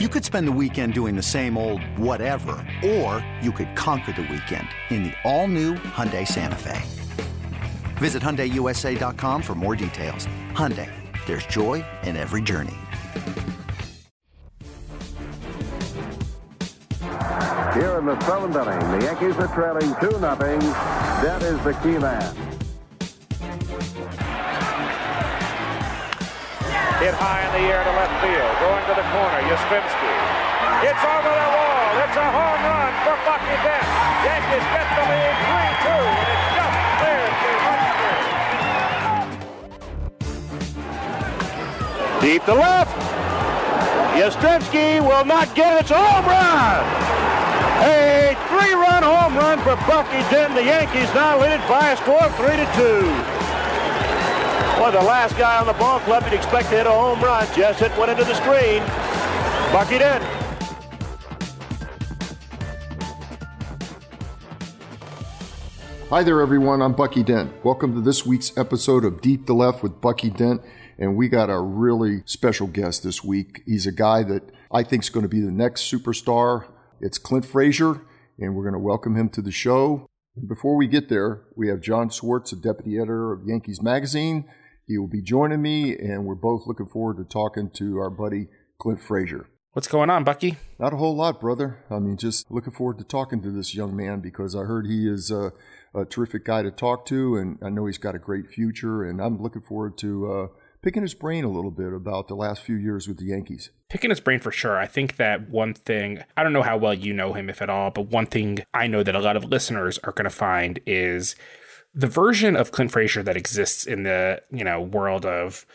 You 0.00 0.08
could 0.08 0.24
spend 0.24 0.48
the 0.48 0.52
weekend 0.52 0.92
doing 0.92 1.14
the 1.14 1.22
same 1.22 1.56
old 1.56 1.80
whatever, 1.96 2.56
or 2.84 3.24
you 3.40 3.52
could 3.52 3.76
conquer 3.76 4.10
the 4.10 4.22
weekend 4.22 4.66
in 4.90 5.04
the 5.04 5.12
all-new 5.22 5.74
Hyundai 5.74 6.26
Santa 6.26 6.56
Fe. 6.56 6.82
Visit 7.98 8.20
HyundaiUSA.com 8.20 9.40
for 9.40 9.54
more 9.54 9.76
details. 9.76 10.26
Hyundai, 10.50 10.90
there's 11.26 11.46
joy 11.46 11.84
in 12.02 12.16
every 12.16 12.42
journey. 12.42 12.74
Here 17.00 17.96
in 17.96 18.06
the 18.06 18.18
seventh 18.26 18.56
inning, 18.56 18.98
the 18.98 19.06
Yankees 19.06 19.36
are 19.36 19.54
trailing 19.54 19.94
2 20.00 20.18
nothing. 20.18 20.58
That 20.58 21.40
is 21.44 21.62
the 21.62 21.72
key 21.84 21.98
man. 22.00 22.43
Hit 27.04 27.12
high 27.20 27.44
in 27.44 27.52
the 27.52 27.68
air 27.68 27.84
to 27.84 27.92
left 28.00 28.16
field. 28.24 28.48
Going 28.64 28.80
to 28.88 28.96
the 28.96 29.04
corner. 29.12 29.40
Yastrzemski. 29.44 30.08
It's 30.88 31.04
over 31.04 31.36
the 31.36 31.50
wall. 31.52 32.00
It's 32.00 32.16
a 32.16 32.28
home 32.32 32.64
run 32.64 32.92
for 33.04 33.12
Bucky 33.28 33.56
Dent. 33.60 33.84
Yankees 34.24 34.64
get 34.72 34.88
the 34.88 35.04
lead 35.12 35.36
3-2, 35.84 36.00
and 36.00 36.32
it 36.32 36.40
just 36.56 36.72
clears 36.96 37.36
the 37.44 37.60
right 37.60 37.92
Deep 42.24 42.40
to 42.48 42.56
left. 42.56 42.96
Yastrzemski 44.16 45.04
will 45.04 45.28
not 45.28 45.52
get 45.52 45.76
it. 45.76 45.80
It's 45.84 45.92
a 45.92 46.00
home 46.00 46.24
run. 46.24 46.88
A 47.84 48.32
three-run 48.48 49.04
home 49.04 49.36
run 49.36 49.60
for 49.60 49.76
Bucky 49.84 50.24
Dent. 50.32 50.56
The 50.56 50.64
Yankees 50.64 51.12
now 51.12 51.36
lead 51.36 51.60
it 51.60 51.68
by 51.68 51.92
a 51.92 51.96
score 51.98 52.24
of 52.24 52.34
3 52.36 52.56
to 52.56 52.64
2. 52.80 53.33
Well, 54.84 54.92
the 54.92 55.08
last 55.08 55.38
guy 55.38 55.58
on 55.58 55.66
the 55.66 55.72
ball 55.72 55.98
club 56.00 56.24
you'd 56.24 56.34
expect 56.34 56.68
to 56.68 56.76
hit 56.76 56.86
a 56.86 56.90
home 56.90 57.18
run. 57.22 57.46
Just 57.56 57.80
hit 57.80 57.96
went 57.96 58.10
into 58.10 58.22
the 58.22 58.34
screen. 58.34 58.80
Bucky 59.72 59.96
Dent. 59.96 60.22
Hi 66.10 66.22
there, 66.22 66.38
everyone. 66.42 66.82
I'm 66.82 66.92
Bucky 66.92 67.22
Dent. 67.22 67.50
Welcome 67.64 67.94
to 67.94 68.02
this 68.02 68.26
week's 68.26 68.54
episode 68.58 69.06
of 69.06 69.22
Deep 69.22 69.46
to 69.46 69.54
Left 69.54 69.82
with 69.82 70.02
Bucky 70.02 70.28
Dent. 70.28 70.60
And 70.98 71.16
we 71.16 71.30
got 71.30 71.48
a 71.48 71.58
really 71.58 72.22
special 72.26 72.66
guest 72.66 73.02
this 73.02 73.24
week. 73.24 73.62
He's 73.64 73.86
a 73.86 73.92
guy 73.92 74.22
that 74.24 74.52
I 74.70 74.82
think 74.82 75.04
is 75.04 75.08
going 75.08 75.24
to 75.24 75.30
be 75.30 75.40
the 75.40 75.50
next 75.50 75.90
superstar. 75.90 76.66
It's 77.00 77.16
Clint 77.16 77.46
Frazier, 77.46 78.02
and 78.38 78.54
we're 78.54 78.64
going 78.64 78.74
to 78.74 78.78
welcome 78.78 79.16
him 79.16 79.30
to 79.30 79.40
the 79.40 79.50
show. 79.50 80.10
Before 80.46 80.76
we 80.76 80.88
get 80.88 81.08
there, 81.08 81.40
we 81.56 81.68
have 81.68 81.80
John 81.80 82.10
Schwartz, 82.10 82.52
a 82.52 82.56
deputy 82.56 82.98
editor 82.98 83.32
of 83.32 83.46
Yankees 83.46 83.80
Magazine, 83.80 84.44
he 84.86 84.98
will 84.98 85.08
be 85.08 85.22
joining 85.22 85.62
me, 85.62 85.96
and 85.96 86.24
we're 86.24 86.34
both 86.34 86.66
looking 86.66 86.86
forward 86.86 87.16
to 87.16 87.24
talking 87.24 87.70
to 87.70 87.98
our 87.98 88.10
buddy 88.10 88.48
Clint 88.78 89.00
Frazier. 89.00 89.46
What's 89.72 89.88
going 89.88 90.08
on, 90.08 90.22
Bucky? 90.22 90.56
Not 90.78 90.92
a 90.92 90.96
whole 90.96 91.16
lot, 91.16 91.40
brother. 91.40 91.84
I 91.90 91.98
mean, 91.98 92.16
just 92.16 92.48
looking 92.48 92.72
forward 92.72 92.98
to 92.98 93.04
talking 93.04 93.42
to 93.42 93.50
this 93.50 93.74
young 93.74 93.96
man 93.96 94.20
because 94.20 94.54
I 94.54 94.60
heard 94.60 94.86
he 94.86 95.08
is 95.08 95.32
a, 95.32 95.52
a 95.94 96.04
terrific 96.04 96.44
guy 96.44 96.62
to 96.62 96.70
talk 96.70 97.06
to, 97.06 97.36
and 97.36 97.58
I 97.60 97.70
know 97.70 97.86
he's 97.86 97.98
got 97.98 98.14
a 98.14 98.20
great 98.20 98.48
future, 98.48 99.02
and 99.02 99.20
I'm 99.20 99.42
looking 99.42 99.62
forward 99.62 99.98
to 99.98 100.32
uh, 100.32 100.46
picking 100.80 101.02
his 101.02 101.14
brain 101.14 101.42
a 101.42 101.50
little 101.50 101.72
bit 101.72 101.92
about 101.92 102.28
the 102.28 102.36
last 102.36 102.62
few 102.62 102.76
years 102.76 103.08
with 103.08 103.18
the 103.18 103.24
Yankees. 103.24 103.70
Picking 103.88 104.10
his 104.10 104.20
brain 104.20 104.38
for 104.38 104.52
sure. 104.52 104.78
I 104.78 104.86
think 104.86 105.16
that 105.16 105.48
one 105.48 105.74
thing, 105.74 106.22
I 106.36 106.44
don't 106.44 106.52
know 106.52 106.62
how 106.62 106.76
well 106.76 106.94
you 106.94 107.12
know 107.12 107.32
him, 107.32 107.50
if 107.50 107.60
at 107.60 107.70
all, 107.70 107.90
but 107.90 108.08
one 108.08 108.26
thing 108.26 108.60
I 108.72 108.86
know 108.86 109.02
that 109.02 109.16
a 109.16 109.20
lot 109.20 109.36
of 109.36 109.44
listeners 109.44 109.98
are 110.04 110.12
going 110.12 110.24
to 110.24 110.30
find 110.30 110.78
is 110.86 111.34
the 111.94 112.06
version 112.06 112.56
of 112.56 112.72
Clint 112.72 112.90
Frazier 112.90 113.22
that 113.22 113.36
exists 113.36 113.86
in 113.86 114.02
the 114.02 114.42
you 114.50 114.64
know 114.64 114.80
world 114.80 115.24
of 115.24 115.66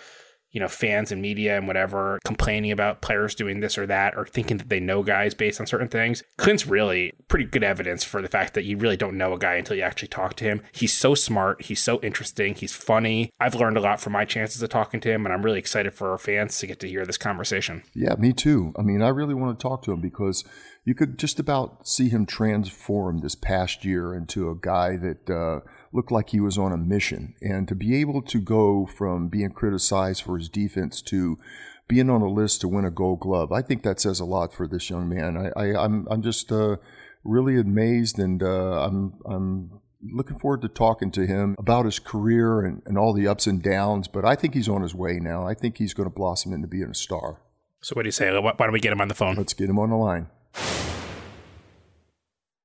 you 0.52 0.60
know 0.60 0.68
fans 0.68 1.12
and 1.12 1.22
media 1.22 1.58
and 1.58 1.68
whatever 1.68 2.20
complaining 2.26 2.72
about 2.72 3.02
players 3.02 3.36
doing 3.36 3.60
this 3.60 3.78
or 3.78 3.86
that 3.86 4.16
or 4.18 4.26
thinking 4.26 4.58
that 4.58 4.70
they 4.70 4.80
know 4.80 5.04
guys 5.04 5.34
based 5.34 5.60
on 5.60 5.68
certain 5.68 5.88
things 5.88 6.24
clint's 6.38 6.66
really 6.66 7.14
pretty 7.28 7.46
good 7.46 7.64
evidence 7.64 8.04
for 8.04 8.22
the 8.22 8.28
fact 8.28 8.56
that 8.56 8.64
you 8.64 8.78
really 8.78 8.98
don't 8.98 9.18
know 9.18 9.34
a 9.34 9.38
guy 9.38 9.56
until 9.56 9.76
you 9.76 9.84
actually 9.84 10.08
talk 10.08 10.36
to 10.36 10.44
him. 10.44 10.62
He's 10.72 10.94
so 10.94 11.14
smart. 11.14 11.62
He's 11.64 11.82
so 11.82 12.00
interesting. 12.02 12.56
He's 12.56 12.74
funny. 12.74 13.30
I've 13.40 13.56
learned 13.56 13.78
a 13.78 13.82
lot 13.82 14.00
from 14.00 14.14
my 14.14 14.26
chances 14.26 14.62
of 14.62 14.70
talking 14.70 15.00
to 15.02 15.12
him 15.12 15.26
and 15.26 15.34
i'm 15.34 15.44
really 15.44 15.60
excited 15.60 15.94
for 15.94 16.12
our 16.12 16.18
fans 16.18 16.58
to 16.60 16.68
get 16.68 16.80
to 16.80 16.88
hear 16.88 17.06
this 17.06 17.18
conversation. 17.18 17.84
Yeah 17.94 18.16
me 18.18 18.34
too. 18.34 18.74
I 18.78 18.82
mean 18.82 19.02
i 19.02 19.10
really 19.10 19.36
want 19.36 19.58
to 19.58 19.62
talk 19.62 19.84
to 19.84 19.92
him 19.92 20.02
because 20.02 20.44
you 20.84 20.96
could 20.96 21.20
just 21.20 21.40
about 21.40 21.88
see 21.88 22.10
him 22.10 22.26
transform 22.26 23.20
this 23.20 23.36
past 23.36 23.86
year 23.86 24.16
into 24.16 24.50
a 24.50 24.56
guy 24.56 24.98
that 24.98 25.30
uh, 25.30 25.60
looked 25.92 26.12
like 26.12 26.30
he 26.30 26.40
was 26.40 26.58
on 26.58 26.72
a 26.72 26.78
mission. 26.78 27.36
And 27.42 27.68
to 27.68 27.76
be 27.76 28.00
able 28.00 28.22
to 28.24 28.40
go 28.40 28.86
from 28.86 29.28
being 29.28 29.52
criticized 29.52 30.24
for 30.24 30.38
his 30.38 30.50
defense 30.50 31.02
to 31.04 31.40
being 31.88 32.10
on 32.10 32.22
a 32.22 32.30
list 32.30 32.62
to 32.62 32.68
win 32.68 32.86
a 32.86 32.92
gold 32.92 33.22
glove, 33.22 33.52
I 33.52 33.62
think 33.62 33.84
that 33.84 34.00
says 34.00 34.20
a 34.20 34.26
lot 34.26 34.54
for 34.54 34.68
this 34.68 34.90
young 34.90 35.10
man. 35.10 35.36
I, 35.38 35.60
I, 35.60 35.68
am 35.68 35.78
I'm, 35.78 36.08
I'm 36.12 36.22
just 36.22 36.52
uh, 36.52 36.78
really 37.24 37.60
amazed 37.60 38.20
and 38.20 38.44
uh, 38.44 38.84
I'm, 38.84 39.14
I'm 39.26 39.82
looking 40.02 40.38
forward 40.40 40.62
to 40.62 40.70
talking 40.70 41.12
to 41.12 41.26
him 41.26 41.56
about 41.58 41.86
his 41.86 42.00
career 42.00 42.62
and, 42.62 42.82
and 42.86 42.98
all 42.98 43.14
the 43.14 43.28
ups 43.28 43.48
and 43.48 43.62
downs. 43.62 44.08
But 44.08 44.26
I 44.26 44.36
think 44.36 44.54
he's 44.54 44.70
on 44.70 44.82
his 44.82 44.94
way 44.94 45.20
now. 45.20 45.48
I 45.48 45.54
think 45.54 45.78
he's 45.78 45.94
going 45.94 46.10
to 46.10 46.16
blossom 46.16 46.54
into 46.54 46.68
being 46.68 46.90
a 46.92 46.96
star. 46.96 47.42
So, 47.82 47.96
what 47.96 48.04
do 48.04 48.08
you 48.08 48.12
say? 48.12 48.30
Why 48.38 48.52
don't 48.52 48.74
we 48.74 48.82
get 48.82 48.92
him 48.92 49.00
on 49.00 49.08
the 49.08 49.16
phone? 49.16 49.36
Let's 49.36 49.54
get 49.54 49.70
him 49.70 49.80
on 49.80 49.90
the 49.90 49.96
line. 49.96 50.28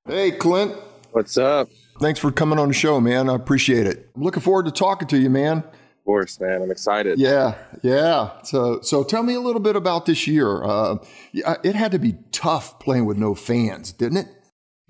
Hey, 0.06 0.32
Clint. 0.32 0.74
What's 1.12 1.38
up? 1.38 1.68
Thanks 2.00 2.18
for 2.18 2.32
coming 2.32 2.58
on 2.58 2.68
the 2.68 2.74
show, 2.74 3.00
man. 3.00 3.30
I 3.30 3.34
appreciate 3.34 3.86
it. 3.86 4.10
I'm 4.16 4.22
looking 4.22 4.42
forward 4.42 4.66
to 4.66 4.72
talking 4.72 5.06
to 5.08 5.18
you, 5.18 5.30
man. 5.30 5.58
Of 5.58 6.04
course, 6.04 6.40
man. 6.40 6.60
I'm 6.60 6.70
excited. 6.70 7.18
Yeah, 7.18 7.54
yeah. 7.82 8.42
So, 8.42 8.80
so 8.82 9.04
tell 9.04 9.22
me 9.22 9.34
a 9.34 9.40
little 9.40 9.60
bit 9.60 9.76
about 9.76 10.04
this 10.06 10.26
year. 10.26 10.64
Uh, 10.64 10.96
it 11.32 11.74
had 11.74 11.92
to 11.92 11.98
be 11.98 12.16
tough 12.32 12.78
playing 12.80 13.06
with 13.06 13.16
no 13.16 13.34
fans, 13.34 13.92
didn't 13.92 14.18
it? 14.18 14.26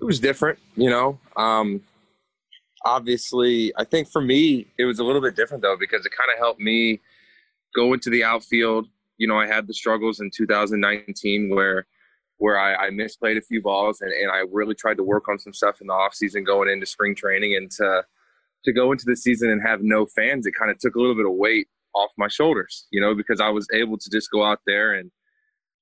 It 0.01 0.03
was 0.03 0.19
different, 0.19 0.59
you 0.75 0.89
know. 0.89 1.19
Um, 1.37 1.81
obviously, 2.85 3.71
I 3.77 3.83
think 3.83 4.09
for 4.09 4.21
me, 4.21 4.67
it 4.77 4.85
was 4.85 4.99
a 4.99 5.03
little 5.03 5.21
bit 5.21 5.35
different 5.35 5.61
though 5.61 5.77
because 5.79 6.05
it 6.05 6.11
kind 6.11 6.29
of 6.33 6.39
helped 6.39 6.59
me 6.59 6.99
go 7.75 7.93
into 7.93 8.09
the 8.09 8.23
outfield. 8.23 8.87
You 9.17 9.27
know, 9.27 9.39
I 9.39 9.47
had 9.47 9.67
the 9.67 9.73
struggles 9.73 10.19
in 10.19 10.31
2019 10.35 11.49
where 11.49 11.85
where 12.37 12.59
I, 12.59 12.87
I 12.87 12.89
misplayed 12.89 13.37
a 13.37 13.41
few 13.41 13.61
balls 13.61 14.01
and, 14.01 14.11
and 14.11 14.31
I 14.31 14.43
really 14.51 14.75
tried 14.75 14.97
to 14.97 15.03
work 15.03 15.29
on 15.29 15.39
some 15.39 15.53
stuff 15.53 15.81
in 15.81 15.87
the 15.87 15.93
off 15.93 16.13
season 16.13 16.43
going 16.43 16.69
into 16.69 16.85
spring 16.85 17.15
training 17.15 17.55
and 17.55 17.71
to 17.71 18.03
to 18.65 18.73
go 18.73 18.91
into 18.91 19.05
the 19.05 19.15
season 19.15 19.51
and 19.51 19.61
have 19.61 19.81
no 19.81 20.05
fans, 20.07 20.45
it 20.45 20.53
kind 20.57 20.71
of 20.71 20.79
took 20.79 20.95
a 20.95 20.99
little 20.99 21.15
bit 21.15 21.25
of 21.25 21.33
weight 21.33 21.67
off 21.93 22.11
my 22.17 22.27
shoulders, 22.27 22.87
you 22.91 22.99
know, 22.99 23.15
because 23.15 23.39
I 23.39 23.49
was 23.49 23.67
able 23.73 23.97
to 23.97 24.09
just 24.09 24.29
go 24.31 24.43
out 24.43 24.59
there 24.65 24.93
and 24.93 25.11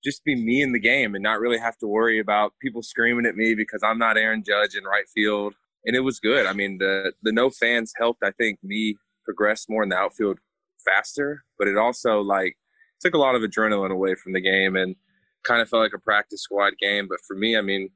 just 0.04 0.24
be 0.26 0.36
me 0.36 0.62
in 0.62 0.74
the 0.74 0.80
game 0.80 1.16
and 1.16 1.24
not 1.24 1.40
really 1.40 1.58
have 1.58 1.78
to 1.78 1.88
worry 1.88 2.20
about 2.20 2.54
people 2.62 2.84
screaming 2.84 3.26
at 3.26 3.36
me 3.36 3.56
because 3.56 3.82
I'm 3.84 3.98
not 3.98 4.18
Aaron 4.18 4.44
Judge 4.46 4.76
in 4.76 4.84
right 4.84 5.08
field. 5.14 5.56
And 5.86 5.96
it 5.96 6.02
was 6.02 6.20
good. 6.20 6.46
I 6.46 6.54
mean, 6.54 6.78
the 6.78 7.14
the 7.24 7.32
no 7.32 7.50
fans 7.50 7.94
helped 7.98 8.24
I 8.24 8.32
think 8.32 8.60
me 8.64 8.98
progress 9.26 9.66
more 9.70 9.84
in 9.84 9.90
the 9.90 9.98
outfield 9.98 10.40
faster, 10.86 11.44
but 11.58 11.68
it 11.68 11.78
also 11.78 12.22
like 12.22 12.58
took 13.02 13.14
a 13.14 13.18
lot 13.18 13.36
of 13.36 13.42
adrenaline 13.42 13.92
away 13.92 14.16
from 14.16 14.34
the 14.34 14.42
game 14.42 14.76
and 14.76 14.96
kind 15.44 15.62
of 15.62 15.70
felt 15.70 15.84
like 15.84 15.94
a 15.94 16.00
practice 16.00 16.42
squad 16.42 16.74
game. 16.80 17.08
But 17.08 17.20
for 17.28 17.36
me, 17.36 17.58
I 17.58 17.62
mean, 17.62 17.90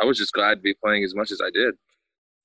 I 0.00 0.04
was 0.04 0.18
just 0.18 0.32
glad 0.32 0.56
to 0.56 0.60
be 0.60 0.74
playing 0.74 1.04
as 1.04 1.14
much 1.14 1.30
as 1.30 1.40
I 1.42 1.50
did. 1.50 1.74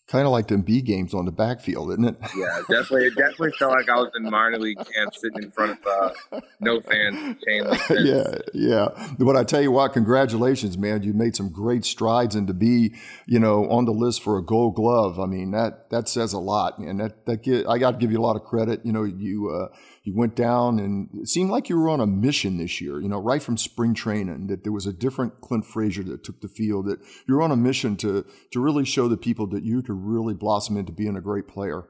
Kind 0.08 0.26
of 0.26 0.34
like 0.34 0.48
them 0.48 0.62
B 0.62 0.82
games 0.82 1.14
on 1.14 1.24
the 1.24 1.32
backfield, 1.32 1.92
isn't 1.92 2.04
it? 2.04 2.16
Yeah, 2.36 2.60
definitely. 2.70 3.06
It 3.06 3.16
definitely 3.16 3.52
felt 3.58 3.72
like 3.72 3.88
I 3.88 3.96
was 3.96 4.12
in 4.18 4.24
minor 4.24 4.58
league 4.58 4.78
camp, 4.78 5.16
sitting 5.16 5.44
in 5.44 5.52
front 5.52 5.80
of 5.80 5.88
uh, 6.34 6.42
no 6.60 6.82
fans, 6.82 7.38
chain. 7.48 7.64
Yeah, 7.92 8.40
yeah. 8.54 9.14
But 9.20 9.38
I 9.38 9.46
tell 9.46 9.62
you 9.62 9.72
what, 9.72 9.94
congratulations, 9.94 10.78
man! 10.78 11.04
You 11.04 11.14
made 11.14 11.38
some 11.38 11.50
great 11.50 11.86
strides, 11.86 12.36
and 12.36 12.46
to 12.48 12.54
be, 12.54 12.94
you 13.26 13.40
know, 13.40 13.70
on 13.70 13.86
the 13.86 13.94
list 13.94 14.22
for 14.22 14.38
a 14.38 14.44
Gold 14.44 14.76
Glove, 14.76 15.18
I 15.18 15.28
mean 15.28 15.52
that 15.52 15.90
that 15.92 16.10
says 16.10 16.34
a 16.34 16.40
lot, 16.40 16.78
and 16.80 17.00
that 17.00 17.26
that 17.28 17.44
get, 17.44 17.66
I 17.68 17.78
got 17.78 17.92
to 17.92 17.98
give 17.98 18.12
you 18.12 18.20
a 18.20 18.26
lot 18.26 18.36
of 18.36 18.44
credit. 18.44 18.82
You 18.84 18.92
know, 18.92 19.04
you. 19.04 19.50
Uh, 19.50 19.74
you 20.04 20.16
went 20.16 20.36
down 20.36 20.80
and 20.80 21.10
it 21.14 21.28
seemed 21.28 21.52
like 21.52 21.70
you 21.70 21.78
were 21.78 21.90
on 21.90 22.00
a 22.00 22.08
mission 22.08 22.58
this 22.58 22.82
year, 22.82 23.00
you 23.00 23.08
know, 23.08 23.20
right 23.20 23.42
from 23.42 23.58
spring 23.58 23.94
training, 23.94 24.48
that 24.48 24.64
there 24.64 24.72
was 24.72 24.88
a 24.88 24.94
different 24.94 25.42
Clint 25.42 25.66
Frazier 25.66 26.04
that 26.04 26.24
took 26.24 26.42
the 26.42 26.48
field, 26.48 26.88
that 26.88 27.00
you're 27.28 27.42
on 27.42 27.52
a 27.52 27.56
mission 27.56 27.96
to, 27.98 28.26
to 28.52 28.60
really 28.60 28.84
show 28.84 29.08
the 29.08 29.18
people 29.18 29.46
that 29.48 29.64
you 29.64 29.84
could 29.84 29.96
really 29.96 30.34
blossom 30.34 30.78
into 30.78 30.92
being 30.92 31.16
a 31.16 31.22
great 31.22 31.48
player. 31.48 31.84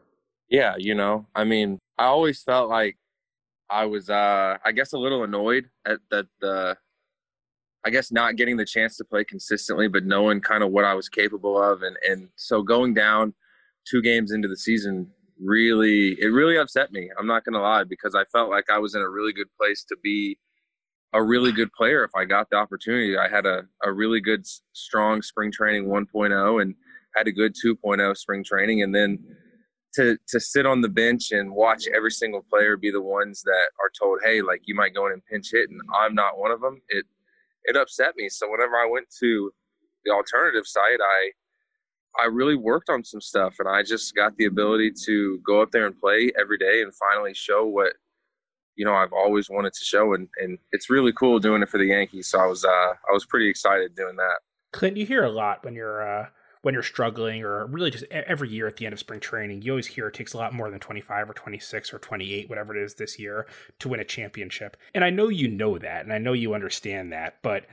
Yeah, 0.49 0.75
you 0.77 0.93
know, 0.93 1.27
I 1.33 1.45
mean, 1.45 1.79
I 1.97 2.05
always 2.05 2.43
felt 2.43 2.69
like 2.69 2.97
I 3.69 3.85
was, 3.85 4.09
uh, 4.09 4.57
I 4.65 4.73
guess, 4.73 4.91
a 4.91 4.97
little 4.97 5.23
annoyed 5.23 5.69
at 5.87 5.99
that 6.09 6.25
the, 6.41 6.75
I 7.85 7.89
guess, 7.89 8.11
not 8.11 8.35
getting 8.35 8.57
the 8.57 8.65
chance 8.65 8.97
to 8.97 9.05
play 9.05 9.23
consistently, 9.23 9.87
but 9.87 10.03
knowing 10.03 10.41
kind 10.41 10.61
of 10.61 10.71
what 10.71 10.83
I 10.83 10.93
was 10.93 11.07
capable 11.07 11.61
of, 11.61 11.81
and 11.81 11.95
and 12.07 12.29
so 12.35 12.63
going 12.63 12.93
down 12.93 13.33
two 13.89 14.01
games 14.01 14.31
into 14.31 14.49
the 14.49 14.57
season 14.57 15.11
really 15.43 16.15
it 16.19 16.27
really 16.27 16.57
upset 16.57 16.91
me. 16.91 17.09
I'm 17.17 17.27
not 17.27 17.43
to 17.53 17.59
lie 17.59 17.83
because 17.83 18.15
I 18.15 18.23
felt 18.31 18.49
like 18.49 18.69
I 18.69 18.79
was 18.79 18.95
in 18.95 19.01
a 19.01 19.09
really 19.09 19.33
good 19.33 19.49
place 19.59 19.83
to 19.89 19.97
be 20.03 20.37
a 21.13 21.21
really 21.21 21.51
good 21.51 21.71
player 21.73 22.03
if 22.03 22.11
I 22.15 22.25
got 22.25 22.49
the 22.49 22.55
opportunity. 22.55 23.17
I 23.17 23.27
had 23.27 23.45
a, 23.45 23.63
a 23.83 23.91
really 23.91 24.21
good 24.21 24.45
strong 24.73 25.21
spring 25.21 25.51
training 25.51 25.87
1.0 25.87 26.61
and 26.61 26.75
had 27.15 27.27
a 27.27 27.31
good 27.31 27.53
2.0 27.63 28.17
spring 28.17 28.43
training 28.43 28.81
and 28.81 28.95
then 28.95 29.19
to 29.93 30.17
to 30.29 30.39
sit 30.39 30.65
on 30.65 30.81
the 30.81 30.89
bench 30.89 31.31
and 31.31 31.51
watch 31.51 31.85
every 31.93 32.11
single 32.11 32.45
player 32.49 32.77
be 32.77 32.91
the 32.91 33.01
ones 33.01 33.41
that 33.43 33.69
are 33.79 33.91
told, 33.99 34.19
"Hey, 34.23 34.41
like 34.41 34.61
you 34.65 34.75
might 34.75 34.93
go 34.93 35.07
in 35.07 35.13
and 35.13 35.25
pinch 35.25 35.49
hit," 35.51 35.69
and 35.69 35.81
I'm 35.93 36.15
not 36.15 36.37
one 36.37 36.51
of 36.51 36.61
them. 36.61 36.81
It 36.89 37.05
it 37.65 37.75
upset 37.75 38.15
me. 38.15 38.29
So 38.29 38.49
whenever 38.49 38.75
I 38.75 38.87
went 38.89 39.07
to 39.19 39.51
the 40.05 40.11
alternative 40.11 40.65
site, 40.65 41.01
I 41.01 41.31
I 42.19 42.25
really 42.25 42.55
worked 42.55 42.89
on 42.89 43.03
some 43.03 43.21
stuff 43.21 43.55
and 43.59 43.67
I 43.67 43.83
just 43.83 44.15
got 44.15 44.35
the 44.37 44.45
ability 44.45 44.91
to 45.05 45.39
go 45.45 45.61
up 45.61 45.71
there 45.71 45.85
and 45.85 45.97
play 45.99 46.31
every 46.39 46.57
day 46.57 46.81
and 46.81 46.93
finally 46.93 47.33
show 47.33 47.65
what 47.65 47.93
you 48.75 48.85
know 48.85 48.93
I've 48.93 49.13
always 49.13 49.49
wanted 49.49 49.73
to 49.73 49.85
show 49.85 50.13
and, 50.13 50.27
and 50.37 50.57
it's 50.71 50.89
really 50.89 51.13
cool 51.13 51.39
doing 51.39 51.61
it 51.61 51.69
for 51.69 51.77
the 51.77 51.85
Yankees. 51.85 52.27
So 52.27 52.39
I 52.39 52.45
was 52.45 52.65
uh 52.65 52.69
I 52.69 53.11
was 53.11 53.25
pretty 53.25 53.49
excited 53.49 53.95
doing 53.95 54.15
that. 54.17 54.39
Clint, 54.73 54.97
you 54.97 55.05
hear 55.05 55.23
a 55.23 55.31
lot 55.31 55.63
when 55.63 55.75
you're 55.75 56.07
uh 56.07 56.27
when 56.61 56.73
you're 56.73 56.83
struggling 56.83 57.43
or 57.43 57.65
really 57.65 57.89
just 57.89 58.05
every 58.11 58.49
year 58.49 58.67
at 58.67 58.77
the 58.77 58.85
end 58.85 58.93
of 58.93 58.99
spring 58.99 59.19
training, 59.19 59.61
you 59.63 59.71
always 59.71 59.87
hear 59.87 60.07
it 60.07 60.13
takes 60.13 60.33
a 60.33 60.37
lot 60.37 60.53
more 60.53 60.69
than 60.69 60.79
25 60.79 61.29
or 61.29 61.33
26 61.33 61.93
or 61.93 61.99
28, 61.99 62.49
whatever 62.49 62.75
it 62.75 62.83
is 62.83 62.95
this 62.95 63.17
year, 63.17 63.47
to 63.79 63.89
win 63.89 63.99
a 63.99 64.05
championship. 64.05 64.77
And 64.93 65.03
I 65.03 65.09
know 65.09 65.27
you 65.29 65.47
know 65.47 65.77
that 65.79 66.03
and 66.03 66.13
I 66.13 66.19
know 66.19 66.33
you 66.33 66.53
understand 66.53 67.11
that, 67.13 67.37
but 67.41 67.65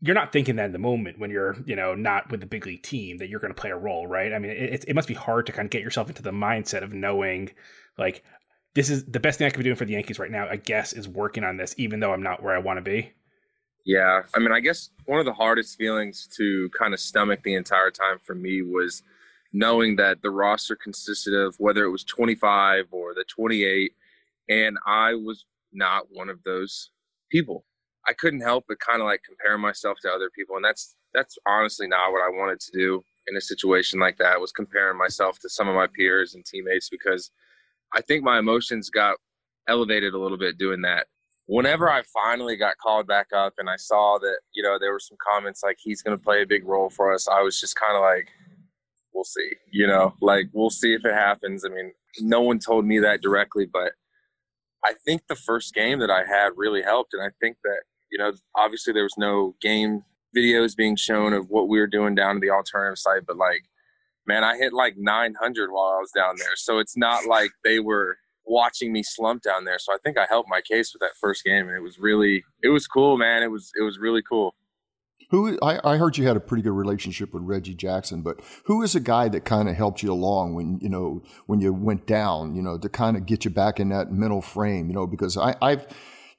you're 0.00 0.14
not 0.14 0.32
thinking 0.32 0.56
that 0.56 0.66
in 0.66 0.72
the 0.72 0.78
moment 0.78 1.18
when 1.18 1.30
you're, 1.30 1.56
you 1.66 1.74
know, 1.74 1.94
not 1.94 2.30
with 2.30 2.40
the 2.40 2.46
big 2.46 2.66
league 2.66 2.82
team 2.82 3.18
that 3.18 3.28
you're 3.28 3.40
going 3.40 3.52
to 3.52 3.60
play 3.60 3.70
a 3.70 3.76
role, 3.76 4.06
right? 4.06 4.32
I 4.32 4.38
mean, 4.38 4.52
it, 4.52 4.84
it 4.86 4.94
must 4.94 5.08
be 5.08 5.14
hard 5.14 5.46
to 5.46 5.52
kind 5.52 5.66
of 5.66 5.70
get 5.70 5.82
yourself 5.82 6.08
into 6.08 6.22
the 6.22 6.30
mindset 6.30 6.82
of 6.82 6.92
knowing, 6.92 7.50
like, 7.96 8.22
this 8.74 8.90
is 8.90 9.04
the 9.06 9.18
best 9.18 9.38
thing 9.38 9.46
I 9.46 9.50
could 9.50 9.58
be 9.58 9.64
doing 9.64 9.76
for 9.76 9.86
the 9.86 9.94
Yankees 9.94 10.20
right 10.20 10.30
now. 10.30 10.46
I 10.48 10.56
guess 10.56 10.92
is 10.92 11.08
working 11.08 11.42
on 11.42 11.56
this, 11.56 11.74
even 11.78 11.98
though 11.98 12.12
I'm 12.12 12.22
not 12.22 12.42
where 12.42 12.54
I 12.54 12.58
want 12.58 12.76
to 12.76 12.82
be. 12.82 13.12
Yeah, 13.84 14.22
I 14.34 14.38
mean, 14.38 14.52
I 14.52 14.60
guess 14.60 14.90
one 15.06 15.18
of 15.18 15.24
the 15.24 15.32
hardest 15.32 15.76
feelings 15.78 16.28
to 16.36 16.68
kind 16.78 16.94
of 16.94 17.00
stomach 17.00 17.40
the 17.42 17.54
entire 17.54 17.90
time 17.90 18.18
for 18.22 18.34
me 18.34 18.62
was 18.62 19.02
knowing 19.52 19.96
that 19.96 20.22
the 20.22 20.30
roster 20.30 20.76
consisted 20.76 21.34
of 21.34 21.56
whether 21.58 21.84
it 21.84 21.90
was 21.90 22.04
25 22.04 22.84
or 22.92 23.14
the 23.14 23.24
28, 23.24 23.92
and 24.48 24.76
I 24.86 25.14
was 25.14 25.44
not 25.72 26.04
one 26.10 26.28
of 26.28 26.42
those 26.44 26.90
people. 27.32 27.64
I 28.06 28.12
couldn't 28.12 28.40
help 28.40 28.64
but 28.68 28.78
kind 28.80 29.00
of 29.00 29.06
like 29.06 29.22
compare 29.24 29.58
myself 29.58 29.98
to 30.02 30.10
other 30.10 30.30
people, 30.30 30.56
and 30.56 30.64
that's 30.64 30.96
that's 31.14 31.38
honestly 31.46 31.88
not 31.88 32.12
what 32.12 32.22
I 32.22 32.28
wanted 32.30 32.60
to 32.60 32.72
do 32.72 33.02
in 33.28 33.36
a 33.36 33.40
situation 33.40 33.98
like 34.00 34.18
that. 34.18 34.40
Was 34.40 34.52
comparing 34.52 34.98
myself 34.98 35.38
to 35.40 35.48
some 35.48 35.68
of 35.68 35.74
my 35.74 35.86
peers 35.86 36.34
and 36.34 36.44
teammates 36.44 36.88
because 36.88 37.30
I 37.94 38.00
think 38.02 38.22
my 38.22 38.38
emotions 38.38 38.90
got 38.90 39.16
elevated 39.68 40.14
a 40.14 40.18
little 40.18 40.38
bit 40.38 40.58
doing 40.58 40.82
that. 40.82 41.06
Whenever 41.46 41.90
I 41.90 42.02
finally 42.02 42.56
got 42.56 42.76
called 42.76 43.06
back 43.06 43.28
up 43.34 43.54
and 43.58 43.70
I 43.70 43.76
saw 43.76 44.18
that 44.18 44.38
you 44.54 44.62
know 44.62 44.78
there 44.78 44.92
were 44.92 45.00
some 45.00 45.18
comments 45.32 45.62
like 45.62 45.76
he's 45.80 46.02
going 46.02 46.16
to 46.16 46.22
play 46.22 46.42
a 46.42 46.46
big 46.46 46.66
role 46.66 46.90
for 46.90 47.12
us, 47.12 47.28
I 47.28 47.42
was 47.42 47.60
just 47.60 47.76
kind 47.76 47.96
of 47.96 48.02
like, 48.02 48.28
we'll 49.14 49.24
see. 49.24 49.50
You 49.70 49.86
know, 49.86 50.14
like 50.20 50.46
we'll 50.52 50.70
see 50.70 50.94
if 50.94 51.04
it 51.04 51.14
happens. 51.14 51.64
I 51.64 51.68
mean, 51.68 51.92
no 52.20 52.40
one 52.40 52.58
told 52.58 52.84
me 52.84 52.98
that 53.00 53.22
directly, 53.22 53.66
but 53.66 53.92
I 54.84 54.94
think 55.04 55.22
the 55.28 55.36
first 55.36 55.74
game 55.74 55.98
that 55.98 56.10
I 56.10 56.24
had 56.24 56.50
really 56.56 56.82
helped, 56.82 57.14
and 57.14 57.22
I 57.22 57.30
think 57.40 57.56
that 57.64 57.82
you 58.10 58.18
know, 58.18 58.32
obviously 58.56 58.92
there 58.92 59.02
was 59.02 59.16
no 59.18 59.54
game 59.60 60.04
videos 60.36 60.76
being 60.76 60.96
shown 60.96 61.32
of 61.32 61.48
what 61.48 61.68
we 61.68 61.78
were 61.78 61.86
doing 61.86 62.14
down 62.14 62.34
to 62.34 62.40
the 62.40 62.50
alternative 62.50 62.98
site, 62.98 63.26
but 63.26 63.36
like, 63.36 63.62
man, 64.26 64.44
I 64.44 64.56
hit 64.56 64.72
like 64.72 64.94
900 64.96 65.70
while 65.70 65.94
I 65.96 65.98
was 65.98 66.10
down 66.14 66.34
there. 66.38 66.56
So 66.56 66.78
it's 66.78 66.96
not 66.96 67.26
like 67.26 67.50
they 67.64 67.80
were 67.80 68.18
watching 68.46 68.92
me 68.92 69.02
slump 69.02 69.42
down 69.42 69.64
there. 69.64 69.78
So 69.78 69.92
I 69.92 69.98
think 70.04 70.18
I 70.18 70.26
helped 70.28 70.48
my 70.48 70.60
case 70.60 70.92
with 70.92 71.00
that 71.00 71.16
first 71.20 71.44
game, 71.44 71.68
and 71.68 71.76
it 71.76 71.82
was 71.82 71.98
really, 71.98 72.44
it 72.62 72.68
was 72.68 72.86
cool, 72.86 73.16
man. 73.16 73.42
It 73.42 73.50
was, 73.50 73.70
it 73.78 73.82
was 73.82 73.98
really 73.98 74.22
cool. 74.22 74.54
Who 75.30 75.58
I, 75.60 75.78
I 75.84 75.96
heard 75.98 76.16
you 76.16 76.26
had 76.26 76.36
a 76.36 76.40
pretty 76.40 76.62
good 76.62 76.72
relationship 76.72 77.34
with 77.34 77.42
Reggie 77.42 77.74
Jackson, 77.74 78.22
but 78.22 78.40
who 78.64 78.82
is 78.82 78.94
a 78.94 79.00
guy 79.00 79.28
that 79.28 79.44
kind 79.44 79.68
of 79.68 79.76
helped 79.76 80.02
you 80.02 80.10
along 80.10 80.54
when 80.54 80.78
you 80.80 80.88
know 80.88 81.22
when 81.46 81.60
you 81.60 81.72
went 81.72 82.06
down, 82.06 82.54
you 82.54 82.62
know, 82.62 82.78
to 82.78 82.88
kind 82.88 83.16
of 83.16 83.26
get 83.26 83.44
you 83.44 83.50
back 83.50 83.78
in 83.78 83.90
that 83.90 84.10
mental 84.10 84.40
frame, 84.40 84.88
you 84.88 84.94
know, 84.94 85.06
because 85.06 85.36
I, 85.36 85.54
I've 85.60 85.86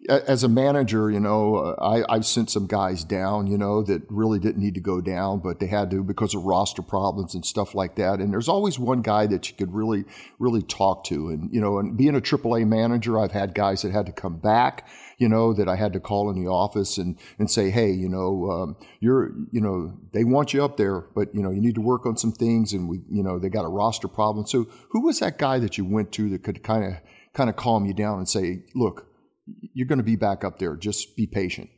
as 0.07 0.43
a 0.43 0.47
manager, 0.47 1.11
you 1.11 1.19
know, 1.19 1.55
uh, 1.55 1.75
I, 1.83 2.13
I've 2.13 2.25
sent 2.25 2.49
some 2.49 2.67
guys 2.67 3.03
down, 3.03 3.47
you 3.47 3.57
know, 3.57 3.83
that 3.83 4.03
really 4.09 4.39
didn't 4.39 4.61
need 4.61 4.75
to 4.75 4.79
go 4.79 5.01
down, 5.01 5.39
but 5.39 5.59
they 5.59 5.67
had 5.67 5.91
to 5.91 6.03
because 6.03 6.33
of 6.33 6.43
roster 6.43 6.81
problems 6.81 7.35
and 7.35 7.45
stuff 7.45 7.75
like 7.75 7.95
that. 7.95 8.19
And 8.19 8.31
there's 8.31 8.47
always 8.47 8.79
one 8.79 9.01
guy 9.01 9.27
that 9.27 9.49
you 9.49 9.57
could 9.57 9.73
really, 9.73 10.05
really 10.39 10.61
talk 10.61 11.03
to. 11.05 11.29
And, 11.29 11.53
you 11.53 11.59
know, 11.59 11.79
and 11.79 11.97
being 11.97 12.15
a 12.15 12.21
AAA 12.21 12.65
manager, 12.65 13.19
I've 13.19 13.33
had 13.33 13.53
guys 13.53 13.81
that 13.81 13.91
had 13.91 14.05
to 14.05 14.13
come 14.13 14.37
back, 14.37 14.87
you 15.17 15.27
know, 15.27 15.51
that 15.53 15.67
I 15.67 15.75
had 15.75 15.91
to 15.91 15.99
call 15.99 16.29
in 16.29 16.41
the 16.41 16.49
office 16.49 16.97
and, 16.97 17.19
and 17.37 17.51
say, 17.51 17.69
hey, 17.69 17.91
you 17.91 18.07
know, 18.07 18.49
um, 18.49 18.77
you're, 19.01 19.33
you 19.51 19.59
know, 19.59 19.97
they 20.13 20.23
want 20.23 20.53
you 20.53 20.63
up 20.63 20.77
there, 20.77 21.01
but, 21.13 21.35
you 21.35 21.41
know, 21.41 21.51
you 21.51 21.59
need 21.59 21.75
to 21.75 21.81
work 21.81 22.05
on 22.05 22.15
some 22.15 22.31
things 22.31 22.71
and 22.71 22.87
we, 22.87 23.01
you 23.11 23.21
know, 23.21 23.37
they 23.37 23.49
got 23.49 23.65
a 23.65 23.69
roster 23.69 24.07
problem. 24.07 24.47
So 24.47 24.65
who 24.91 25.01
was 25.01 25.19
that 25.19 25.37
guy 25.37 25.59
that 25.59 25.77
you 25.77 25.83
went 25.83 26.13
to 26.13 26.29
that 26.29 26.43
could 26.43 26.63
kind 26.63 26.85
of, 26.85 26.93
kind 27.33 27.49
of 27.49 27.57
calm 27.57 27.85
you 27.85 27.93
down 27.93 28.17
and 28.17 28.27
say, 28.27 28.63
look, 28.73 29.08
you're 29.73 29.87
going 29.87 29.99
to 29.99 30.03
be 30.03 30.15
back 30.15 30.43
up 30.43 30.59
there. 30.59 30.75
Just 30.75 31.15
be 31.15 31.27
patient. 31.27 31.69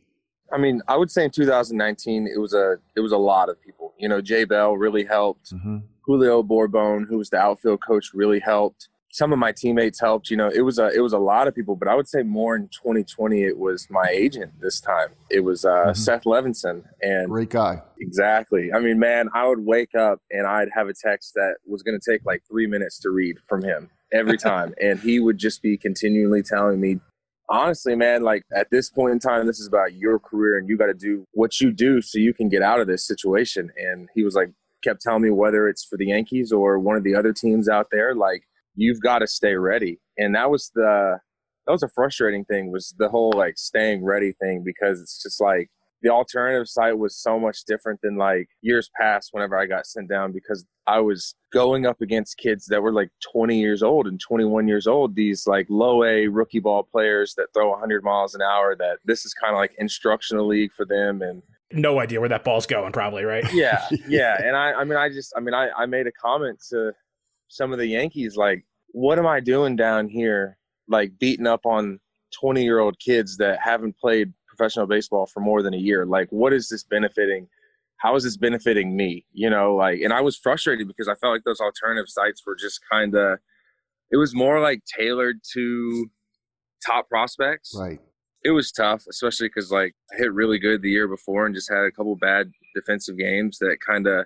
I 0.51 0.57
mean, 0.57 0.81
I 0.88 0.97
would 0.97 1.12
say 1.12 1.25
in 1.25 1.31
2019 1.31 2.27
it 2.27 2.39
was 2.39 2.53
a 2.53 2.77
it 2.95 3.00
was 3.00 3.12
a 3.12 3.18
lot 3.18 3.50
of 3.50 3.62
people. 3.62 3.94
You 3.97 4.09
know, 4.09 4.21
Jay 4.21 4.44
Bell 4.44 4.75
really 4.75 5.06
helped. 5.06 5.53
Mm-hmm. 5.53 5.77
Julio 6.06 6.44
Borbon, 6.44 7.07
who 7.07 7.18
was 7.18 7.29
the 7.29 7.38
outfield 7.38 7.81
coach, 7.85 8.12
really 8.13 8.39
helped. 8.39 8.89
Some 9.13 9.33
of 9.33 9.39
my 9.39 9.51
teammates 9.51 10.00
helped. 10.00 10.29
You 10.29 10.38
know, 10.38 10.50
it 10.50 10.62
was 10.62 10.79
a 10.79 10.88
it 10.89 11.01
was 11.01 11.13
a 11.13 11.19
lot 11.19 11.47
of 11.47 11.56
people, 11.56 11.75
but 11.75 11.88
I 11.88 11.95
would 11.95 12.07
say 12.07 12.23
more 12.23 12.56
in 12.56 12.69
2020 12.69 13.44
it 13.44 13.57
was 13.57 13.88
my 13.89 14.07
agent 14.09 14.53
this 14.62 14.79
time. 14.79 15.09
It 15.29 15.41
was 15.41 15.65
uh, 15.65 15.69
mm-hmm. 15.69 15.94
Seth 15.94 16.23
Levinson, 16.23 16.83
and 17.01 17.29
great 17.29 17.50
guy. 17.50 17.81
Exactly. 18.00 18.71
I 18.73 18.79
mean, 18.79 19.00
man, 19.00 19.29
I 19.33 19.47
would 19.47 19.65
wake 19.65 19.95
up 19.95 20.19
and 20.31 20.47
I'd 20.47 20.69
have 20.73 20.88
a 20.88 20.94
text 20.94 21.33
that 21.35 21.56
was 21.65 21.83
going 21.83 22.00
to 22.00 22.12
take 22.12 22.25
like 22.25 22.44
three 22.50 22.68
minutes 22.68 23.00
to 23.00 23.09
read 23.09 23.38
from 23.47 23.63
him 23.63 23.89
every 24.13 24.38
time, 24.50 24.73
and 24.81 25.00
he 25.00 25.19
would 25.19 25.38
just 25.38 25.62
be 25.62 25.77
continually 25.77 26.41
telling 26.41 26.79
me 26.79 27.00
honestly, 27.49 27.95
man, 27.95 28.23
like 28.23 28.43
at 28.55 28.69
this 28.71 28.89
point 28.89 29.11
in 29.13 29.19
time, 29.19 29.45
this 29.45 29.59
is 29.59 29.67
about 29.67 29.93
your 29.93 30.19
career 30.19 30.57
and 30.57 30.67
you 30.69 30.77
got 30.77 30.88
to 30.88 30.93
do 30.93 31.25
what 31.33 31.59
you 31.59 31.71
do 31.71 32.01
so 32.01 32.17
you 32.17 32.33
can 32.33 32.49
get 32.49 32.61
out 32.61 32.79
of 32.79 32.88
this 32.88 33.05
situation. 33.05 33.69
And 33.77 34.09
he 34.15 34.23
was 34.23 34.35
like, 34.35 34.49
kept 34.83 35.01
telling 35.01 35.21
me 35.21 35.29
whether 35.29 35.67
it's 35.67 35.85
for 35.85 35.97
the 35.97 36.07
Yankees 36.07 36.51
or 36.51 36.79
one 36.79 36.95
of 36.95 37.03
the 37.03 37.13
other 37.13 37.33
teams 37.33 37.69
out 37.69 37.88
there, 37.91 38.15
like 38.15 38.43
you've 38.75 39.01
got 39.01 39.19
to 39.19 39.27
stay 39.27 39.55
ready. 39.55 39.99
And 40.17 40.35
that 40.35 40.49
was 40.49 40.71
the, 40.73 41.19
that 41.67 41.71
was 41.71 41.83
a 41.83 41.89
frustrating 41.89 42.45
thing 42.45 42.71
was 42.71 42.95
the 42.97 43.09
whole 43.09 43.31
like 43.35 43.57
staying 43.57 44.03
ready 44.03 44.33
thing 44.41 44.63
because 44.63 44.99
it's 44.99 45.21
just 45.21 45.39
like 45.39 45.69
the 46.01 46.09
alternative 46.09 46.68
site 46.68 46.98
was 46.98 47.15
so 47.15 47.39
much 47.39 47.63
different 47.65 48.00
than 48.01 48.18
like 48.18 48.48
years 48.62 48.89
past 49.00 49.30
whenever 49.31 49.57
I 49.57 49.65
got 49.65 49.86
sent 49.86 50.09
down 50.09 50.31
because 50.31 50.65
I 50.88 51.00
was 51.00 51.36
going 51.53 51.86
up 51.86 52.01
against 52.01 52.38
kids 52.38 52.65
that 52.68 52.81
were 52.81 52.92
like 52.92 53.09
20 53.31 53.59
years 53.59 53.83
old 53.83 54.07
and 54.07 54.19
21 54.19 54.68
years 54.68 54.88
old, 54.88 55.15
these 55.15 55.45
like 55.45 55.68
low 55.69 56.03
A 56.03 56.27
rookie 56.27 56.59
ball 56.59 56.83
players 56.83 57.36
that 57.36 57.48
throw 57.53 57.69
100 57.69 58.03
miles 58.03 58.33
an 58.33 58.42
hour, 58.42 58.75
that 58.77 58.98
this 59.06 59.25
is 59.25 59.33
kind 59.33 59.53
of 59.53 59.59
like 59.59 59.75
instructional 59.77 60.48
league 60.48 60.71
for 60.74 60.86
them. 60.86 61.21
And 61.21 61.44
no 61.71 62.00
idea 62.00 62.19
where 62.19 62.30
that 62.30 62.44
ball's 62.44 62.66
going, 62.66 62.92
probably, 62.92 63.23
right? 63.23 63.45
Yeah. 63.54 63.87
Yeah. 64.07 64.42
and 64.44 64.56
I, 64.56 64.73
I 64.73 64.83
mean, 64.83 64.97
I 64.97 65.09
just, 65.09 65.33
I 65.37 65.40
mean, 65.40 65.54
I, 65.54 65.69
I 65.71 65.85
made 65.85 66.07
a 66.07 66.11
comment 66.11 66.59
to 66.69 66.94
some 67.47 67.71
of 67.71 67.78
the 67.80 67.87
Yankees, 67.87 68.35
like, 68.35 68.66
what 68.94 69.19
am 69.19 69.28
I 69.28 69.40
doing 69.40 69.75
down 69.75 70.09
here, 70.09 70.57
like 70.87 71.11
beating 71.19 71.47
up 71.47 71.66
on 71.66 71.99
20 72.40 72.64
year 72.64 72.80
old 72.80 72.97
kids 72.99 73.37
that 73.37 73.59
haven't 73.61 73.97
played 73.97 74.33
professional 74.61 74.85
baseball 74.85 75.25
for 75.25 75.39
more 75.39 75.63
than 75.63 75.73
a 75.73 75.77
year. 75.77 76.06
Like, 76.06 76.27
what 76.30 76.53
is 76.53 76.69
this 76.69 76.83
benefiting? 76.83 77.47
How 77.97 78.15
is 78.15 78.23
this 78.23 78.37
benefiting 78.37 78.95
me? 78.95 79.25
You 79.33 79.49
know, 79.49 79.75
like, 79.75 80.01
and 80.01 80.13
I 80.13 80.21
was 80.21 80.37
frustrated 80.37 80.87
because 80.87 81.07
I 81.07 81.15
felt 81.15 81.33
like 81.33 81.44
those 81.44 81.59
alternative 81.59 82.07
sites 82.07 82.44
were 82.45 82.56
just 82.56 82.80
kind 82.91 83.15
of, 83.15 83.39
it 84.11 84.18
was 84.18 84.35
more 84.35 84.59
like 84.59 84.83
tailored 84.85 85.37
to 85.53 86.06
top 86.85 87.09
prospects. 87.09 87.75
Right. 87.77 87.99
It 88.44 88.51
was 88.51 88.71
tough, 88.71 89.03
especially 89.09 89.47
because 89.47 89.71
like 89.71 89.95
I 90.13 90.18
hit 90.18 90.33
really 90.33 90.59
good 90.59 90.81
the 90.81 90.89
year 90.89 91.07
before 91.07 91.45
and 91.45 91.56
just 91.56 91.71
had 91.71 91.85
a 91.85 91.91
couple 91.91 92.15
bad 92.15 92.51
defensive 92.75 93.18
games 93.18 93.57
that 93.59 93.77
kind 93.85 94.07
of 94.07 94.25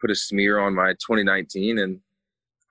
put 0.00 0.10
a 0.10 0.14
smear 0.14 0.58
on 0.58 0.74
my 0.74 0.92
2019 0.92 1.78
and 1.78 2.00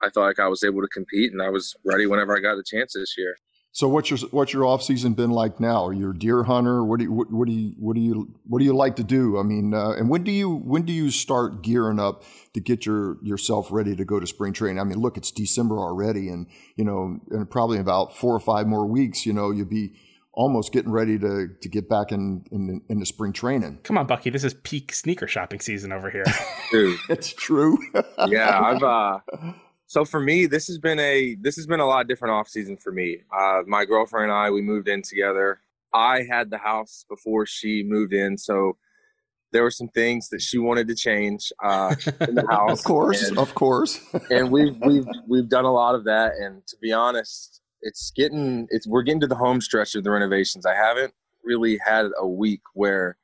I 0.02 0.10
felt 0.10 0.26
like 0.26 0.38
I 0.38 0.48
was 0.48 0.62
able 0.62 0.80
to 0.80 0.88
compete 0.88 1.32
and 1.32 1.42
I 1.42 1.48
was 1.48 1.74
ready 1.84 2.06
whenever 2.06 2.36
I 2.36 2.40
got 2.40 2.56
the 2.56 2.64
chance 2.64 2.94
this 2.94 3.14
year. 3.18 3.36
So 3.72 3.86
what's 3.88 4.10
your 4.10 4.18
what's 4.30 4.52
your 4.52 4.64
off 4.64 4.82
season 4.82 5.12
been 5.12 5.30
like 5.30 5.60
now? 5.60 5.86
Are 5.86 5.92
you 5.92 6.10
a 6.10 6.14
deer 6.14 6.42
hunter? 6.42 6.82
What 6.84 6.98
do 6.98 7.04
you 7.04 7.12
what, 7.12 7.30
what 7.30 7.46
do 7.46 7.52
you 7.52 7.74
what 7.78 7.94
do 7.94 8.00
you 8.00 8.34
what 8.44 8.58
do 8.60 8.64
you 8.64 8.74
like 8.74 8.96
to 8.96 9.04
do? 9.04 9.38
I 9.38 9.42
mean, 9.42 9.74
uh, 9.74 9.90
and 9.90 10.08
when 10.08 10.24
do 10.24 10.32
you 10.32 10.50
when 10.50 10.82
do 10.82 10.92
you 10.92 11.10
start 11.10 11.62
gearing 11.62 12.00
up 12.00 12.24
to 12.54 12.60
get 12.60 12.86
your 12.86 13.18
yourself 13.22 13.68
ready 13.70 13.94
to 13.94 14.04
go 14.04 14.18
to 14.18 14.26
spring 14.26 14.52
training? 14.52 14.80
I 14.80 14.84
mean, 14.84 14.98
look, 14.98 15.16
it's 15.16 15.30
December 15.30 15.78
already, 15.78 16.28
and 16.28 16.46
you 16.76 16.84
know, 16.84 17.20
and 17.30 17.48
probably 17.50 17.78
about 17.78 18.16
four 18.16 18.34
or 18.34 18.40
five 18.40 18.66
more 18.66 18.86
weeks, 18.86 19.26
you 19.26 19.32
know, 19.32 19.50
you'll 19.50 19.66
be 19.66 19.92
almost 20.32 20.72
getting 20.72 20.90
ready 20.90 21.18
to 21.18 21.48
to 21.60 21.68
get 21.68 21.88
back 21.88 22.10
in 22.10 22.44
in, 22.50 22.80
in 22.88 23.00
the 23.00 23.06
spring 23.06 23.32
training. 23.32 23.80
Come 23.82 23.98
on, 23.98 24.06
Bucky, 24.06 24.30
this 24.30 24.44
is 24.44 24.54
peak 24.54 24.92
sneaker 24.94 25.28
shopping 25.28 25.60
season 25.60 25.92
over 25.92 26.10
here. 26.10 26.24
Dude, 26.70 26.98
it's 27.08 27.32
true. 27.32 27.78
yeah, 28.28 28.58
I've 28.60 28.82
uh 28.82 29.18
so 29.88 30.04
for 30.04 30.20
me, 30.20 30.44
this 30.44 30.66
has 30.66 30.78
been 30.78 30.98
a 30.98 31.34
this 31.40 31.56
has 31.56 31.66
been 31.66 31.80
a 31.80 31.86
lot 31.86 32.06
different 32.06 32.34
off 32.34 32.46
season 32.46 32.76
for 32.76 32.92
me. 32.92 33.22
Uh, 33.36 33.62
my 33.66 33.86
girlfriend 33.86 34.30
and 34.30 34.32
I 34.32 34.50
we 34.50 34.60
moved 34.60 34.86
in 34.86 35.00
together. 35.00 35.60
I 35.94 36.24
had 36.30 36.50
the 36.50 36.58
house 36.58 37.06
before 37.08 37.46
she 37.46 37.82
moved 37.82 38.12
in, 38.12 38.36
so 38.36 38.76
there 39.50 39.62
were 39.62 39.70
some 39.70 39.88
things 39.88 40.28
that 40.28 40.42
she 40.42 40.58
wanted 40.58 40.88
to 40.88 40.94
change 40.94 41.50
uh, 41.64 41.94
in 42.20 42.34
the 42.34 42.46
house. 42.50 42.78
of 42.78 42.84
course, 42.84 43.28
and, 43.28 43.38
of 43.38 43.54
course. 43.54 43.98
and 44.30 44.50
we've 44.50 44.76
we've 44.84 45.06
we've 45.26 45.48
done 45.48 45.64
a 45.64 45.72
lot 45.72 45.94
of 45.94 46.04
that. 46.04 46.32
And 46.34 46.66
to 46.66 46.76
be 46.82 46.92
honest, 46.92 47.62
it's 47.80 48.12
getting 48.14 48.66
it's 48.68 48.86
we're 48.86 49.02
getting 49.02 49.20
to 49.20 49.26
the 49.26 49.36
home 49.36 49.62
stretch 49.62 49.94
of 49.94 50.04
the 50.04 50.10
renovations. 50.10 50.66
I 50.66 50.74
haven't 50.74 51.14
really 51.42 51.80
had 51.82 52.10
a 52.18 52.28
week 52.28 52.60
where 52.74 53.16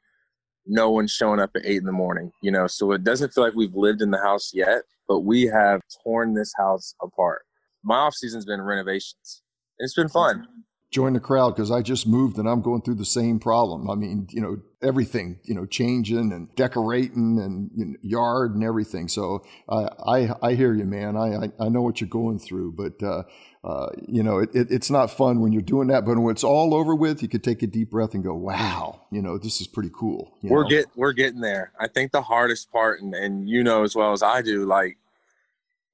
no 0.67 0.91
one's 0.91 1.11
showing 1.11 1.41
up 1.41 1.51
at 1.55 1.67
eight 1.67 1.77
in 1.77 1.85
the 1.85 1.93
morning, 1.93 2.33
you 2.43 2.51
know. 2.51 2.67
So 2.69 2.93
it 2.93 3.05
doesn't 3.05 3.35
feel 3.35 3.45
like 3.45 3.55
we've 3.55 3.75
lived 3.75 4.01
in 4.01 4.11
the 4.11 4.23
house 4.23 4.53
yet, 4.55 4.85
but 5.09 5.21
we 5.21 5.43
have 5.43 5.81
torn 6.03 6.35
this 6.35 6.53
house 6.57 6.95
apart. 7.03 7.43
My 7.83 7.97
off 7.97 8.15
season's 8.15 8.45
been 8.45 8.63
renovations. 8.63 9.43
It's 9.79 9.95
been 9.95 10.09
fun. 10.09 10.47
Join 10.91 11.13
the 11.13 11.21
crowd 11.21 11.57
because 11.57 11.73
I 11.73 11.83
just 11.83 12.07
moved 12.07 12.39
and 12.39 12.49
I'm 12.49 12.63
going 12.63 12.83
through 12.83 12.95
the 12.95 13.05
same 13.05 13.41
problem. 13.41 13.91
I 13.91 13.97
mean, 13.97 14.29
you 14.31 14.41
know, 14.41 14.59
everything, 14.81 15.41
you 15.43 15.55
know, 15.55 15.67
changing 15.67 16.33
and 16.33 16.55
decorating 16.55 17.41
and 17.41 17.71
you 17.75 17.85
know, 17.87 17.95
yard 18.01 18.55
and 18.55 18.63
everything. 18.63 19.09
So 19.09 19.45
uh, 19.69 19.89
I 20.07 20.31
I 20.41 20.55
hear 20.55 20.73
you, 20.73 20.85
man. 20.85 21.17
I, 21.17 21.47
I, 21.47 21.67
I 21.67 21.69
know 21.69 21.83
what 21.83 22.01
you're 22.01 22.09
going 22.09 22.39
through, 22.39 22.73
but 22.73 23.05
uh, 23.05 23.25
uh, 23.65 23.89
you 24.07 24.23
know, 24.23 24.41
it, 24.41 24.55
it, 24.55 24.71
it's 24.71 24.91
not 24.91 25.11
fun 25.11 25.41
when 25.41 25.51
you're 25.51 25.63
doing 25.63 25.89
that. 25.89 26.05
But 26.05 26.19
when 26.19 26.33
it's 26.33 26.45
all 26.45 26.75
over 26.75 26.95
with, 26.95 27.23
you 27.23 27.29
can 27.29 27.41
take 27.41 27.63
a 27.63 27.67
deep 27.67 27.91
breath 27.91 28.13
and 28.13 28.23
go, 28.23 28.35
"Wow, 28.35 29.01
you 29.11 29.23
know, 29.23 29.39
this 29.39 29.59
is 29.63 29.67
pretty 29.67 29.91
cool." 29.95 30.37
we're 30.43 30.65
know? 30.65 30.69
get 30.69 30.87
we're 30.95 31.15
getting 31.15 31.41
there. 31.41 31.73
I 31.81 31.89
think 31.89 32.13
the 32.13 32.21
hardest 32.21 32.71
part, 32.71 33.01
and, 33.01 33.15
and 33.15 33.49
you 33.49 33.65
know 33.65 33.83
as 33.83 33.97
well 33.97 34.13
as 34.13 34.23
I 34.23 34.43
do, 34.43 34.67
like 34.67 34.99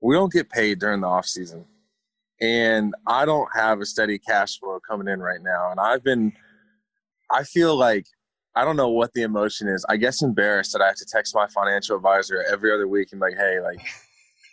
we 0.01 0.17
don't 0.17 0.33
get 0.33 0.51
paid 0.51 0.81
during 0.81 1.01
the 1.01 1.07
off 1.07 1.27
season, 1.27 1.65
and 2.41 2.93
I 3.07 3.25
don't 3.25 3.49
have 3.55 3.81
a 3.81 3.87
steady 3.87 4.19
cash 4.19 4.59
flow 4.59 4.81
coming 4.81 5.07
in 5.07 5.21
right 5.21 5.41
now. 5.41 5.71
And 5.71 5.79
I've 5.79 6.03
been, 6.03 6.33
I 7.31 7.45
feel 7.45 7.77
like 7.77 8.07
I 8.57 8.65
don't 8.65 8.77
know 8.77 8.89
what 8.89 9.13
the 9.15 9.23
emotion 9.23 9.69
is. 9.69 9.87
I 9.89 9.97
guess 9.97 10.23
embarrassed 10.23 10.73
that 10.73 10.83
I 10.83 10.89
have 10.89 10.97
to 10.97 11.07
text 11.07 11.37
my 11.37 11.47
financial 11.47 11.95
advisor 11.95 12.45
every 12.51 12.73
other 12.73 12.89
week 12.89 13.13
and 13.13 13.21
be 13.21 13.27
like, 13.29 13.37
"Hey, 13.37 13.61
like, 13.61 13.79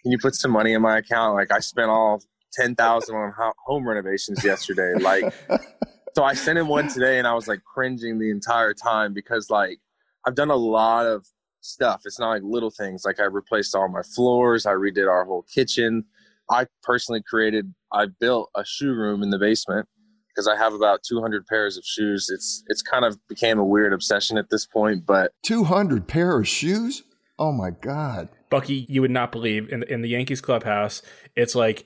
can 0.03 0.11
you 0.11 0.19
put 0.19 0.35
some 0.35 0.51
money 0.51 0.73
in 0.73 0.83
my 0.83 0.99
account? 0.99 1.33
Like, 1.33 1.51
I 1.51 1.61
spent 1.61 1.89
all 1.89 2.21
ten 2.53 2.75
thousand 2.75 3.15
on 3.15 3.33
home 3.65 3.87
renovations 3.87 4.43
yesterday. 4.43 4.93
Like, 4.99 5.33
so 6.15 6.23
I 6.23 6.33
sent 6.33 6.57
him 6.57 6.67
one 6.67 6.87
today, 6.87 7.17
and 7.17 7.27
I 7.27 7.33
was 7.33 7.47
like 7.47 7.61
cringing 7.63 8.19
the 8.19 8.29
entire 8.29 8.73
time 8.73 9.13
because 9.13 9.49
like 9.49 9.79
I've 10.25 10.35
done 10.35 10.49
a 10.49 10.55
lot 10.55 11.05
of 11.05 11.25
stuff. 11.61 12.01
It's 12.05 12.19
not 12.19 12.29
like 12.29 12.43
little 12.43 12.71
things. 12.71 13.03
Like 13.05 13.19
I 13.19 13.25
replaced 13.25 13.75
all 13.75 13.87
my 13.87 14.01
floors, 14.01 14.65
I 14.65 14.73
redid 14.73 15.09
our 15.09 15.25
whole 15.25 15.45
kitchen. 15.53 16.05
I 16.49 16.65
personally 16.81 17.21
created, 17.21 17.73
I 17.91 18.05
built 18.19 18.49
a 18.55 18.63
shoe 18.65 18.93
room 18.93 19.21
in 19.21 19.31
the 19.31 19.37
basement 19.37 19.87
because 20.29 20.47
I 20.47 20.55
have 20.55 20.73
about 20.73 21.01
200 21.07 21.45
pairs 21.47 21.77
of 21.77 21.83
shoes. 21.83 22.29
It's 22.29 22.63
it's 22.67 22.81
kind 22.81 23.03
of 23.03 23.17
became 23.27 23.59
a 23.59 23.65
weird 23.65 23.91
obsession 23.93 24.37
at 24.37 24.49
this 24.49 24.65
point, 24.65 25.05
but 25.05 25.31
200 25.43 26.07
pair 26.07 26.39
of 26.39 26.47
shoes. 26.47 27.03
Oh 27.39 27.51
my 27.51 27.71
god, 27.71 28.29
Bucky, 28.49 28.85
you 28.87 29.01
would 29.01 29.11
not 29.11 29.31
believe 29.31 29.69
in 29.69 29.81
the, 29.81 29.93
in 29.93 30.01
the 30.01 30.09
Yankees 30.09 30.41
clubhouse. 30.41 31.01
It's 31.35 31.53
like 31.53 31.85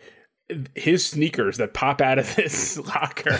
his 0.76 1.06
sneakers 1.06 1.58
that 1.58 1.74
pop 1.74 2.02
out 2.02 2.20
of 2.20 2.36
this 2.36 2.78
locker. 2.88 3.38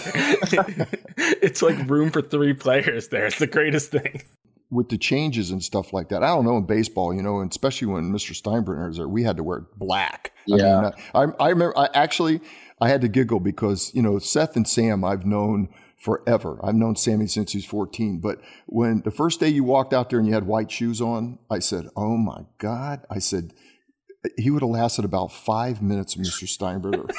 it's 1.16 1.62
like 1.62 1.88
room 1.88 2.10
for 2.10 2.22
three 2.22 2.54
players 2.54 3.08
there. 3.08 3.26
It's 3.26 3.38
the 3.38 3.46
greatest 3.46 3.90
thing. 3.90 4.22
With 4.70 4.88
the 4.88 4.96
changes 4.96 5.50
and 5.50 5.62
stuff 5.62 5.92
like 5.92 6.08
that, 6.08 6.22
I 6.22 6.28
don't 6.28 6.44
know 6.44 6.56
in 6.56 6.64
baseball, 6.64 7.12
you 7.12 7.22
know, 7.22 7.40
and 7.40 7.50
especially 7.50 7.88
when 7.88 8.10
Mr. 8.10 8.32
Steinbrenner 8.32 8.88
was 8.88 8.96
there, 8.96 9.08
we 9.08 9.22
had 9.22 9.36
to 9.36 9.42
wear 9.42 9.66
black. 9.76 10.32
Yeah. 10.46 10.92
I, 11.14 11.26
mean, 11.26 11.34
I, 11.38 11.44
I 11.44 11.48
remember. 11.50 11.78
I 11.78 11.88
actually 11.92 12.40
I 12.80 12.88
had 12.88 13.02
to 13.02 13.08
giggle 13.08 13.40
because 13.40 13.94
you 13.94 14.02
know 14.02 14.18
Seth 14.18 14.56
and 14.56 14.66
Sam 14.66 15.04
I've 15.04 15.26
known 15.26 15.68
forever. 16.02 16.58
I've 16.64 16.74
known 16.74 16.96
Sammy 16.96 17.28
since 17.28 17.52
he's 17.52 17.64
14. 17.64 18.18
But 18.18 18.40
when 18.66 19.02
the 19.02 19.12
first 19.12 19.38
day 19.38 19.48
you 19.48 19.62
walked 19.62 19.94
out 19.94 20.10
there 20.10 20.18
and 20.18 20.26
you 20.26 20.34
had 20.34 20.46
white 20.46 20.70
shoes 20.70 21.00
on, 21.00 21.38
I 21.48 21.60
said, 21.60 21.88
"Oh 21.96 22.16
my 22.16 22.46
God!" 22.58 23.06
I 23.08 23.20
said 23.20 23.52
he 24.36 24.50
would 24.50 24.62
have 24.62 24.70
lasted 24.70 25.04
about 25.04 25.32
five 25.32 25.82
minutes, 25.82 26.14
Mr. 26.14 26.44
Steinbrenner. 26.44 27.10